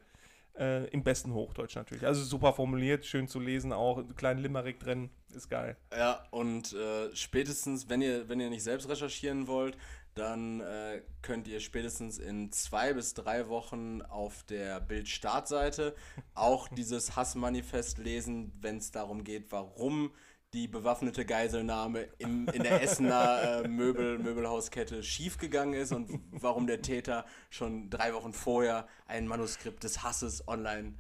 [0.59, 2.05] Äh, Im besten Hochdeutsch natürlich.
[2.05, 5.77] Also super formuliert, schön zu lesen, auch einen kleinen Limerick drin, ist geil.
[5.97, 9.77] Ja, und äh, spätestens, wenn ihr, wenn ihr nicht selbst recherchieren wollt,
[10.15, 15.95] dann äh, könnt ihr spätestens in zwei bis drei Wochen auf der Bild-Startseite
[16.35, 20.13] auch dieses Hassmanifest lesen, wenn es darum geht, warum
[20.53, 26.83] die bewaffnete Geiselnahme im, in der Essener äh, Möbel, Möbelhauskette schiefgegangen ist und warum der
[26.83, 30.95] Täter schon drei Wochen vorher ein Manuskript des Hasses online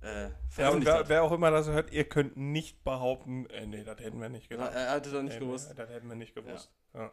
[0.00, 1.08] äh, Ja, und veröffentlicht wer, hat.
[1.10, 4.48] wer auch immer das hört, ihr könnt nicht behaupten, äh, nee, das hätten wir nicht
[4.48, 4.72] gedacht.
[4.74, 5.68] Er hatte doch nicht gewusst.
[5.68, 6.70] nee, Das hätten wir nicht gewusst.
[6.94, 7.12] Ja,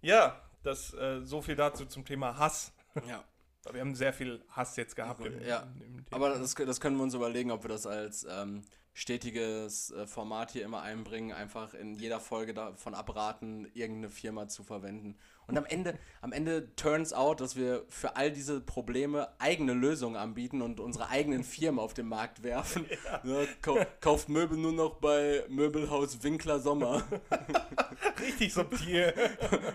[0.00, 2.72] ja das, äh, so viel dazu zum Thema Hass.
[3.06, 3.24] Ja.
[3.72, 5.26] Wir haben sehr viel Hass jetzt gehabt.
[5.26, 5.68] Im, Ja.
[5.84, 6.04] im, im.
[6.10, 8.62] Aber das, das können wir uns überlegen, ob wir das als ähm,
[8.98, 14.64] stetiges äh, Format hier immer einbringen, einfach in jeder Folge davon abraten, irgendeine Firma zu
[14.64, 15.16] verwenden.
[15.46, 20.16] Und am Ende, am Ende turns out, dass wir für all diese Probleme eigene Lösungen
[20.16, 22.86] anbieten und unsere eigenen Firmen auf den Markt werfen.
[23.24, 27.02] Ja, kau kauft Möbel nur noch bei Möbelhaus Winkler Sommer.
[28.20, 29.12] richtig subtil.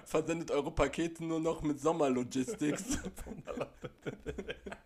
[0.05, 2.99] Versendet eure Pakete nur noch mit Sommerlogistics.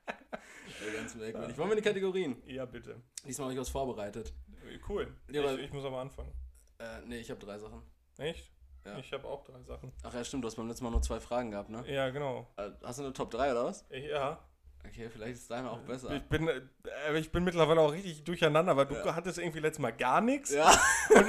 [0.88, 1.58] ja, ganz merkwürdig.
[1.58, 2.42] Wollen wir in die Kategorien?
[2.46, 2.96] ja, bitte.
[3.26, 4.34] Diesmal habe ich was vorbereitet.
[4.88, 5.14] Cool.
[5.32, 6.32] Ja, ich, ich muss aber anfangen.
[6.80, 7.82] Äh, nee, ich habe drei Sachen.
[8.18, 8.52] Echt?
[8.86, 8.98] Ja.
[9.00, 9.92] Ich habe auch drei Sachen.
[10.04, 11.84] Ach ja, stimmt, du hast beim letzten Mal nur zwei Fragen gehabt, ne?
[11.88, 12.48] Ja, genau.
[12.58, 13.86] Äh, Hast du eine Top 3 oder was?
[13.90, 14.40] Ja.
[14.86, 16.16] Okay, vielleicht ist deine auch besser.
[16.16, 16.62] Ich bin, äh,
[17.20, 19.16] ich bin mittlerweile auch richtig durcheinander, weil du Ja.
[19.16, 20.52] hattest irgendwie letztes Mal gar nichts.
[20.54, 20.72] Ja.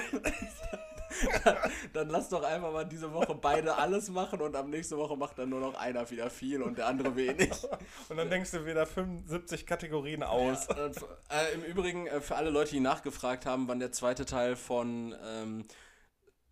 [1.93, 5.39] dann lass doch einfach mal diese Woche beide alles machen und am nächsten Woche macht
[5.39, 7.51] dann nur noch einer wieder viel und der andere wenig.
[8.09, 10.67] Und dann denkst du wieder 75 Kategorien aus.
[10.69, 10.97] Ja, und,
[11.31, 15.15] äh, Im Übrigen, äh, für alle Leute, die nachgefragt haben, wann der zweite Teil von
[15.25, 15.65] ähm,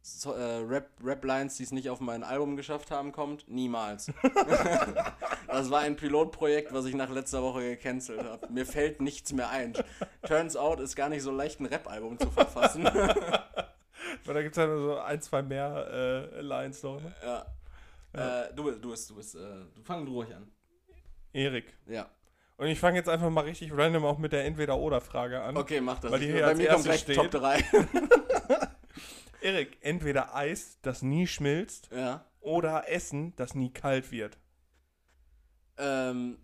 [0.06, 4.12] so, äh, Rap, Rap-Lines, die es nicht auf mein Album geschafft haben, kommt, niemals.
[5.48, 8.46] das war ein Pilotprojekt, was ich nach letzter Woche gecancelt habe.
[8.52, 9.72] Mir fällt nichts mehr ein.
[10.22, 12.88] Turns out, ist gar nicht so leicht, ein Rap-Album zu verfassen.
[14.24, 17.00] Weil da gibt es ja nur so ein, zwei mehr äh, Lines noch.
[17.00, 17.14] Ne?
[17.22, 17.46] ja.
[18.14, 18.44] Ja.
[18.44, 19.38] Äh, du, bist- du bist, du bist, äh,
[19.74, 20.50] du fang ruhig an.
[21.32, 21.74] Erik.
[21.86, 22.08] Ja.
[22.56, 25.56] Und ich fange jetzt einfach mal richtig random auch mit der Entweder-Oder-Frage an.
[25.58, 26.10] Okay, mach das.
[26.10, 27.16] Weil die hier Bei als mir kommt gleich steht.
[27.16, 27.62] Top 3.
[29.42, 32.24] Erik, entweder Eis, das nie schmilzt, ja.
[32.40, 34.38] oder Essen, das nie kalt wird.
[35.76, 36.38] Ähm,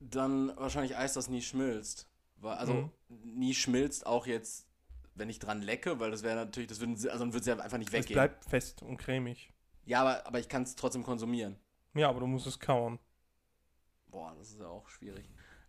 [0.00, 2.08] dann wahrscheinlich Eis, das nie schmilzt.
[2.42, 2.90] Also Mhm.
[3.38, 4.66] nie schmilzt auch jetzt,
[5.14, 7.46] wenn ich dran lecke, weil das wäre natürlich, das würden, sie- also dann würde es
[7.46, 8.14] ja einfach nicht Es weggehen.
[8.14, 9.52] bleibt fest und cremig.
[9.86, 11.56] Ja, aber, aber ich kann es trotzdem konsumieren.
[11.94, 12.98] Ja, aber du musst es kauen.
[14.08, 15.28] Boah, das ist ja auch schwierig.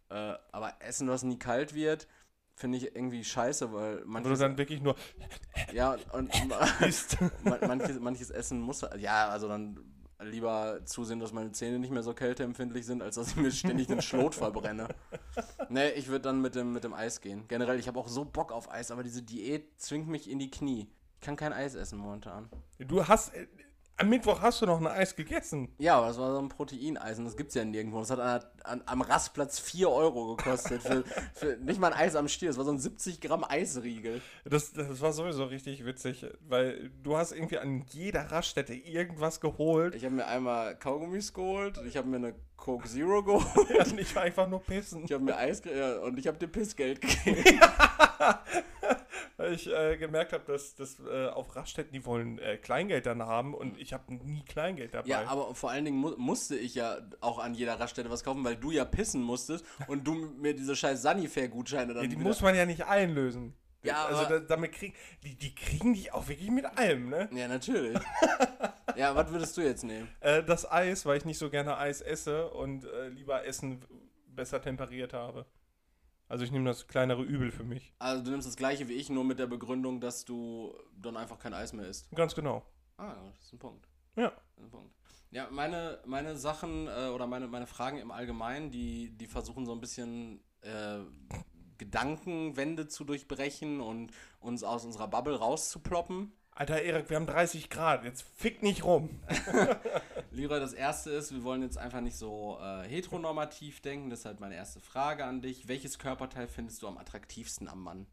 [0.09, 2.07] Äh, aber Essen, was nie kalt wird,
[2.55, 4.95] finde ich irgendwie scheiße, weil manches, dann wirklich nur
[5.73, 6.31] ja, und
[7.67, 9.79] manches, manches Essen muss, ja, also dann
[10.21, 13.87] lieber zusehen, dass meine Zähne nicht mehr so kälteempfindlich sind, als dass ich mir ständig
[13.87, 14.87] den Schlot verbrenne.
[15.69, 17.47] Nee, ich würde dann mit dem, mit dem Eis gehen.
[17.47, 20.51] Generell, ich habe auch so Bock auf Eis, aber diese Diät zwingt mich in die
[20.51, 20.87] Knie.
[21.15, 22.49] Ich kann kein Eis essen momentan.
[22.79, 23.33] Du hast.
[23.33, 23.47] Äh,
[23.97, 25.73] am Mittwoch hast du noch ein Eis gegessen.
[25.77, 27.99] Ja, aber das war so ein Proteineis und das gibt's ja nirgendwo.
[27.99, 30.81] Das hat an, an, am Rastplatz 4 Euro gekostet.
[30.81, 31.03] Für,
[31.33, 32.49] für nicht mal ein Eis am Stiel.
[32.49, 34.21] Das war so ein 70 Gramm Eisriegel.
[34.43, 39.95] Das, das war sowieso richtig witzig, weil du hast irgendwie an jeder Raststätte irgendwas geholt.
[39.95, 44.15] Ich habe mir einmal Kaugummis geholt, ich habe mir eine Coke Zero geholt, und ich
[44.15, 45.03] war einfach nur pissen.
[45.05, 47.59] ich habe mir Eis ja, und ich habe dir Pissgeld gegeben.
[49.37, 53.21] Weil ich äh, gemerkt habe, dass, dass äh, auf Raststätten, die wollen äh, Kleingeld dann
[53.21, 55.07] haben und ich habe nie Kleingeld dabei.
[55.09, 58.43] Ja, aber vor allen Dingen mu musste ich ja auch an jeder Raststätte was kaufen,
[58.45, 62.41] weil du ja pissen musstest und du mir diese scheiß Sanifair-Gutscheine dann Ja, die muss
[62.41, 63.53] man ja nicht einlösen.
[63.83, 67.29] Ja, also aber- da, damit kriegen die, die kriegen dich auch wirklich mit allem, ne?
[67.31, 67.99] Ja, natürlich.
[68.95, 70.07] ja, was würdest du jetzt nehmen?
[70.21, 73.85] Äh, das Eis, weil ich nicht so gerne Eis esse und äh, lieber Essen
[74.27, 75.45] besser temperiert habe.
[76.27, 77.93] Also ich nehme das kleinere Übel für mich.
[77.99, 81.37] Also du nimmst das gleiche wie ich, nur mit der Begründung, dass du dann einfach
[81.37, 82.09] kein Eis mehr isst.
[82.15, 82.65] Ganz genau.
[82.97, 83.87] Ah, ja, das ist ein Punkt.
[84.15, 84.29] Ja.
[84.29, 84.95] Das ist ein Punkt.
[85.35, 89.73] Ja, meine, meine Sachen äh, oder meine, meine Fragen im Allgemeinen, die, die versuchen so
[89.73, 90.99] ein bisschen äh,
[91.77, 96.31] Gedankenwände zu durchbrechen und uns aus unserer Bubble rauszuploppen.
[96.51, 99.09] Alter Erik, wir haben 30 Grad, jetzt fick nicht rum.
[100.31, 104.09] Leroy, das erste ist, wir wollen jetzt einfach nicht so äh, heteronormativ denken.
[104.09, 105.67] Deshalb meine erste Frage an dich.
[105.67, 108.07] Welches Körperteil findest du am attraktivsten am Mann?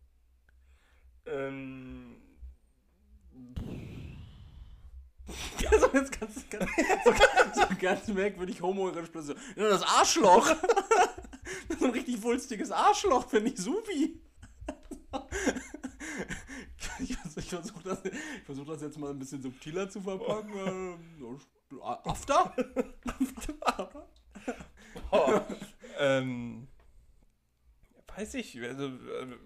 [1.27, 2.17] Ähm,
[5.59, 6.67] Jetzt ganz, ganz,
[7.05, 7.13] so,
[7.55, 9.11] so ganz merkwürdig homoerotisch.
[9.15, 10.47] so, Ja, das Arschloch.
[11.79, 14.21] so ein richtig wulstiges Arschloch, finde ich supi.
[16.99, 18.03] Ich, vers- ich versuche das,
[18.45, 20.53] versuch das jetzt mal ein bisschen subtiler zu verpacken.
[20.67, 20.99] Ähm,
[21.71, 22.55] so, After?
[25.11, 25.41] oh,
[25.99, 26.69] ähm,
[28.15, 29.37] weiß ich, also, äh,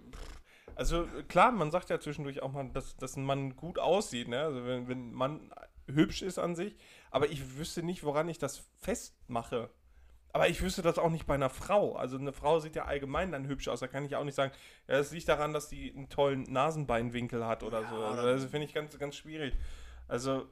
[0.75, 4.41] also klar, man sagt ja zwischendurch auch mal, dass, dass ein Mann gut aussieht, ne?
[4.41, 5.51] Also wenn, wenn ein
[5.87, 6.77] hübsch ist an sich,
[7.11, 9.71] aber ich wüsste nicht, woran ich das festmache.
[10.33, 11.97] Aber ich wüsste das auch nicht bei einer Frau.
[11.97, 13.81] Also eine Frau sieht ja allgemein dann hübsch aus.
[13.81, 14.53] Da kann ich auch nicht sagen,
[14.87, 17.97] ja, das liegt daran, dass die einen tollen Nasenbeinwinkel hat oder Ja, so.
[17.97, 19.55] Also das finde ich ganz, ganz schwierig.
[20.09, 20.47] Also,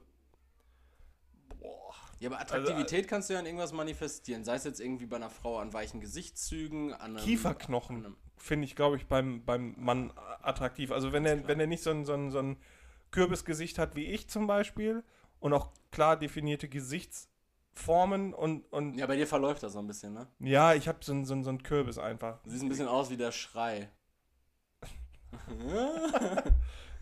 [1.59, 1.93] boah.
[2.19, 4.43] Ja, aber Attraktivität kannst du ja an irgendwas manifestieren.
[4.43, 8.75] Sei es jetzt irgendwie bei einer Frau an weichen Gesichtszügen, an einem, Kieferknochen finde ich,
[8.75, 10.11] glaube ich, beim, beim Mann
[10.41, 10.91] attraktiv.
[10.91, 12.57] Also wenn er, wenn er nicht so ein, so, ein, so ein
[13.11, 15.03] Kürbisgesicht hat wie ich zum Beispiel
[15.39, 20.13] und auch klar definierte Gesichtsformen und, und Ja, bei dir verläuft das so ein bisschen,
[20.13, 20.27] ne?
[20.39, 22.41] ja, ich habe so ein, so, so ein Kürbis einfach.
[22.43, 23.89] Du siehst ein bisschen aus wie der Schrei.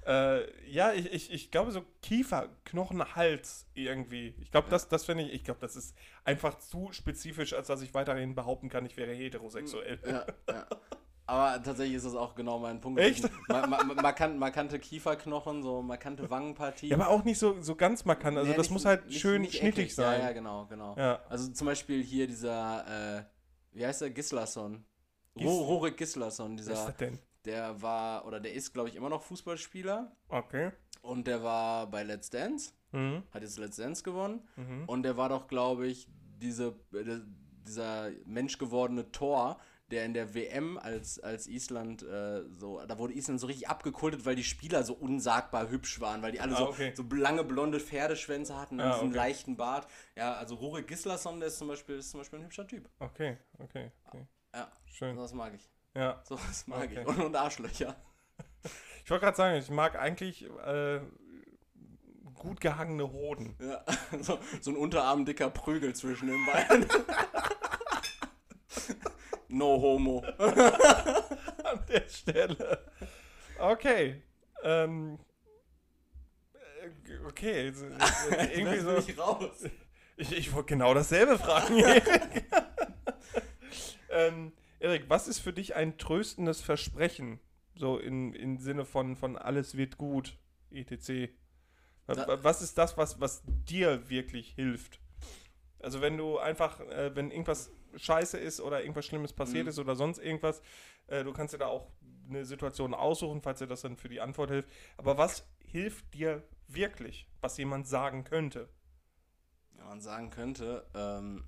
[0.06, 4.36] Äh, ja, ich, ich, ich glaube so Kiefer, Knochen, Hals irgendwie.
[4.42, 7.82] Ich glaube, das, das finde ich, ich glaube, das ist einfach zu spezifisch, als dass
[7.82, 10.00] ich weiterhin behaupten kann, ich wäre heterosexuell.
[10.06, 10.68] ja, ja.
[11.26, 12.99] Aber tatsächlich ist das auch genau mein Punkt.
[12.99, 13.30] Echt?
[13.47, 16.88] Ma ma markant, markante Kieferknochen, so markante Wangenpartie.
[16.89, 18.38] Ja, aber auch nicht so, so ganz markant.
[18.38, 19.95] Also Nee, das nicht- muss halt nicht- schön nicht schnittig eckig.
[19.95, 20.19] sein.
[20.19, 20.95] Ja, ja, genau, genau.
[20.97, 21.21] Ja.
[21.30, 23.24] Also zum Beispiel hier dieser, äh,
[23.71, 24.84] wie heißt der, Gislason.
[25.36, 27.19] Gis- Ro Rorik Gislason, Was ist dieser, das denn?
[27.45, 30.11] der war, oder der ist, glaube ich, immer noch Fußballspieler.
[30.28, 30.71] Okay.
[31.01, 33.24] Und der war bei Let's Dance, Mhm.
[33.32, 34.47] hat jetzt Let's Dance gewonnen.
[34.57, 34.84] Mhm.
[34.88, 36.07] Und der war doch, glaube ich,
[36.41, 37.19] diese, äh,
[37.65, 39.57] dieser menschgewordene Tor,
[39.94, 44.26] der in der WM als, als Island äh, so, da wurde Island so richtig abgekultet,
[44.26, 46.91] weil die Spieler so unsagbar hübsch waren, weil die alle Ah, so, okay.
[46.96, 49.18] so lange blonde Pferdeschwänze hatten und Ah, diesen okay.
[49.18, 49.88] leichten Bart.
[50.18, 52.89] Ja, also Rurik Gislason, der ist zum Beispiel, ist zum Beispiel ein hübscher Typ.
[53.00, 54.28] Okay, okay, okay.
[54.54, 55.16] Ja, Schön.
[55.16, 55.70] sowas mag ich.
[55.96, 56.22] Ja.
[56.28, 57.00] Sowas mag Okay.
[57.02, 57.08] ich.
[57.08, 57.96] Und, und Arschlöcher.
[59.06, 61.02] Ich wollte gerade sagen, ich mag eigentlich äh,
[62.36, 63.58] gut gehangene Hoden.
[63.60, 63.84] Ja,
[64.22, 66.86] so, so ein unterarmdicker Prügel zwischen den Beinen.
[69.54, 70.24] No homo.
[70.38, 72.80] An der Stelle.
[73.60, 74.22] Okay.
[74.64, 75.20] Ähm.
[76.54, 77.68] äh, Okay.
[77.68, 77.84] jetzt
[78.54, 78.91] Irgendwie so.
[78.91, 79.64] Mich raus.
[80.18, 82.45] Ich, ich wollte genau dasselbe fragen, Erik.
[84.12, 87.39] ähm, Erik, was ist für dich ein tröstendes Versprechen?
[87.76, 90.38] So in, im Sinne von, von alles wird gut,
[90.72, 91.32] etc.
[92.06, 94.99] Was ist das, was, was dir wirklich hilft?
[95.80, 99.70] Also wenn du einfach, äh, wenn irgendwas scheiße ist oder irgendwas Schlimmes passiert Mhm.
[99.70, 100.62] ist oder sonst irgendwas,
[101.08, 101.88] äh, du kannst dir da auch
[102.30, 104.70] eine Situation aussuchen, falls dir das dann für die Antwort hilft.
[104.98, 108.70] Aber was hilft dir wirklich, was jemand sagen könnte?
[109.76, 111.44] Wenn man sagen könnte, ähm,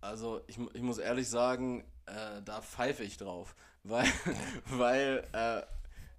[0.00, 3.54] also ich, ich muss ehrlich sagen, äh, da pfeife ich drauf.
[3.88, 4.08] Weil,
[4.68, 5.62] weil äh,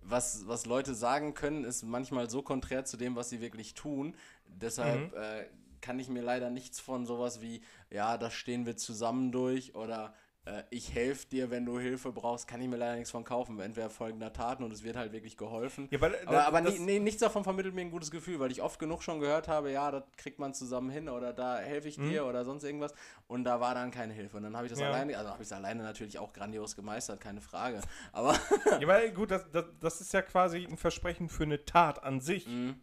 [0.01, 4.15] was, was Leute sagen können, ist manchmal so konträr zu dem, was sie wirklich tun.
[4.45, 5.13] Deshalb Mhm.
[5.13, 5.47] äh,
[5.81, 7.61] kann ich mir leider nichts von sowas wie,
[7.91, 10.13] ja, da stehen wir zusammen durch oder
[10.45, 13.59] äh, ich helfe dir, wenn du Hilfe brauchst, kann ich mir leider nichts von kaufen.
[13.59, 15.89] Entweder folgender Taten und es wird halt wirklich geholfen.
[15.91, 18.61] Ja, weil, Aber, aber das- nee, nichts davon vermittelt mir ein gutes Gefühl, weil ich
[18.61, 21.97] oft genug schon gehört habe, ja, das kriegt man zusammen hin oder da helfe ich
[21.97, 22.93] dir oder sonst irgendwas.
[23.27, 24.37] Und da war dann keine Hilfe.
[24.37, 24.85] Und dann habe ich das Mhm.
[24.85, 24.91] Ja.
[24.91, 27.81] alleine, also habe ich es alleine natürlich auch grandios gemeistert, keine Frage.
[28.13, 28.39] Aber
[28.79, 32.21] Ja, weil gut, das, das, das ist ja quasi ein Versprechen für eine Tat an
[32.21, 32.47] sich.
[32.47, 32.79] Mhm.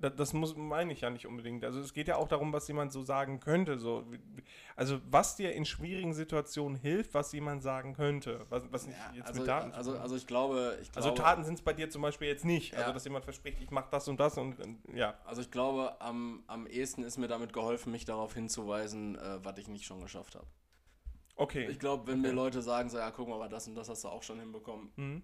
[0.00, 1.64] Das, das muss, meine ich ja nicht unbedingt.
[1.64, 3.78] Also es geht ja auch darum, was jemand so sagen könnte.
[3.78, 4.04] So.
[4.76, 8.46] Also was dir in schwierigen Situationen hilft, was jemand sagen könnte.
[8.48, 11.20] Was, was nicht ja, jetzt also, mit Taten also, also ich glaube, ich Also glaube,
[11.22, 12.74] Taten sind es bei dir zum Beispiel jetzt nicht.
[12.74, 12.92] Also Ja.
[12.92, 14.56] dass jemand verspricht, ich mache das und das und,
[14.94, 15.18] ja.
[15.24, 19.58] also ich glaube, am, am ehesten ist mir damit geholfen, mich darauf hinzuweisen, äh, was
[19.58, 20.46] ich nicht schon geschafft habe.
[21.34, 21.66] Okay.
[21.68, 22.36] Ich glaube, wenn mir Okay.
[22.36, 24.90] Leute sagen, so, ja, guck mal, aber das und das hast du auch schon hinbekommen,
[24.96, 25.22] Mhm.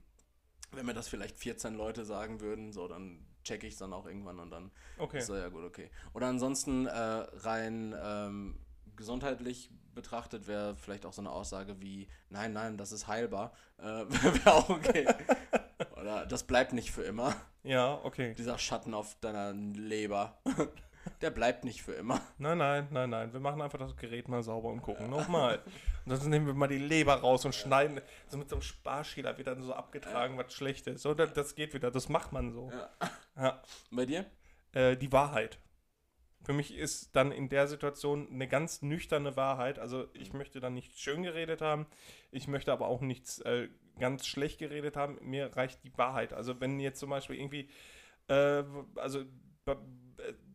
[0.77, 4.07] Wenn mir das vielleicht 14 Leute sagen würden, so, dann checke ich es dann auch
[4.07, 5.18] irgendwann und dann Okay.
[5.18, 5.91] Ist so, ja gut, okay.
[6.12, 8.59] Oder ansonsten äh, rein ähm,
[8.97, 13.53] gesundheitlich betrachtet wäre vielleicht auch so eine Aussage wie, nein, nein, das ist heilbar.
[13.79, 15.07] Äh, wäre auch okay.
[16.01, 17.35] Oder das bleibt nicht für immer.
[17.62, 18.35] Ja, okay.
[18.35, 20.39] Dieser Schatten auf deiner Leber.
[21.21, 22.21] Der bleibt nicht für immer.
[22.39, 23.33] Nein, nein, nein, nein.
[23.33, 25.61] Wir machen einfach das Gerät mal sauber und gucken nochmal.
[26.05, 28.01] Und dann nehmen wir mal die Leber raus und schneiden.
[28.29, 31.03] So mit so einem Sparschäler wird dann so abgetragen, was schlecht ist.
[31.03, 31.91] So, das, das geht wieder.
[31.91, 32.71] Das macht man so.
[32.71, 32.91] Ja.
[33.37, 33.63] Ja.
[33.91, 34.27] Bei dir?
[34.73, 35.59] Äh, die Wahrheit.
[36.45, 39.79] Für mich ist dann in der Situation eine ganz nüchterne Wahrheit.
[39.79, 41.87] Also ich möchte dann nicht schön geredet haben.
[42.31, 43.68] Ich möchte aber auch nichts äh,
[43.99, 45.18] ganz schlecht geredet haben.
[45.22, 46.35] Mir reicht die Wahrheit.
[46.35, 47.71] Also wenn jetzt zum Beispiel irgendwie,
[48.29, 48.63] äh,
[48.97, 49.25] also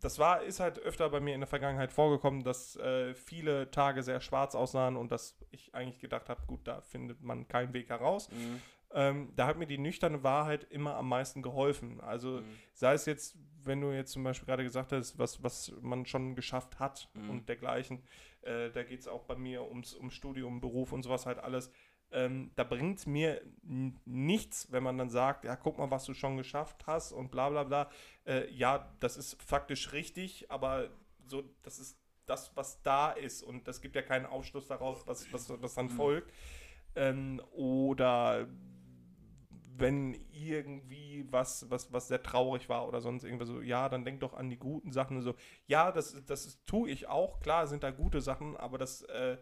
[0.01, 4.03] das war, ist halt öfter bei mir in der Vergangenheit vorgekommen, dass äh, viele Tage
[4.03, 7.89] sehr schwarz aussahen und dass ich eigentlich gedacht habe, gut, da findet man keinen Weg
[7.89, 8.29] heraus.
[8.29, 8.61] Mhm.
[8.91, 12.01] Ähm, da hat mir die nüchterne Wahrheit immer am meisten geholfen.
[12.01, 12.45] Also Mhm.
[12.73, 16.33] sei es jetzt, wenn du jetzt zum Beispiel gerade gesagt hast, was, was man schon
[16.35, 17.29] geschafft hat Mhm.
[17.29, 18.01] und dergleichen,
[18.41, 21.71] äh, da geht es auch bei mir ums, ums Studium, Beruf und sowas halt alles.
[22.11, 23.41] Ähm, da bringt es mir
[24.05, 27.49] nichts, wenn man dann sagt, ja, guck mal, was du schon geschafft hast und bla
[27.49, 27.89] bla bla.
[28.25, 30.89] Äh, ja, das ist faktisch richtig, aber
[31.25, 33.43] so, das ist das, was da ist.
[33.43, 36.31] Und das gibt ja keinen Ausschluss daraus, was, was, was dann folgt.
[36.95, 38.47] Ähm, oder
[39.79, 44.19] wenn irgendwie was, was, was sehr traurig war oder sonst irgendwas so, ja, dann denk
[44.19, 45.21] doch an die guten Sachen.
[45.21, 45.35] So,
[45.67, 47.39] ja, das, das tue ich auch.
[47.39, 49.37] Klar sind da gute Sachen, aber das äh,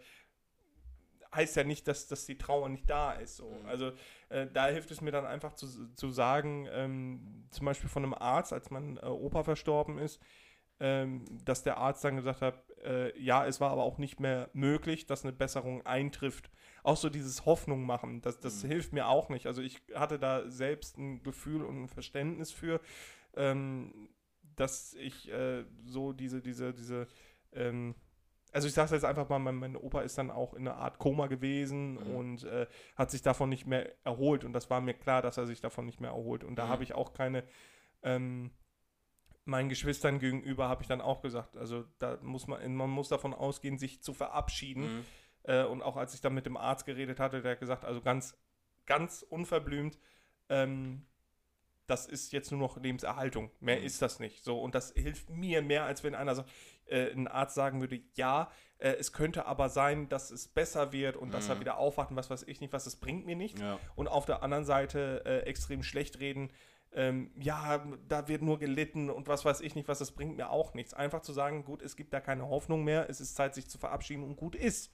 [1.33, 3.37] heißt ja nicht, dass, dass die Trauer nicht da ist.
[3.37, 3.51] So.
[3.67, 3.91] Also
[4.29, 8.13] äh, da hilft es mir dann einfach zu, zu sagen, ähm, zum Beispiel von einem
[8.13, 10.21] Arzt, als mein äh, Opa verstorben ist,
[10.79, 14.49] ähm, dass der Arzt dann gesagt hat, äh, ja, es war aber auch nicht mehr
[14.53, 16.51] möglich, dass eine Besserung eintrifft.
[16.83, 18.67] Auch so dieses Hoffnung machen, das, das Mhm.
[18.67, 19.47] hilft mir auch nicht.
[19.47, 22.79] Also ich hatte da selbst ein Gefühl und ein Verständnis für,
[23.35, 24.09] ähm,
[24.55, 27.07] dass ich äh, so diese, diese, diese,
[27.53, 27.95] ähm,
[28.57, 30.97] also ich sage jetzt einfach mal, mein, mein Opa ist dann auch in einer Art
[30.97, 32.15] Koma gewesen Mhm.
[32.15, 32.65] und äh,
[32.95, 35.85] hat sich davon nicht mehr erholt und das war mir klar, dass er sich davon
[35.85, 36.69] nicht mehr erholt und da Mhm.
[36.69, 37.43] habe ich auch keine,
[38.01, 38.49] ähm,
[39.45, 43.35] meinen Geschwistern gegenüber habe ich dann auch gesagt, also da muss man, man muss davon
[43.35, 45.05] ausgehen, sich zu verabschieden Mhm.
[45.43, 48.01] äh, und auch als ich dann mit dem Arzt geredet hatte, der hat gesagt, also
[48.01, 48.35] ganz,
[48.87, 49.99] ganz unverblümt,
[50.49, 51.05] ähm,
[51.87, 53.49] das ist jetzt nur noch Lebenserhaltung.
[53.59, 53.85] Mehr Mhm.
[53.85, 54.43] ist das nicht.
[54.43, 56.49] So, und das hilft mir mehr, als wenn einer sagt,
[56.85, 61.15] äh, ein Arzt sagen würde, ja, äh, es könnte aber sein, dass es besser wird
[61.17, 61.59] und dass er Mhm.
[61.61, 63.59] wieder aufwacht und was weiß ich nicht, was, das bringt mir nichts.
[63.61, 63.79] Ja.
[63.95, 66.51] Und auf der anderen Seite äh, extrem schlecht reden,
[66.93, 70.49] ähm, ja, da wird nur gelitten und was weiß ich nicht, was das bringt mir
[70.49, 70.93] auch nichts.
[70.93, 73.77] Einfach zu sagen, gut, es gibt da keine Hoffnung mehr, es ist Zeit, sich zu
[73.77, 74.91] verabschieden und gut ist.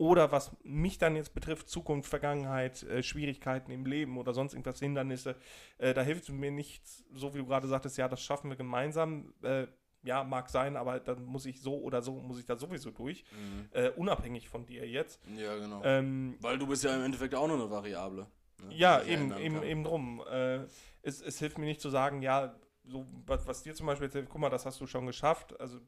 [0.00, 4.78] Oder was mich dann jetzt betrifft, Zukunft, Vergangenheit, äh, Schwierigkeiten im Leben oder sonst irgendwas,
[4.80, 5.36] Hindernisse,
[5.76, 9.34] äh, da hilft mir nichts, so wie du gerade sagtest, ja, das schaffen wir gemeinsam.
[9.42, 9.66] Äh,
[10.02, 13.24] ja, mag sein, aber dann muss ich so oder so, muss ich da sowieso durch,
[13.32, 13.68] Mhm.
[13.72, 15.20] äh, unabhängig von dir jetzt.
[15.36, 15.82] Ja, genau.
[15.84, 18.26] Ähm, Weil du bist ja im Endeffekt auch nur eine Variable.
[18.66, 20.22] ne, Ja, eben, eben, eben drum.
[20.30, 20.60] Äh,
[21.02, 22.54] es, es hilft mir nicht zu sagen, ja,
[22.86, 25.60] so was, was dir zum Beispiel jetzt hilft, guck mal, das hast du schon geschafft.
[25.60, 25.78] Also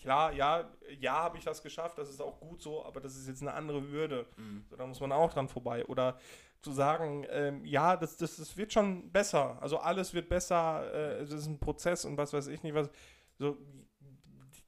[0.00, 0.68] klar, ja,
[0.98, 3.54] ja habe ich das geschafft, das ist auch gut so, aber das ist jetzt eine
[3.54, 4.26] andere Hürde.
[4.36, 4.64] Mhm.
[4.68, 5.84] So, da muss man auch dran vorbei.
[5.86, 6.18] Oder
[6.62, 9.58] zu sagen, ähm, ja, das, das, das wird schon besser.
[9.60, 12.90] Also alles wird besser, äh, es ist ein Prozess und was weiß ich nicht, was.
[13.38, 13.56] So,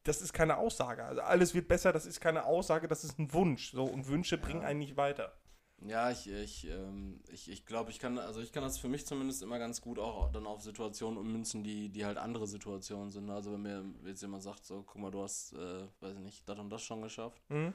[0.05, 1.05] das ist keine Aussage.
[1.05, 3.73] Also alles wird besser, das ist keine Aussage, das ist ein Wunsch.
[3.73, 5.33] So, und Wünsche bringen einen nicht weiter.
[5.87, 9.05] Ja, ich, ich, ähm, ich, ich glaube, ich kann, also ich kann das für mich
[9.07, 13.29] zumindest immer ganz gut auch dann auf Situationen ummünzen, die, die halt andere Situationen sind.
[13.31, 16.49] Also wenn mir jetzt jemand sagt, so, guck mal, du hast, äh, weiß ich nicht,
[16.49, 17.43] das und das schon geschafft.
[17.49, 17.73] Hm?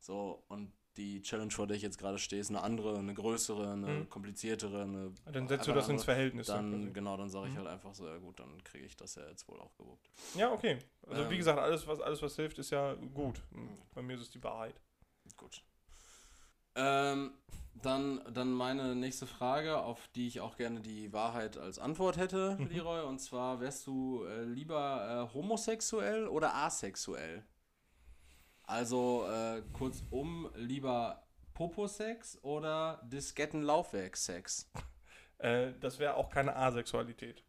[0.00, 3.72] So, und die Challenge, vor der ich jetzt gerade stehe, ist eine andere, eine größere,
[3.72, 4.08] eine Mhm.
[4.10, 5.12] kompliziertere, eine.
[5.26, 6.46] Dann setzt du das eine ins Verhältnis.
[6.46, 7.58] Dann, genau, dann sage ich Mhm.
[7.58, 10.08] halt einfach so, ja gut, dann kriege ich das ja jetzt wohl auch gewuppt.
[10.34, 10.78] Ja, okay.
[11.06, 11.38] Also wie Ähm.
[11.38, 13.42] gesagt, alles was, alles, was hilft, ist ja gut.
[13.94, 14.80] Bei mir ist es die Wahrheit.
[15.36, 15.62] Gut.
[16.76, 17.32] Ähm,
[17.82, 22.56] dann, dann meine nächste Frage, auf die ich auch gerne die Wahrheit als Antwort hätte,
[22.58, 22.68] Mhm.
[22.68, 23.02] Leroy.
[23.04, 27.44] Und zwar, wärst du äh, lieber äh, homosexuell oder asexuell?
[28.64, 31.22] Also, äh, kurzum, lieber
[31.54, 34.70] Poposex oder Diskettenlaufwerksex?
[35.38, 37.44] Äh, das wäre auch keine Asexualität.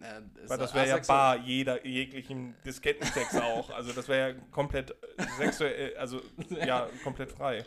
[0.00, 3.70] Äh, Weil das wäre ja bar jeder jeglichen Diskettensex auch.
[3.70, 6.20] Also das wäre ja komplett äh, sexuell, also
[6.66, 7.64] ja, komplett frei.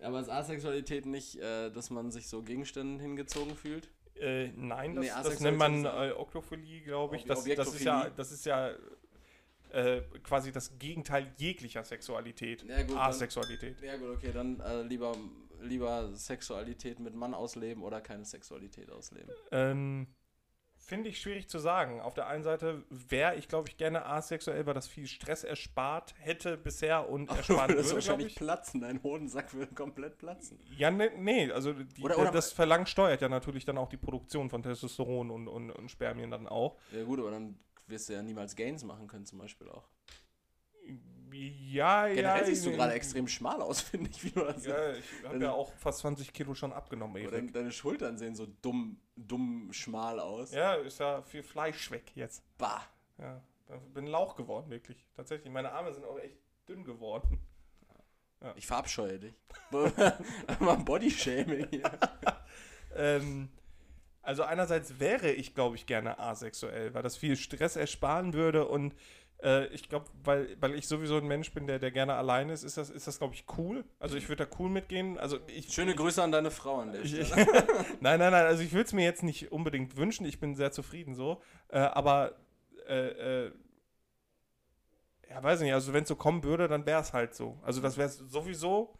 [0.00, 3.88] Aber ist Asexualität nicht, äh, dass man sich so Gegenständen hingezogen fühlt?
[4.14, 7.24] Äh, nein, das, Nee, das nennt man äh, Oktophilie, glaube ich.
[7.24, 8.70] Das, das ist ja, das ist ja
[9.70, 12.64] äh, quasi das Gegenteil jeglicher Sexualität.
[12.64, 13.80] Ja, gut, dann- Asexualität.
[13.80, 15.16] Ja gut, okay, dann äh, lieber,
[15.60, 19.30] lieber Sexualität mit Mann ausleben oder keine Sexualität ausleben.
[19.52, 20.06] Ähm,
[20.88, 22.00] Finde ich schwierig zu sagen.
[22.00, 26.14] Auf der einen Seite wäre ich, glaube ich, gerne asexuell, weil das viel Stress erspart
[26.18, 28.34] hätte bisher und ersparen das würde, glaube wahrscheinlich ich.
[28.36, 30.58] platzen, dein Hodensack würde komplett platzen.
[30.78, 33.98] Ja, ne, nee, also die, Oder- oder- das Verlangen steuert ja natürlich dann auch die
[33.98, 36.78] Produktion von Testosteron und, und, und Spermien dann auch.
[36.90, 39.84] Ja gut, aber dann wirst du ja niemals Gains machen können zum Beispiel auch.
[41.70, 42.14] Ja, ja.
[42.14, 45.28] Generell siehst du gerade extrem schmal aus, finde ich, wie du das Ja, ich habe
[45.34, 47.30] Also- ja auch fast 20 Kilo schon abgenommen, Erik.
[47.32, 50.52] deine, deine Schultern sehen so dumm, dumm schmal aus.
[50.52, 52.42] Ja, ist ja viel Fleisch weg jetzt.
[52.58, 52.82] Bah.
[53.18, 53.42] Ja,
[53.94, 55.06] bin Lauch geworden, wirklich.
[55.16, 56.38] Tatsächlich, meine Arme sind auch echt
[56.68, 57.38] dünn geworden.
[58.54, 59.34] Ich verabscheue dich.
[60.60, 61.90] Mal Bodyshaming hier.
[62.96, 63.50] Ähm,
[64.22, 68.94] also einerseits wäre ich, glaube ich, gerne asexuell, weil das viel Stress ersparen würde und
[69.42, 72.64] äh, ich glaube, weil, weil ich sowieso ein Mensch bin, der, der gerne allein ist,
[72.64, 73.84] ist das, ist das glaube ich, cool.
[73.98, 75.18] Also ich würde da cool mitgehen.
[75.18, 77.22] Also ich, Schöne Grüße an deine Frau an der Stelle.
[77.22, 77.34] ich,
[78.00, 80.72] nein, nein, nein, also ich würde es mir jetzt nicht unbedingt wünschen, ich bin sehr
[80.72, 82.36] zufrieden so, äh, aber
[82.88, 83.52] äh, äh,
[85.30, 87.58] ja, weiß nicht, also wenn es so kommen würde, dann wäre es halt so.
[87.62, 88.94] Also das wäre es sowieso,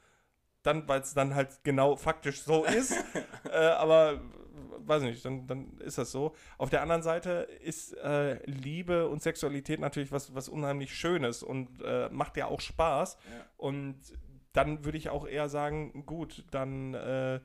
[0.63, 2.93] dann, weil es dann halt genau faktisch so ist,
[3.51, 4.21] äh, aber
[4.79, 6.35] weiß nicht, dann, dann ist das so.
[6.57, 11.83] Auf der anderen Seite ist äh, Liebe und Sexualität natürlich was, was unheimlich Schönes und
[11.83, 13.17] äh, macht ja auch Spaß.
[13.31, 13.47] Ja.
[13.57, 13.97] Und
[14.53, 17.41] dann würde ich auch eher sagen, gut, dann äh,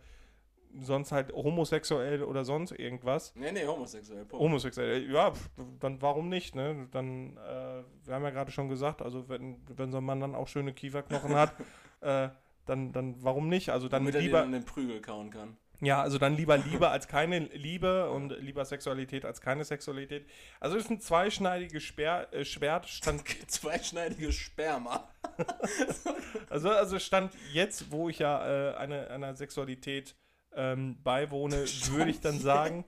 [0.82, 3.36] sonst halt homosexuell oder sonst irgendwas.
[3.36, 4.26] Nee, nee, homosexuell.
[4.26, 4.44] Punkt.
[4.44, 5.50] Homosexuell, ja, pf,
[5.80, 6.88] dann warum nicht, ne?
[6.92, 10.36] Dann, äh, wir haben ja gerade schon gesagt, also wenn, wenn so ein Mann dann
[10.36, 11.54] auch schöne Kieferknochen hat,
[12.02, 12.30] äh,
[12.66, 13.70] dann, dann warum nicht?
[13.70, 15.58] Also dann Damit er lieber, den, den Prügel kauen kann.
[15.86, 20.28] Ja, also dann lieber Liebe als keine Liebe und lieber Sexualität als keine Sexualität.
[20.60, 25.10] Also es ist ein zweischneidiges Speer, äh, Schwert, stand, Zweischneidiges Sperma.
[26.50, 30.16] also, also stand jetzt, wo ich ja äh, eine, einer Sexualität
[30.56, 31.58] ähm, beiwohne,
[31.92, 32.86] würde ich dann sagen,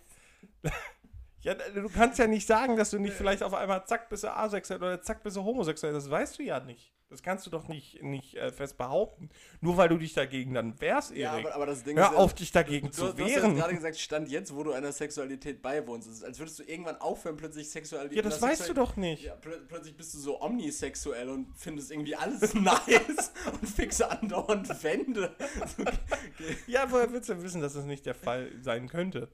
[1.42, 4.36] ja, du kannst ja nicht sagen, dass du nicht vielleicht auf einmal zack bist du
[4.36, 6.92] asexuell oder zack bist du homosexuell, das weißt du ja nicht.
[7.16, 9.30] Das kannst du doch nicht, nicht äh, fest behaupten.
[9.62, 11.22] Nur weil du dich dagegen dann wehrst, Erik.
[11.22, 13.56] Ja, aber, aber das Ding Hör ist auf, dich dagegen Du, zu du hast wehren.
[13.56, 16.10] gerade gesagt, Stand jetzt, wo du einer Sexualität beiwohnst.
[16.10, 18.18] Es ist, als würdest du irgendwann aufhören, plötzlich Sexualität.
[18.18, 19.24] Ja, das weißt du Sexual- doch nicht.
[19.24, 23.32] Ja, plö plötzlich bist du so omnisexuell und findest irgendwie alles nice
[23.62, 25.34] und fixst andauernd Wände.
[26.68, 29.30] Ja, woher willst du wissen, dass das nicht der Fall sein könnte?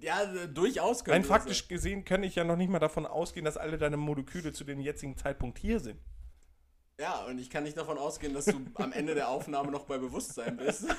[0.00, 3.44] ja, äh, durchaus könnte das faktisch gesehen kann ich ja noch nicht mal davon ausgehen,
[3.44, 6.00] dass alle deine Moleküle zu dem jetzigen Zeitpunkt hier sind.
[6.98, 9.98] Ja, und ich kann nicht davon ausgehen, dass du am Ende der Aufnahme noch bei
[9.98, 10.86] Bewusstsein bist.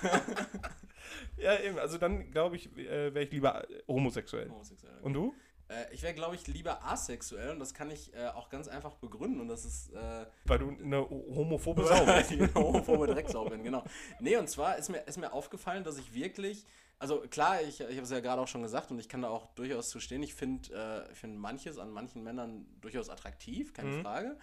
[1.38, 1.78] Ja, eben.
[1.80, 4.50] Also dann glaube ich, äh, wäre ich lieber äh, homosexuell.
[4.50, 5.00] Homosexuell.
[5.02, 5.34] Und du?
[5.68, 8.96] Äh, ich wäre, glaube ich, lieber asexuell und das kann ich äh, auch ganz einfach
[8.96, 9.92] begründen und das ist.
[9.94, 12.30] Äh, Weil du eine homophobe Sau bist.
[12.38, 13.84] genau, homophobe Drecksau bin, genau.
[14.20, 16.66] Nee, und zwar ist mir, ist mir aufgefallen, dass ich wirklich,
[17.00, 19.30] also klar, ich, ich habe es ja gerade auch schon gesagt und ich kann da
[19.30, 20.24] auch durchaus zu stehen.
[20.24, 24.02] Ich finde äh, ich find manches an manchen Männern durchaus attraktiv, keine Mhm.
[24.02, 24.38] Frage.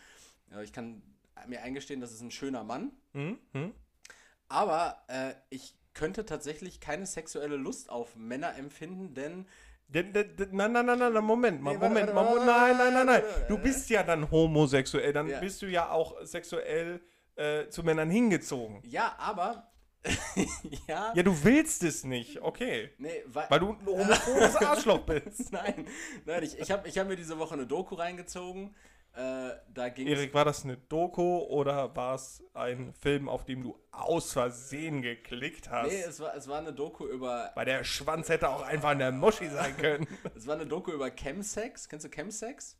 [0.62, 1.00] Ich kann
[1.48, 3.38] mir eingestehen, das ist ein schöner Mann, Hm?
[3.52, 3.74] Hm?
[4.48, 9.46] aber äh, ich könnte tatsächlich keine sexuelle Lust auf Männer empfinden, denn
[9.92, 13.22] Nein, nein, nein, nein, nein, Moment, mal, Moment, mal, nein, nein, nein, nein.
[13.48, 15.40] Du bist ja dann homosexuell, dann Ja.
[15.40, 17.00] bist du ja auch sexuell
[17.34, 18.80] äh, zu Männern hingezogen.
[18.84, 19.66] ja, aber
[20.86, 22.90] ja, Ja, du willst es nicht, okay.
[22.98, 25.52] nee, weil, Weil du ein homophobes Arschloch bist.
[25.52, 25.84] nein,
[26.24, 28.74] nein, ich, ich habe ich hab mir diese Woche eine Doku reingezogen.
[29.12, 33.62] Äh, da ging Erik, war das eine Doku oder war es ein Film, auf dem
[33.62, 35.90] du aus Versehen geklickt hast?
[35.90, 39.10] Nee, es war, es war eine Doku über Weil der Schwanz hätte auch einfach eine
[39.10, 40.06] Muschi sein können.
[40.36, 41.88] es war eine Doku über Chemsex.
[41.88, 42.78] Kennst du Chemsex?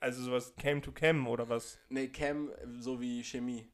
[0.00, 1.78] Also sowas Cam to Cam oder was?
[1.90, 3.70] Nee, Chem so wie Chemie.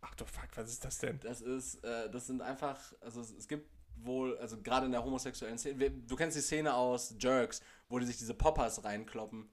[0.00, 1.20] Ach du Fuck, was ist das denn?
[1.20, 3.68] Das ist äh, das sind einfach also es, es gibt
[4.04, 8.06] wohl also gerade in der homosexuellen Szene, du kennst die Szene aus Jerks, wo die
[8.06, 9.48] sich diese Poppers reinkloppen.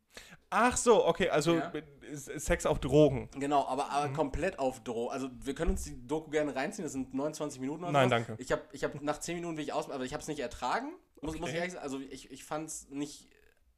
[0.49, 1.71] Ach so, okay, also Ja.
[2.13, 3.29] Sex auf Drogen.
[3.35, 3.89] Genau, aber, Mhm.
[3.91, 5.07] aber komplett auf Droh.
[5.09, 8.25] Also wir können uns die Doku gerne reinziehen, das sind 29 Minuten oder Nein, sowas.
[8.27, 8.41] danke.
[8.41, 10.39] Ich habe ich hab nach 10 Minuten will ich aus, aber ich habe es nicht
[10.39, 10.93] ertragen.
[11.21, 11.55] Muss, muss ich Okay.
[11.57, 13.29] ehrlich sagen, also ich, ich fand es nicht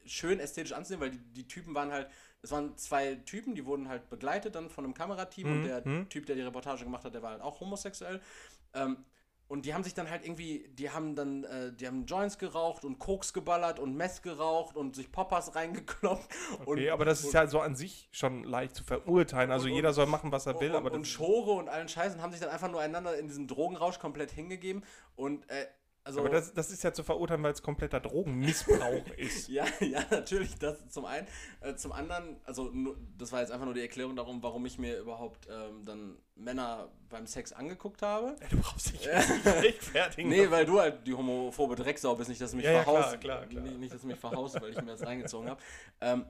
[0.06, 2.08] schön ästhetisch anzusehen, weil die, die Typen waren halt,
[2.42, 5.88] es waren zwei Typen, die wurden halt begleitet dann von einem Kamerateam und Mhm, der
[5.88, 6.10] mhm.
[6.10, 8.22] Typ, der die Reportage gemacht hat, der war halt auch homosexuell.
[8.74, 9.04] Ähm,
[9.52, 12.86] und die haben sich dann halt irgendwie, die haben dann, äh, die haben Joints geraucht
[12.86, 16.26] und Koks geballert und Meth geraucht und sich Poppers reingekloppt.
[16.66, 19.52] Okay, und, aber das ist ja so an sich schon leicht zu verurteilen.
[19.52, 22.16] Also Und- jeder soll machen, was er will, und, aber und Schore und allen Scheiß
[22.16, 24.86] und haben sich dann einfach nur einander in diesen Drogenrausch komplett hingegeben.
[25.18, 25.66] Und äh,
[26.04, 26.20] also.
[26.22, 29.48] aber das, das ist ja zu verurteilen, weil es kompletter Drogenmissbrauch ist.
[29.50, 31.28] ja, ja, natürlich, das zum einen.
[31.62, 32.72] Äh, zum anderen, also
[33.18, 36.90] das war jetzt einfach nur die Erklärung darum, warum ich mir überhaupt ähm, dann Männer
[37.10, 38.36] beim Sex angeguckt habe.
[38.50, 40.30] Du brauchst dich rechtfertigen.
[40.30, 43.20] Nee, weil du halt die homophobe Drecksau bist, nicht, dass du mich Ja, ja, verhaust.
[43.20, 43.64] klar, klar, klar.
[43.64, 45.62] Nicht, nicht, dass du mich verhaust, weil ich mir das reingezogen habe.
[46.00, 46.26] Ähm,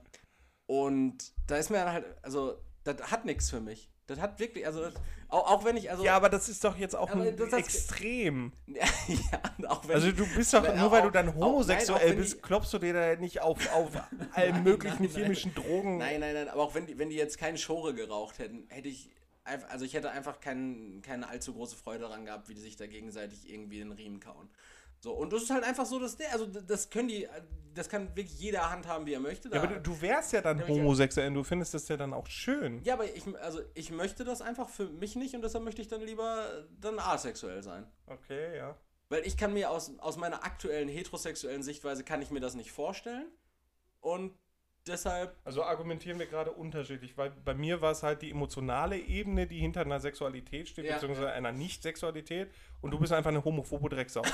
[0.66, 1.18] und
[1.48, 3.91] da ist mir dann halt, also, das hat nichts für mich.
[4.08, 4.94] Das hat wirklich, also, das,
[5.30, 7.60] auch, auch wenn ich, also, ja, aber das ist doch jetzt auch ein das- das-
[7.60, 8.52] extrem.
[8.68, 12.42] ja, auch wenn Also du bist doch, nur weil du dann nein, homosexuell bist, die-
[12.42, 13.90] klopfst du dir da nicht auf, auf
[14.34, 15.22] allen möglichen nein, nein.
[15.24, 15.98] chemischen Drogen.
[15.98, 18.90] Nein, nein, nein, aber auch wenn die, wenn die jetzt keinen Schore geraucht hätten, hätte
[18.90, 19.10] ich
[19.44, 22.76] einfach, also ich hätte einfach kein, keine allzu große Freude daran gehabt, wie die sich
[22.76, 24.50] da gegenseitig irgendwie den Riemen kauen.
[25.04, 27.28] So, und das ist halt einfach so, dass der, also das können die,
[27.74, 29.50] das kann wirklich jeder handhaben, wie er möchte.
[29.50, 32.14] Ja, Da- aber du, wärst ja dann Ja, homosexuell und du findest das ja dann
[32.14, 32.84] auch schön.
[32.84, 35.88] ja, aber ich, also ich möchte das einfach für mich nicht und deshalb möchte ich
[35.88, 37.86] dann lieber dann asexuell sein.
[38.06, 38.78] Okay, ja.
[39.10, 42.72] Weil ich kann mir aus, aus meiner aktuellen heterosexuellen Sichtweise kann ich mir das nicht
[42.72, 43.26] vorstellen.
[44.02, 44.34] Und
[44.88, 49.48] deshalb Also argumentieren wir gerade unterschiedlich, weil bei mir war es halt die emotionale Ebene,
[49.48, 50.96] die hinter einer Sexualität steht, Ja.
[50.96, 52.50] beziehungsweise einer Nicht-Sexualität
[52.82, 54.22] und du bist einfach eine homophobe Drecksau.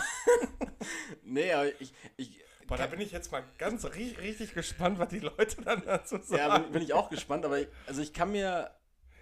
[1.24, 1.94] Nee, aber ich.
[2.18, 5.84] ich Boah, da bin ich jetzt mal ganz ri richtig gespannt, was die Leute dann
[5.86, 6.36] dazu sagen.
[6.38, 8.72] ja, bin, bin ich auch gespannt, aber ich, also ich kann mir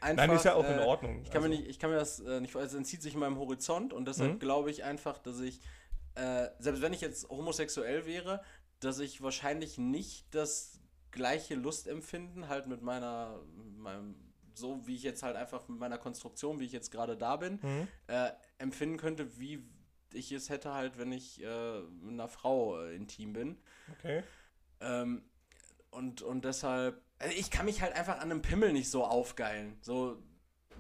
[0.02, 0.26] einfach.
[0.26, 1.22] Nein, ist ja auch in äh, Ordnung.
[1.24, 3.14] Ich kann, mir Also- nicht, ich kann mir das äh, nicht vor- also entzieht sich
[3.14, 4.40] in meinem Horizont und deshalb Mhm.
[4.40, 5.62] glaube ich einfach, dass ich
[6.16, 8.42] äh, selbst wenn ich jetzt homosexuell wäre,
[8.80, 10.80] dass ich wahrscheinlich nicht das
[11.16, 13.40] gleiche Lustempfinden halt mit meiner,
[13.78, 14.16] meinem,
[14.54, 17.60] so wie ich jetzt halt einfach mit meiner Konstruktion, wie ich jetzt gerade da bin,
[17.64, 17.88] Mhm.
[18.08, 18.30] äh,
[18.60, 19.68] empfinden könnte, wie
[20.14, 23.58] ich es hätte halt, wenn ich äh, mit einer Frau äh, intim bin.
[23.98, 24.24] Okay.
[24.82, 25.24] Ähm,
[25.90, 29.78] und, und deshalb, also ich kann mich halt einfach an einem Pimmel nicht so aufgeilen.
[29.82, 30.22] So,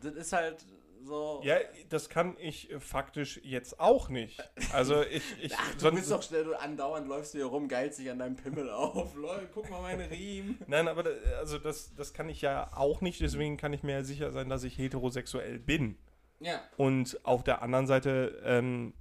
[0.01, 0.65] das ist halt
[1.05, 1.41] so.
[1.43, 1.55] Ja,
[1.89, 4.41] das kann ich äh, faktisch jetzt auch nicht.
[4.73, 7.67] Also ich, ich Ach, du sonst- bist doch schnell, du andauernd läufst du hier rum,
[7.67, 9.15] geilst dich an deinem Pimmel auf.
[9.15, 10.59] Leute, guck mal meine Riemen.
[10.67, 13.93] Nein, aber da- also das, das kann ich ja auch nicht, deswegen kann ich mir
[13.93, 15.97] ja sicher sein, dass ich heterosexuell bin.
[16.39, 16.59] Ja.
[16.77, 18.93] Und auf der anderen Seite ähm,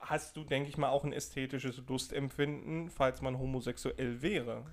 [0.00, 4.64] hast du, denke ich mal, auch ein ästhetisches Lustempfinden, falls man homosexuell wäre.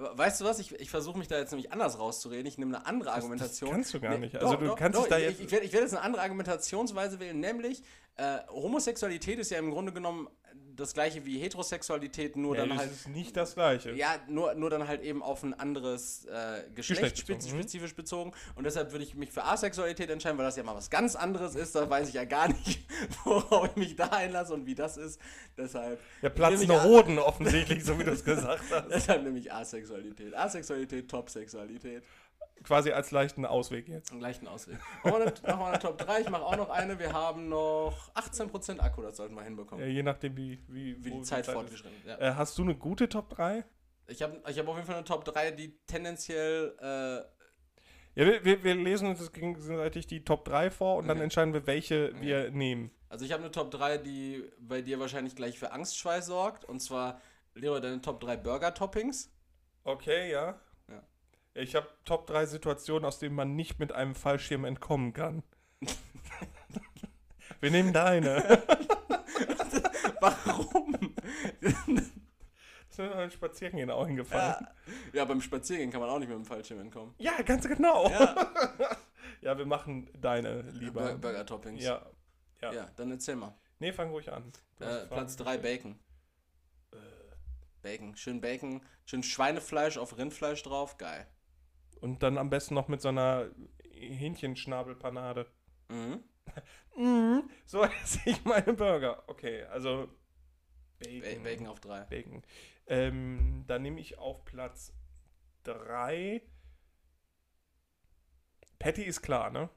[0.00, 0.58] Weißt du was?
[0.58, 2.46] Ich, ich versuche mich da jetzt nämlich anders rauszureden.
[2.46, 3.68] Ich nehme eine andere Argumentation.
[3.70, 4.34] Das kannst du gar Nee, nicht.
[4.34, 5.40] doch, Also du doch, kannst doch, dich da ich, jetzt.
[5.40, 7.82] Ich, ich werde jetzt eine andere Argumentationsweise wählen, nämlich
[8.20, 10.28] äh, Homosexualität ist ja im Grunde genommen
[10.76, 13.92] das gleiche wie Heterosexualität, nur ja, dann das halt ist nicht das Gleiche.
[13.92, 17.58] Ja, nur, nur dann halt eben auf ein anderes äh, Geschlecht Geschlecht bezogen, spez- mhm.
[17.58, 18.32] spezifisch bezogen.
[18.54, 21.54] Und deshalb würde ich mich für Asexualität entscheiden, weil das ja mal was ganz anderes
[21.54, 21.74] ist.
[21.74, 22.80] Da weiß ich ja gar nicht,
[23.24, 25.20] worauf ich mich da einlasse und wie das ist.
[25.58, 28.88] Deshalb, Ja, platzende Nämlich- Hoden offensichtlich, so wie du es gesagt hast.
[28.90, 30.34] deshalb nehme ich Asexualität.
[30.34, 32.02] Asexualität, Topsexualität.
[32.62, 34.12] Quasi als leichten Ausweg jetzt.
[34.12, 34.78] Im gleichen Ausweg.
[35.02, 36.20] Machen wir eine, Top 3.
[36.20, 36.98] Ich mache auch noch eine.
[36.98, 39.84] Wir haben noch 18% Akku, das sollten wir hinbekommen.
[39.84, 41.54] Ja, je nachdem, wie, wie, wie die Zeit ist.
[41.54, 42.06] fortgeschritten ist.
[42.06, 42.18] Ja.
[42.18, 43.64] Äh, hast du eine gute Top 3?
[44.08, 48.44] Ich habe ich hab auf jeden Fall eine Top 3, die tendenziell äh, Ja, wir,
[48.44, 51.24] wir, wir lesen uns gegenseitig die Top 3 vor und dann Okay.
[51.24, 52.90] entscheiden wir, welche wir nehmen.
[53.08, 56.64] Also ich habe eine Top 3, die bei dir wahrscheinlich gleich für Angstschweiß sorgt.
[56.64, 57.20] Und zwar,
[57.54, 59.32] Leo, deine Top 3 Burger-Toppings.
[59.84, 60.60] Okay, ja.
[61.54, 65.42] Ich habe Top 3 Situationen, aus denen man nicht mit einem Fallschirm entkommen kann.
[67.60, 68.42] wir nehmen deine.
[70.20, 71.14] Warum?
[71.60, 71.74] Das
[72.90, 74.66] ist mir beim Spazierengehen auch hingefallen.
[74.86, 77.14] ja, ja, beim Spaziergehen kann man auch nicht mit dem Fallschirm entkommen.
[77.18, 78.08] Ja, ganz genau.
[78.08, 78.34] Ja.
[79.42, 81.12] Ja, wir machen deine lieber.
[81.12, 81.82] Bur- Burger-Toppings.
[81.82, 82.04] Ja.
[82.60, 82.72] ja.
[82.72, 82.90] ja.
[82.96, 83.56] dann erzähl mal.
[83.78, 84.52] Nee, fang ruhig an.
[84.80, 85.62] Äh, Platz 3 gestellt.
[85.82, 85.98] Bacon.
[87.80, 88.16] Bacon.
[88.16, 88.84] Schön Bacon.
[89.06, 90.98] Schön Schweinefleisch auf Rindfleisch drauf.
[90.98, 91.26] Geil.
[92.00, 93.48] Und dann am besten noch mit so einer
[93.92, 95.46] Hähnchenschnabelpanade.
[95.88, 96.22] Mhm.
[96.96, 97.48] Mhm.
[97.64, 99.22] So esse ich meine Burger.
[99.28, 100.08] Okay, also
[100.98, 101.42] Ba Bacon.
[101.44, 102.00] Bacon auf 3.
[102.06, 102.42] Bacon.
[102.88, 104.92] Ähm, dann nehme ich auf Platz
[105.62, 106.42] 3.
[108.80, 109.70] Patty ist klar, ne?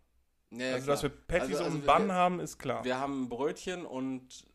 [0.51, 0.95] Ja, also, klar.
[0.95, 2.83] dass wir Patty Also- so also im Bann haben, ist klar.
[2.83, 4.45] Wir haben Brötchen und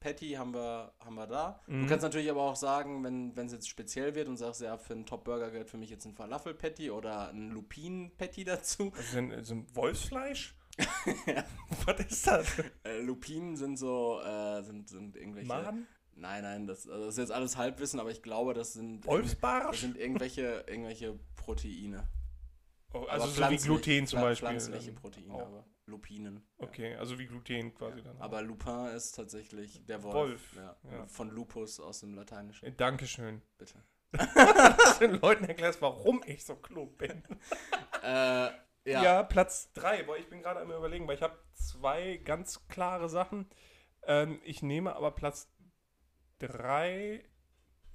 [0.00, 1.60] Patty haben wir, haben wir da.
[1.66, 1.82] Mhm.
[1.82, 4.92] Du kannst natürlich aber auch sagen, wenn es jetzt speziell wird und sagst, ja, für
[4.92, 8.92] einen Top-Burger gehört für mich jetzt ein Falafel-Patty oder ein Lupinen-Patty dazu.
[8.96, 10.54] Also sind, sind Wolfsfleisch?
[11.86, 12.58] Was ist das?
[12.84, 15.48] Äh, Lupinen sind so, äh, sind, sind irgendwelche.
[15.48, 15.86] Maden?
[16.14, 19.00] Nein, nein, das, also das ist jetzt alles Halbwissen, aber ich glaube, das sind.
[19.00, 19.80] Das Wolfsbarsch?
[19.80, 22.08] sind irgendwelche, irgendwelche Proteine.
[22.92, 24.48] Oh, also so wie Gluten zum Beispiel.
[24.48, 25.46] Pflanzliche dann Proteine, auch.
[25.46, 26.46] aber Lupinen.
[26.58, 26.66] ja.
[26.66, 28.20] Okay, also wie Gluten quasi dann.
[28.20, 30.14] Aber Lupin ist tatsächlich der Wolf.
[30.14, 30.76] Wolf, Ja.
[30.90, 31.06] ja.
[31.06, 32.66] Von Lupus aus dem Lateinischen.
[32.68, 33.42] Äh, Dankeschön.
[33.58, 33.82] Bitte.
[35.00, 37.22] Den Leuten erklärst, warum ich so klug bin.
[38.04, 38.50] Äh,
[38.84, 39.00] ja.
[39.04, 40.02] Ja, Platz 3.
[40.02, 43.48] Boah, ich bin gerade am überlegen, weil ich habe zwei ganz klare Sachen.
[44.02, 45.48] Ähm, ich nehme aber Platz
[46.40, 47.24] 3.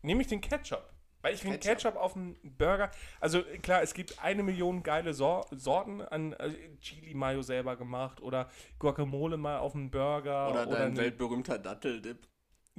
[0.01, 0.93] Nehme ich den Ketchup.
[1.22, 1.77] Weil ich finde Ketchup.
[1.94, 2.91] Ketchup auf dem Burger.
[3.19, 8.22] Also klar, es gibt eine Million geile Sor Sorten an äh, Chili Mayo selber gemacht
[8.22, 8.49] oder
[8.80, 10.49] Guacamole mal auf dem Burger.
[10.52, 12.27] Oder dein eine- weltberühmter Datteldip.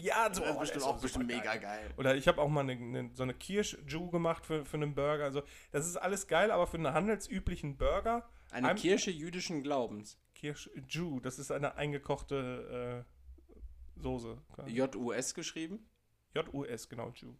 [0.01, 1.90] Ja, so Das ist bestimmt auch ist bestimmt super mega geil.
[1.97, 5.24] Oder ich habe auch mal eine, eine, so eine Kirsch-Ju gemacht für, für einen Burger.
[5.24, 5.43] Also,
[5.73, 10.16] das ist alles geil, aber für einen handelsüblichen Burger, Eine Ein- Kirche jüdischen Glaubens.
[10.36, 14.39] Kirsch-Ju, das ist eine eingekochte äh, Soße.
[14.69, 15.85] J-U-S geschrieben.
[16.32, 17.35] J-U-S, genau, Ju.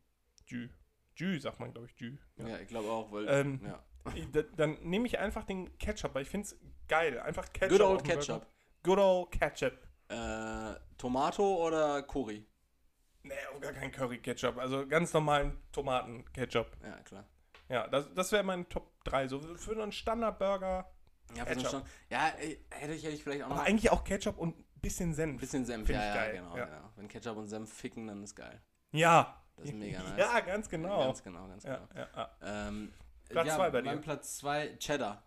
[0.49, 0.66] Ju.
[1.19, 2.16] Ju sagt man, glaube ich, Ju.
[2.36, 2.59] Ja, Ja.
[2.59, 3.27] ich glaube auch, weil.
[3.28, 3.82] Ähm, ja.
[4.57, 7.19] Dann nehme ich einfach den Ketchup, weil ich finde es geil.
[7.20, 7.78] Einfach Ketchup.
[7.78, 8.05] Good old.
[8.05, 8.47] Ketchup.
[8.82, 9.78] Good old Ketchup.
[10.09, 12.47] Äh, Tomato oder Curry?
[13.24, 14.57] Nee, auch gar kein Curry-Ketchup.
[14.57, 16.70] Also ganz normalen Tomaten-Ketchup.
[16.82, 17.24] Ja, klar.
[17.69, 19.28] Ja, das, das wäre mein Top 3.
[19.28, 20.90] So für einen Standard-Burger.
[21.35, 21.69] Ja, für so einen Ketchup.
[21.69, 22.24] Stand- ja
[22.70, 25.39] hätte ich, hätte ich vielleicht auch noch Aber eigentlich auch Ketchup und ein bisschen Senf.
[25.40, 25.86] bisschen Senf.
[25.90, 26.65] Ja, ich ja, geil, genau, ja.
[26.65, 26.90] genau.
[26.97, 28.62] Wenn Ketchup und Senf ficken, dann ist geil.
[28.93, 29.45] Ja.
[29.59, 30.18] Das ist mega nice.
[30.18, 31.05] Ja, ganz genau.
[31.05, 31.89] Ganz genau, ganz genau.
[31.94, 32.68] Ja, ja, ja.
[32.68, 32.93] Ähm,
[33.28, 33.90] Platz ja, zwei bei dir.
[33.90, 35.22] Mein Platz 2, Cheddar.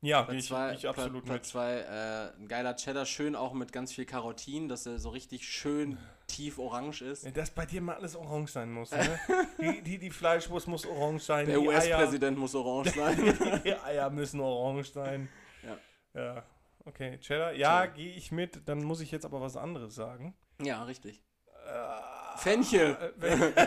[0.00, 1.46] ja Platz ich, 2, geh ich absolut Platz mit.
[1.46, 5.46] zwei, äh, ein geiler Cheddar, schön auch mit ganz viel Karotin, dass er so richtig
[5.46, 7.36] schön tief orange ist.
[7.36, 8.92] Dass bei dir mal alles orange sein muss.
[8.92, 9.20] Ne?
[9.60, 11.46] die, die, die Fleischwurst muss orange sein.
[11.46, 13.60] Der US-Präsident muss orange sein.
[13.64, 15.28] die Eier müssen orange sein.
[15.62, 15.78] Ja.
[16.20, 16.42] Ja.
[16.86, 17.52] Okay, Cheddar.
[17.52, 18.68] Ja, gehe ich mit.
[18.68, 20.34] Dann muss ich jetzt aber was anderes sagen.
[20.62, 21.22] Ja, richtig.
[21.66, 21.70] Äh,
[22.36, 22.96] Fenchel.
[23.22, 23.66] äh,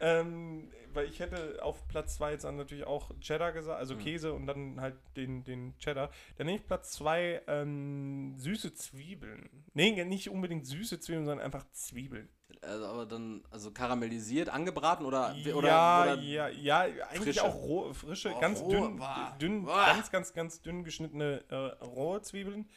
[0.00, 3.98] ähm, weil ich hätte auf Platz 2 jetzt dann natürlich auch Cheddar gesagt, also Mhm.
[4.00, 6.10] Käse und dann halt den, den Cheddar.
[6.36, 9.48] Dann nehme ich Platz 2 ähm, süße Zwiebeln.
[9.74, 12.28] Nee, nicht unbedingt süße Zwiebeln, sondern einfach Zwiebeln.
[12.62, 17.44] Also, aber dann, also karamellisiert, angebraten oder, oder, ja, oder ja, ja, eigentlich frische?
[17.44, 19.36] auch roh, frische, Oh, ganz rohe, dünn, boah.
[19.40, 19.86] dünn Boah.
[19.86, 22.68] ganz, ganz, ganz dünn geschnittene äh, rohe Zwiebeln.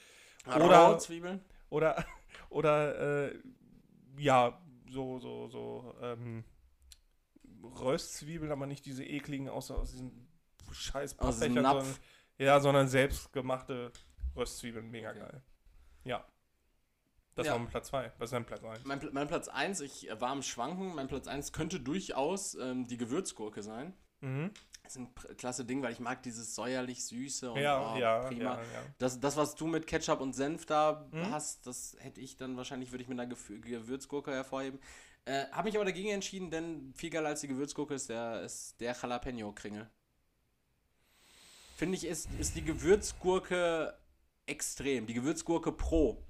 [0.45, 1.41] oder oder- Zwiebeln?
[1.69, 2.05] Oder,
[2.49, 3.35] oder, äh,
[4.17, 6.43] ja, so, so, so, ähm,
[7.63, 9.95] Röstzwiebeln, aber nicht diese ekligen aus, aus
[10.71, 11.83] scheiß diesem Pappbechern, Napf.
[11.85, 11.99] sondern,
[12.37, 13.91] ja, sondern selbstgemachte
[14.35, 15.19] Röstzwiebeln, mega Okay.
[15.19, 15.41] geil.
[16.05, 16.25] Ja.
[17.35, 17.53] Das Ja.
[17.53, 18.11] war mein Platz 2.
[18.17, 18.83] Was ist dein Platz 1?
[18.85, 22.87] Mein, mein Platz 1, ich äh, war am Schwanken, mein Platz 1 könnte durchaus ähm,
[22.87, 23.93] die Gewürzgurke sein.
[24.21, 24.51] Mhm.
[24.83, 28.55] Das ist ein klasse Ding, weil ich mag dieses säuerlich-süße und Ja, oh, ja, prima.
[28.61, 28.83] ja.
[28.97, 31.31] Das, das, was du mit Ketchup und Senf da Mhm.
[31.31, 34.79] hast, das hätte ich dann wahrscheinlich, würde ich mit einer Gewürzgurke hervorheben.
[35.25, 38.81] Äh, Habe mich aber dagegen entschieden, denn viel geiler als die Gewürzgurke ist der, ist
[38.81, 39.87] der Jalapeno-Kringel.
[41.75, 43.93] Finde ich, ist, ist die Gewürzgurke
[44.45, 45.05] extrem.
[45.07, 46.23] Die Gewürzgurke pro,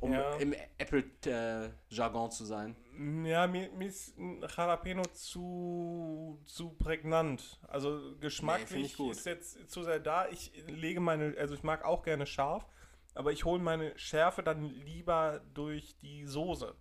[0.00, 2.76] um im Apple-Jargon zu sein.
[3.24, 7.60] Ja, mir, mir ist ein Jalapeno zu, zu prägnant.
[7.68, 9.12] Also Nee, geschmacklich ich gut.
[9.12, 10.28] ist jetzt zu sehr da.
[10.28, 12.66] Ich lege meine, also ich mag auch gerne scharf,
[13.14, 16.74] aber ich hole meine Schärfe dann lieber durch die Soße.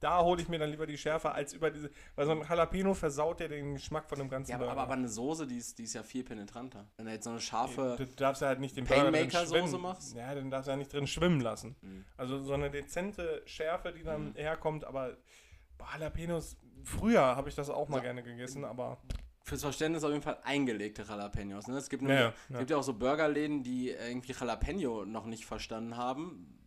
[0.00, 2.94] Da hole ich mir dann lieber die Schärfe als über diese, weil so ein Jalapeno
[2.94, 4.80] versaut ja den Geschmack von dem ganzen Ja, aber, Burger.
[4.82, 6.86] aber eine Soße, die ist, die ist ja viel penetranter.
[6.96, 7.96] Wenn du jetzt so eine scharfe.
[7.98, 9.82] Du darfst ja halt nicht den Painmaker-Soße schwimmen.
[9.82, 10.14] machst?
[10.14, 11.74] Ja, den darfst du ja nicht drin schwimmen lassen.
[11.82, 12.04] Mhm.
[12.16, 14.34] Also so eine dezente Schärfe, die dann Mhm.
[14.36, 15.16] herkommt, aber
[15.78, 18.02] boah, Jalapenos, früher habe ich das auch mal So.
[18.02, 18.98] gerne gegessen, aber
[19.44, 21.68] Fürs Verständnis auf jeden Fall eingelegte Jalapenos.
[21.68, 21.78] Ne?
[21.78, 22.58] Es gibt, nämlich, ja, es ja.
[22.58, 26.57] gibt ja auch so Burgerläden, die irgendwie Jalapeno noch nicht verstanden haben.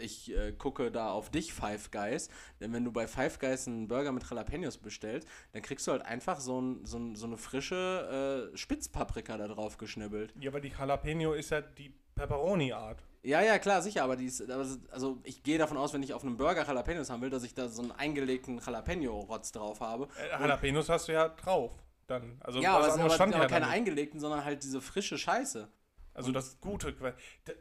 [0.00, 2.28] Ich äh, gucke da auf dich, Five Guys.
[2.60, 6.02] Denn wenn du bei Five Guys einen Burger mit Jalapenos bestellst, dann kriegst du halt
[6.02, 10.34] einfach so, ein, so, ein, so eine frische äh, Spitzpaprika da drauf geschnibbelt.
[10.40, 13.02] ja, aber die Jalapeno ist ja die Pepperoni-Art.
[13.22, 14.48] Ja, ja, klar, sicher, aber die ist,
[14.90, 17.54] also ich gehe davon aus, wenn ich auf einem Burger Jalapenos haben will, dass ich
[17.54, 20.08] da so einen eingelegten Jalapeno-Rotz drauf habe.
[20.22, 21.72] Äh, Jalapenos hast du ja drauf.
[22.06, 22.36] Dann.
[22.40, 23.68] Also ja, aber, es aber, aber keine da nicht.
[23.68, 25.68] eingelegten, sondern halt diese frische Scheiße.
[26.14, 26.94] Also das gute.
[26.94, 27.14] Que-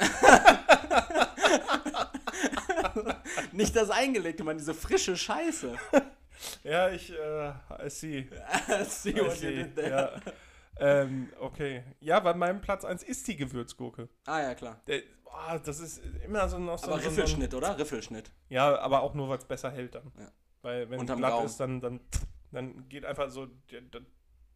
[3.52, 5.76] Nicht das eingelegte, man, diese frische Scheiße.
[6.64, 7.50] Ja, ich, äh,
[7.84, 8.28] I see.
[8.88, 9.56] See I what you see.
[9.64, 10.20] did there.
[10.24, 10.32] Ja.
[11.02, 11.84] Ähm, okay.
[12.00, 14.08] Ja, weil mein Platz 1 ist die Gewürzgurke.
[14.24, 14.80] Ah ja, klar.
[14.86, 17.78] Der, boah, das ist immer so noch so Aber so, so ein- Riffelschnitt, oder?
[17.78, 18.30] Riffelschnitt.
[18.48, 20.10] Ja, aber auch nur, weil es besser hält dann.
[20.18, 20.30] Ja.
[20.62, 22.00] Weil wenn es glatt ist, dann, dann,
[22.52, 24.02] dann geht einfach so der, der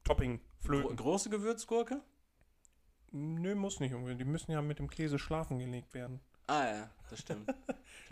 [0.04, 0.96] Topping flöten.
[0.96, 2.00] große Gewürzgurke?
[3.10, 4.20] Nö, muss nicht unbedingt.
[4.20, 6.20] Die müssen ja mit dem Käse schlafen gelegt werden.
[6.46, 7.52] Ah ja, das stimmt.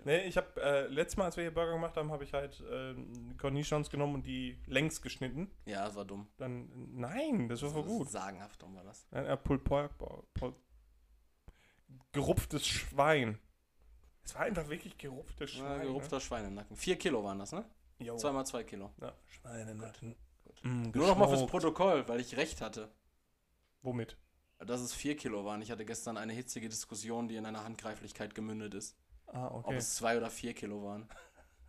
[0.05, 2.61] Nee, ich habe, äh, letztes Mal, als wir hier Burger gemacht haben, habe ich halt
[2.69, 5.49] ähm, Cornichons genommen und die längs geschnitten.
[5.65, 6.27] ja, das war dumm.
[6.39, 8.11] Dann, nein, das war voll gut.
[8.11, 9.07] Sagenhaft dumm war das.
[9.13, 9.93] Nein, äh, Pulled Pork,
[12.13, 13.39] gerupftes Schwein.
[14.25, 15.83] Es war einfach wirklich gerupftes Ja, Schwein.
[15.83, 16.77] gerupfter Schweinenacken.
[16.77, 17.65] Vier Kilo waren das, ne?
[17.99, 18.07] Ne?
[18.07, 18.17] Jo.
[18.17, 18.91] Zweimal zwei Kilo.
[19.01, 20.17] Ja, Schweinenacken.
[20.45, 20.65] Gut.
[20.65, 21.47] Mm, Nur noch mal fürs.
[21.47, 22.89] Protokoll, weil ich recht hatte.
[23.83, 24.17] Womit?
[24.67, 25.63] Dass es vier Kilo waren.
[25.63, 28.97] Ich hatte gestern eine hitzige Diskussion, die in einer Handgreiflichkeit gemündet ist.
[29.27, 29.77] Ah, Ob okay.
[29.77, 31.09] es zwei oder vier Kilo waren.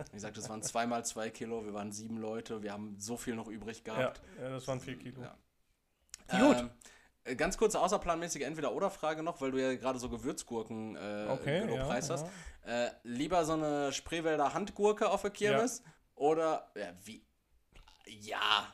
[0.09, 3.35] Wie gesagt, es waren zweimal zwei Kilo, wir waren sieben Leute, wir haben so viel
[3.35, 4.21] noch übrig Ja, gehabt.
[4.41, 5.21] ja, das waren vier Kilo.
[5.21, 5.37] Ja.
[6.39, 6.57] Gut.
[6.57, 6.69] Ähm,
[7.25, 11.85] äh, ganz kurze außerplanmäßige Entweder-Oder-Frage noch, weil du ja gerade so Gewürzgurken äh, Okay, ja,
[11.85, 12.15] Preis ja.
[12.15, 12.27] hast.
[12.65, 15.83] Äh, lieber so eine Spreewälder Handgurke auf der Kirmes
[16.15, 17.25] oder ja, wie?
[18.07, 18.73] Ja.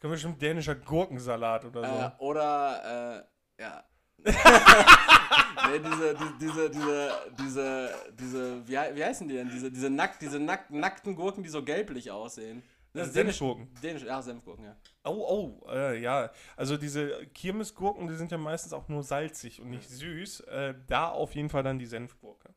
[0.00, 2.24] Jetzt kommt bestimmt dänischer Gurkensalat oder so.
[2.24, 3.26] Äh, oder
[3.58, 3.84] äh, ja.
[4.24, 9.50] nee, diese, die, diese, diese, diese, diese, wie, wie heißen die denn?
[9.50, 12.62] Diese, diese, nack, diese nack, nackten Gurken, die so gelblich aussehen.
[12.94, 13.68] Ja, ist dänisch- Senfgurken.
[13.82, 14.76] Dänisch, ja, Senfgurken, ja.
[15.04, 16.30] Oh, oh, äh, ja.
[16.56, 20.40] Also diese Kirmesgurken, die sind ja meistens auch nur salzig und nicht süß.
[20.40, 22.48] Äh, da auf jeden Fall dann die Senfgurke.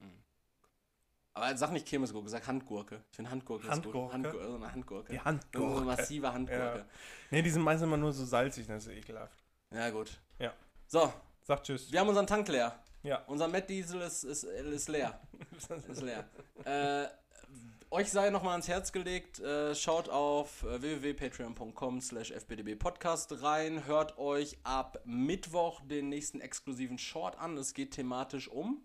[1.35, 3.01] Aber sag nicht Kirmesgurke, sag Handgurke.
[3.09, 3.93] Ich finde Handgurke, ist gut.
[3.95, 4.13] Handgurke?
[4.13, 5.11] Handgurke, so eine Handgurke.
[5.11, 5.81] Die So eine Handgurke.
[5.81, 6.85] massive Handgurke.
[7.31, 9.43] Nee, die sind meistens immer nur so salzig, das ist ekelhaft.
[9.71, 9.89] Ja.
[9.89, 10.19] gut.
[10.37, 10.53] Ja.
[10.87, 11.11] So,
[11.41, 11.91] Sag tschüss.
[11.91, 12.77] wir haben unseren Tank leer.
[13.01, 13.23] Ja.
[13.27, 15.19] Unser Matt Diesel ist, ist, ist leer.
[15.89, 16.29] ist leer.
[16.65, 17.07] Äh,
[17.89, 24.17] euch sei nochmal ans Herz gelegt, äh, schaut auf äh, www.patreon.com slash fbdbpodcast rein, hört
[24.17, 27.57] euch ab Mittwoch den nächsten exklusiven Short an.
[27.57, 28.81] Es geht thematisch um.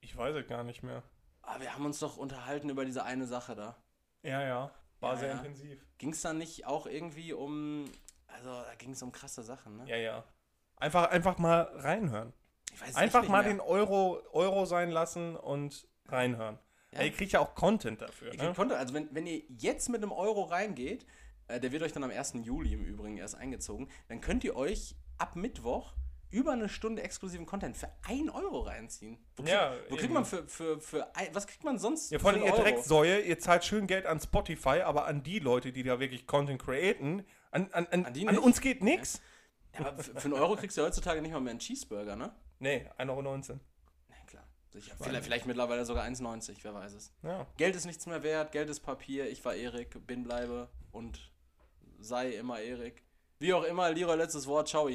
[0.00, 1.02] Ich weiß es gar nicht mehr.
[1.50, 3.76] Aber wir haben uns doch unterhalten über diese eine Sache da.
[4.22, 4.70] Ja, ja.
[5.00, 5.38] War Ja, sehr ja.
[5.38, 5.84] intensiv.
[5.98, 7.86] Ging es da nicht auch irgendwie um.
[8.28, 9.84] Also, da ging es um krasse Sachen, ne?
[9.88, 10.24] Ja, ja.
[10.76, 12.32] Einfach, einfach mal reinhören.
[12.72, 16.58] Ich weiß es Einfach mal nicht den Euro, Euro sein lassen und reinhören.
[16.92, 17.02] Ja.
[17.02, 18.32] Ihr kriegt ja auch Content dafür.
[18.34, 18.52] Ne?
[18.54, 21.04] Content, also wenn, wenn ihr jetzt mit einem Euro reingeht,
[21.48, 22.34] äh, der wird euch dann am 1.
[22.44, 25.94] Juli im Übrigen erst eingezogen, dann könnt ihr euch ab Mittwoch
[26.30, 29.18] über eine Stunde exklusiven Content für 1 Euro reinziehen.
[29.36, 32.18] Wo, krieg, Ja, wo kriegt man für, für, für ein, was kriegt man sonst Ja,
[32.18, 32.62] vor allem ihr Euro?
[32.62, 36.62] Drecksäue, ihr zahlt schön Geld an Spotify, aber an die Leute, die da wirklich Content
[36.62, 39.20] createn, an, an, an, An an uns geht nix.
[39.74, 42.32] Ja, aber für, für einen Euro kriegst du heutzutage nicht mal mehr einen Cheeseburger, ne?
[42.58, 43.60] Nee, 1,19 Euro.
[44.08, 44.94] Na klar, sicher.
[45.00, 47.12] Vielleicht, vielleicht mittlerweile sogar 1,90, wer weiß es.
[47.22, 47.46] Ja.
[47.56, 51.32] Geld ist nichts mehr wert, Geld ist Papier, ich war Erik, bin, bleibe und
[51.98, 53.02] sei immer Erik.
[53.38, 54.88] Wie auch immer, Leroy, letztes Wort, ciao.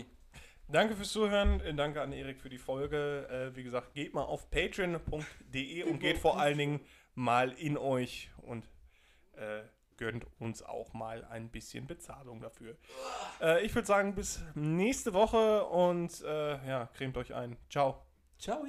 [0.67, 3.27] Danke fürs Zuhören, äh, danke an Erik für die Folge.
[3.29, 6.79] Äh, wie gesagt, geht mal auf patreon.de und geht vor allen Dingen
[7.13, 8.67] mal in euch und
[9.33, 9.61] äh,
[9.97, 12.75] gönnt uns auch mal ein bisschen Bezahlung dafür.
[13.41, 17.57] Äh, ich würde sagen, bis nächste Woche und äh, ja, cremt euch ein.
[17.69, 18.01] Ciao.
[18.39, 18.65] Ciao.